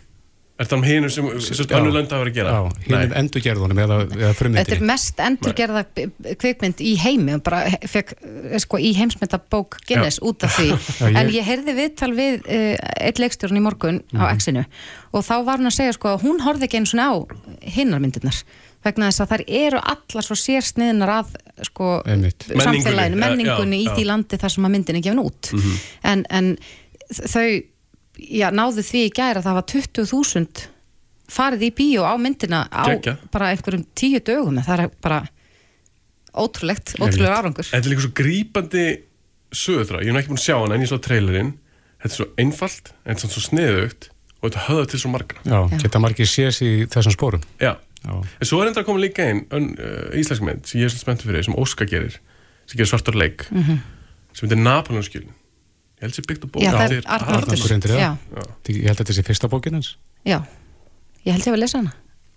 er 0.60 0.68
það 0.68 0.76
um 0.78 0.84
hinum 0.84 1.12
sem, 1.14 1.28
sem 1.40 1.70
önnur 1.78 1.94
lönd 1.96 2.12
hafa 2.12 2.24
verið 2.26 2.34
að 2.34 2.38
gera? 2.40 2.52
Já, 2.52 2.94
Nei. 2.94 3.18
endurgerðunum 3.22 3.80
eða, 3.86 3.98
eða 4.04 4.12
Þetta 4.12 4.30
er 4.30 4.38
frummyndinni? 4.40 4.88
mest 4.90 5.22
endurgerða 5.24 5.84
kvikmynd 6.42 6.84
í 6.84 6.94
heimi 7.00 7.36
og 7.38 7.44
bara 7.48 7.62
fekk 7.88 8.14
eh, 8.20 8.58
sko, 8.60 8.80
í 8.84 8.92
heimsmyndabók 9.00 9.78
Guinness 9.88 10.20
út 10.22 10.44
af 10.44 10.58
því 10.60 10.68
Já, 10.76 11.06
ég- 11.08 11.20
en 11.24 11.32
ég 11.38 11.48
heyrði 11.48 11.76
viðtal 11.80 12.12
við 12.18 12.40
uh, 12.44 12.74
eitt 13.08 13.22
leikstjórn 13.24 13.60
í 13.62 13.64
morgun 13.64 14.02
Mhm. 14.10 14.20
á 14.20 14.26
X-inu 14.36 14.66
og 15.16 15.24
þá 15.26 15.34
var 15.48 15.58
hún 15.62 15.70
að 15.72 15.78
segja 15.80 15.94
sko 15.96 16.12
að 16.16 16.24
hún 16.28 16.42
horfði 16.44 16.68
ekki 16.68 16.80
einu 16.82 16.90
svona 16.92 17.08
á 17.10 17.16
hinnar 17.76 18.00
myndirnar 18.04 18.38
vegna 18.86 19.10
þess 19.10 19.24
að 19.26 19.32
þær 19.34 19.44
eru 19.64 19.80
allar 19.92 20.24
svo 20.28 20.36
sérsniðnar 20.40 21.10
að 21.18 21.34
sko 21.68 21.88
samfélaginu, 22.06 23.18
Menningunni, 23.20 23.20
menningunni 23.20 23.80
já, 23.80 23.84
í 23.84 23.88
já. 23.90 23.96
því 23.98 24.06
landi 24.08 24.40
þar 24.40 24.54
sem 24.54 24.68
að 24.70 24.74
myndin 24.76 25.00
er 25.00 25.04
gefin 25.08 25.20
út 25.24 25.50
en, 26.08 26.24
en 26.30 26.52
þau 27.12 27.48
já, 28.40 28.50
náðu 28.52 28.84
því 28.86 29.02
í 29.08 29.12
gæra 29.16 29.42
að 29.42 29.48
það 29.48 29.58
var 29.60 29.68
20.000 29.74 30.68
farið 31.30 31.66
í 31.68 31.72
bíó 31.78 32.06
á 32.10 32.14
myndina 32.18 32.64
á 32.74 32.84
Geggjað. 32.90 33.26
bara 33.34 33.52
einhverjum 33.54 33.86
tíu 33.98 34.20
dögum 34.26 34.62
það 34.66 34.86
er 34.86 34.94
bara 35.04 35.20
ótrúlegt, 36.34 36.96
ótrúlega 37.02 37.38
árangur 37.40 37.68
Þetta 37.70 37.86
er 37.86 37.92
líka 37.92 38.06
svo 38.06 38.14
grípandi 38.18 38.86
sögurþrá, 39.56 40.02
ég 40.06 40.14
hef 40.14 40.22
ekki 40.22 40.32
búin 40.34 40.40
að 40.42 40.46
sjá 40.46 40.56
hana 40.60 40.78
en 40.78 40.86
ég 40.86 40.92
svo 40.92 41.00
trailerinn, 41.02 41.52
þetta 42.02 42.12
er 42.14 42.18
svo 42.20 42.28
einfalt 42.42 42.92
en 43.04 43.16
þetta 43.18 43.28
er 43.30 43.34
svo 43.36 43.44
sniðugt 43.48 44.10
og 44.40 44.46
þetta 44.48 44.66
höfða 44.70 44.90
til 44.94 45.02
svo 45.04 45.12
margra 45.14 45.42
Já, 45.44 45.58
Já. 45.60 45.80
geta 45.84 46.02
margir 46.04 46.30
séðs 46.30 46.62
í 46.64 46.72
þessum 46.94 47.16
spórum. 47.18 47.46
Já, 47.60 47.74
Já. 48.06 48.14
en 48.14 48.50
svo 48.50 48.62
er 48.62 48.70
enda 48.72 48.84
að 48.84 48.90
koma 48.92 49.02
líka 49.04 49.26
einn 49.26 49.42
uh, 49.50 50.14
íslensk 50.18 50.46
mynd 50.46 50.70
sem 50.70 50.80
ég 50.82 50.88
er 50.90 50.94
svo 50.94 51.02
spenntur 51.02 51.30
fyrir 51.32 51.46
sem 51.50 51.58
Óskar 51.60 51.90
gerir, 51.90 52.20
sem 52.70 52.78
gerir 52.80 52.92
svartur 52.94 53.18
leik 53.20 53.48
sem 53.50 54.46
heitir 54.46 54.62
Napoleonskjölin 54.62 55.34
ég 56.00 56.06
held 56.08 56.16
sér 56.16 56.28
byggt 56.30 56.46
á 56.46 56.48
bók. 56.48 56.64
Já, 56.64 56.72
það 56.72 56.94
er 56.98 57.08
Arnaldur 57.12 57.94
Ég 58.70 58.86
held 58.88 58.96
að 58.96 59.02
þetta 59.04 59.16
sé 59.18 59.24
fyrsta 59.28 59.50
bókin 59.52 59.74
hans. 59.76 59.96
já, 60.26 60.40
ég 61.26 61.34
held 61.36 61.46
ég 61.46 61.54
að 61.54 61.60
lesa 61.60 61.78
hana. 61.82 61.94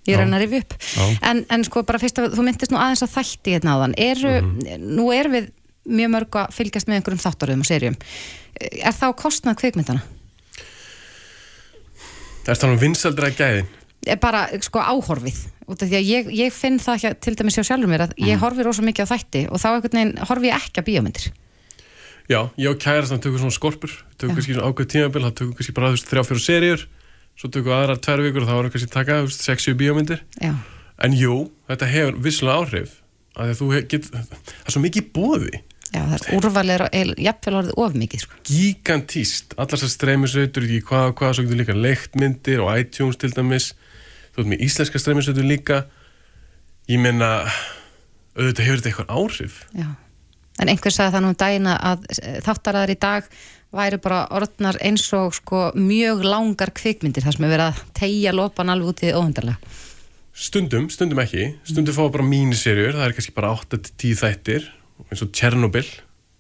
Ég 0.06 0.16
er 0.16 0.24
hann 0.24 0.34
að 0.34 0.42
rifja 0.42 0.58
upp. 0.64 0.74
En, 1.22 1.44
en 1.48 1.62
sko 1.64 1.82
bara 1.86 1.98
fyrst 2.02 2.18
að 2.18 2.32
þú 2.34 2.42
myndist 2.42 2.72
nú 2.74 2.78
aðeins 2.82 3.04
að 3.06 3.12
þætti 3.14 3.52
hérna 3.54 3.76
áðan. 3.76 3.94
Eru, 4.02 4.32
Mhm. 4.42 4.80
nú 4.98 5.12
erum 5.14 5.32
við 5.36 5.50
mjög 5.86 6.10
mörg 6.10 6.30
að 6.42 6.52
fylgjast 6.56 6.88
með 6.90 6.96
einhverjum 6.98 7.22
þáttaröðum 7.22 7.62
og 7.62 7.66
serjum 7.70 7.96
er 8.60 8.92
það 8.92 9.10
á 9.14 9.20
kostnað 9.22 9.56
kvikmyndana? 9.62 10.02
Það 12.42 12.52
er 12.54 12.58
þannig 12.60 12.74
um 12.76 12.82
vinsaldra 12.82 13.30
gæðin. 13.30 13.66
er 14.06 14.16
bara 14.18 14.48
sko 14.60 14.80
áhorfið. 14.82 15.38
Út 15.70 15.82
af 15.82 15.88
því 15.88 15.94
að 16.00 16.08
ég, 16.10 16.30
ég 16.34 16.52
finn 16.52 16.78
það 16.82 16.96
ekki 16.98 17.20
til 17.22 17.34
dæmis 17.38 17.54
hjá 17.56 17.62
sjálfur 17.68 17.86
mér 17.90 18.02
að 18.08 18.14
ég 18.26 18.40
horfi 18.42 18.64
rosa 18.66 18.82
mikið 18.82 19.06
á 19.06 19.12
þætti 19.14 19.42
og 19.46 19.60
þá 19.62 20.26
horfi 20.26 20.50
ég 20.50 20.56
ekki 20.58 20.82
að 20.82 20.88
bíómyndir 20.88 21.28
Já, 22.30 22.40
ég 22.60 22.70
og 22.70 22.78
kærast 22.82 23.10
hann 23.14 23.22
tökum 23.22 23.40
svona 23.42 23.54
skorpur, 23.54 23.94
tökum 24.18 24.36
kannski 24.36 24.54
svona 24.54 24.68
ákveð 24.70 24.90
tímabil, 24.94 25.24
þá 25.26 25.32
tökum 25.40 25.56
kannski 25.58 25.74
bara 25.74 25.90
þú 25.90 25.96
veist, 25.96 26.10
þrjá 26.10 26.22
fjóru 26.28 26.42
seríur, 26.44 26.84
svo 27.40 27.50
tökum 27.50 27.74
aðra 27.74 27.96
tvær 27.98 28.22
vikur 28.22 28.44
og 28.44 28.48
þá 28.50 28.54
erum 28.60 28.72
kannski 28.74 28.92
taka 28.92 29.18
þú 29.22 29.28
veist, 29.30 29.42
sexu 29.48 29.74
bíómyndir. 29.78 30.22
Já, 30.42 30.54
En 31.02 31.14
jú, 31.18 31.50
þetta 31.66 31.88
hefur 31.90 32.18
vissulega 32.22 32.62
áhrif, 32.62 32.90
að 33.34 33.52
þú 33.58 33.68
get, 33.90 34.04
það 34.12 34.66
er 34.68 34.74
svo 34.74 34.82
mikið 34.84 35.02
í 35.02 35.08
bóði, 35.16 35.62
já 35.92 36.02
það 36.04 36.14
er 36.14 36.36
úrvalir 36.38 36.84
og 36.84 36.94
jafnvel 37.26 37.56
orðið 37.58 37.80
of 37.82 37.96
mikið 38.02 38.22
sko. 38.22 38.38
gigantíst, 38.46 39.56
allar 39.56 39.72
þessar 39.72 39.92
streymisveitur, 39.96 40.68
ekki 40.68 40.84
hvað 40.92 41.08
og 41.08 41.16
hvað, 41.18 41.34
svo 41.34 41.46
getur 41.48 41.60
líka 41.62 41.76
leiktmyndir 41.76 42.62
og 42.62 42.70
iTunes 42.76 43.18
til 43.18 43.32
dæmis, 43.34 43.72
þú 44.32 44.44
veit 44.44 44.52
með 44.52 44.64
íslenska 44.68 45.02
streymisveitur 45.02 45.48
líka, 45.48 45.80
ég 46.92 47.02
meina, 47.02 47.32
auðvitað 48.36 48.68
hefur 48.68 48.80
þetta 48.84 48.92
eitthvað 48.92 49.12
áhrif. 49.18 49.58
Já. 49.74 49.88
En 50.60 50.68
einhver 50.68 50.92
sagði 50.92 51.16
það 51.16 51.24
nú 51.24 51.32
um 51.32 51.40
daginn 51.40 51.70
að 51.72 52.06
þáttaraðar 52.44 52.92
í 52.92 52.98
dag 53.00 53.28
væri 53.72 53.98
bara 54.02 54.26
orðnar 54.36 54.76
eins 54.84 55.06
og 55.16 55.32
sko 55.36 55.70
mjög 55.78 56.26
langar 56.26 56.72
kvikmyndir 56.76 57.24
þar 57.24 57.36
sem 57.36 57.46
er 57.46 57.54
verið 57.54 57.70
að 57.70 57.80
tegja 57.96 58.34
lopan 58.36 58.72
alveg 58.72 58.92
út 58.92 59.04
í 59.06 59.12
óhendarlega. 59.16 59.78
Stundum, 60.32 60.88
stundum 60.92 61.20
ekki, 61.20 61.50
stundum 61.68 61.96
fá 61.96 62.06
bara 62.12 62.24
míniserjur, 62.24 62.96
það 62.96 63.06
er 63.06 63.14
kannski 63.16 63.34
bara 63.36 63.52
8-10 63.52 64.20
þættir, 64.20 64.68
eins 65.10 65.24
og 65.24 65.32
Chernobyl, 65.36 65.84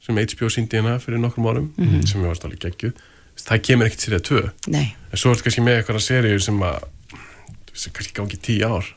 sem 0.02 0.16
HBO 0.16 0.48
síndi 0.52 0.78
hérna 0.78 0.96
fyrir 1.00 1.20
nokkrum 1.20 1.48
árum, 1.50 1.66
sem 2.08 2.22
ég 2.22 2.30
varst 2.30 2.46
alveg 2.48 2.62
geggjuð, 2.64 3.02
það 3.42 3.62
kemur 3.68 3.88
ekkert 3.88 4.06
serið 4.06 4.24
2, 4.30 4.40
Nei, 4.72 4.86
en 5.10 5.20
svo 5.20 5.32
er 5.32 5.36
þetta 5.36 5.48
kannski 5.48 5.66
með 5.66 5.78
eitthvað 5.80 6.00
serjur 6.06 6.44
sem 6.48 6.64
að, 6.68 6.88
kannski 7.84 8.16
gangi 8.16 8.40
10 8.48 8.64
ár. 8.68 8.88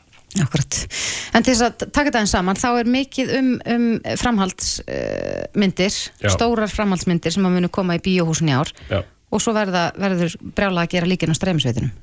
Akkurat. 0.44 0.78
En 1.32 1.44
til 1.46 1.54
þess 1.54 1.66
að 1.66 1.84
taka 1.88 2.08
þetta 2.10 2.22
einn 2.22 2.30
saman, 2.30 2.60
þá 2.60 2.68
er 2.82 2.90
mikið 2.92 3.34
um, 3.38 3.52
um 3.74 3.86
framhaldsmyndir, 4.22 5.98
Já. 6.22 6.30
stórar 6.36 6.72
framhaldsmyndir 6.72 7.34
sem 7.34 7.46
að 7.48 7.56
munu 7.58 7.70
koma 7.72 7.96
í 7.98 8.02
bíóhúsin 8.04 8.52
í 8.52 8.56
ár 8.56 8.72
Já, 8.90 9.00
og 9.32 9.42
svo 9.42 9.54
verða, 9.56 9.88
verður 10.00 10.36
brjála 10.56 10.84
að 10.86 10.96
gera 10.96 11.10
líkin 11.10 11.32
á 11.32 11.36
streymisveitunum. 11.38 11.94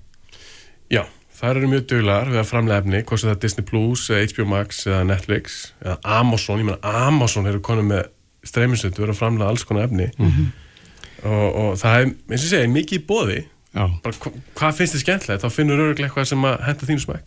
já 0.92 1.06
það 1.44 1.50
eru 1.58 1.70
mjög 1.72 1.86
duglegar 1.92 2.30
við 2.32 2.40
að 2.40 2.50
framlega 2.50 2.82
efni, 2.84 3.00
hvort 3.04 3.20
sem 3.22 3.30
það 3.30 3.36
er 3.36 3.40
Disney 3.44 3.66
Plus, 3.68 4.04
eða 4.10 4.28
HBO 4.32 4.46
Max 4.52 4.84
eða 4.88 5.00
Netflix, 5.10 5.56
eða 5.84 5.96
Amazon, 6.20 6.62
ég 6.62 6.68
meina 6.70 6.94
Amazon 7.08 7.50
eru 7.50 7.60
konum 7.66 7.90
með 7.92 8.06
streyminsötu, 8.48 9.02
verður 9.02 9.16
að 9.16 9.20
framlega 9.20 9.50
alls 9.52 9.66
konar 9.68 9.90
efni 9.90 10.10
og, 11.24 11.50
og 11.50 11.76
það 11.82 11.98
er, 12.00 12.14
eins 12.30 12.46
og 12.46 12.50
segi, 12.54 12.72
mikið 12.72 13.00
í 13.00 13.04
bóði, 13.10 13.42
Já. 13.74 13.84
bara 14.06 14.20
hva, 14.24 14.32
hvað 14.60 14.80
finnst 14.80 14.96
þið 14.98 15.04
skemmtilegt, 15.06 15.44
þá 15.44 15.58
finnur 15.58 15.84
öruglega 15.84 16.10
eitthvað 16.10 16.30
sem 16.32 16.48
að 16.48 16.58
henda 16.68 16.90
þínu 16.90 17.06
smæk. 17.08 17.24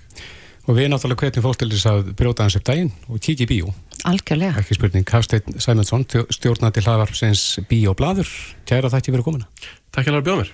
Og 0.67 0.75
við 0.75 0.89
náttúrulega 0.91 1.29
hvetjum 1.29 1.45
fólk 1.45 1.61
til 1.61 1.69
þess 1.71 1.87
að 1.91 2.09
brjóta 2.19 2.47
hans 2.47 2.57
upp 2.59 2.65
daginn 2.67 2.91
og 3.07 3.21
kíkja 3.23 3.47
í 3.47 3.51
bíó. 3.51 3.71
Algjörlega. 4.11 4.59
Ekki 4.63 4.79
spurning, 4.79 5.07
Hafsteinn 5.07 5.63
Sæmundsson, 5.63 6.07
stjórnandi 6.35 6.83
hlaðvarpsins 6.83 7.45
Bíóblaður. 7.71 8.33
Kæra 8.67 8.91
þætti 8.91 9.15
fyrir 9.15 9.27
komuna. 9.27 9.47
Takk 9.95 10.11
hjá 10.11 10.19
að 10.19 10.27
bjóða 10.27 10.43
mér. 10.43 10.51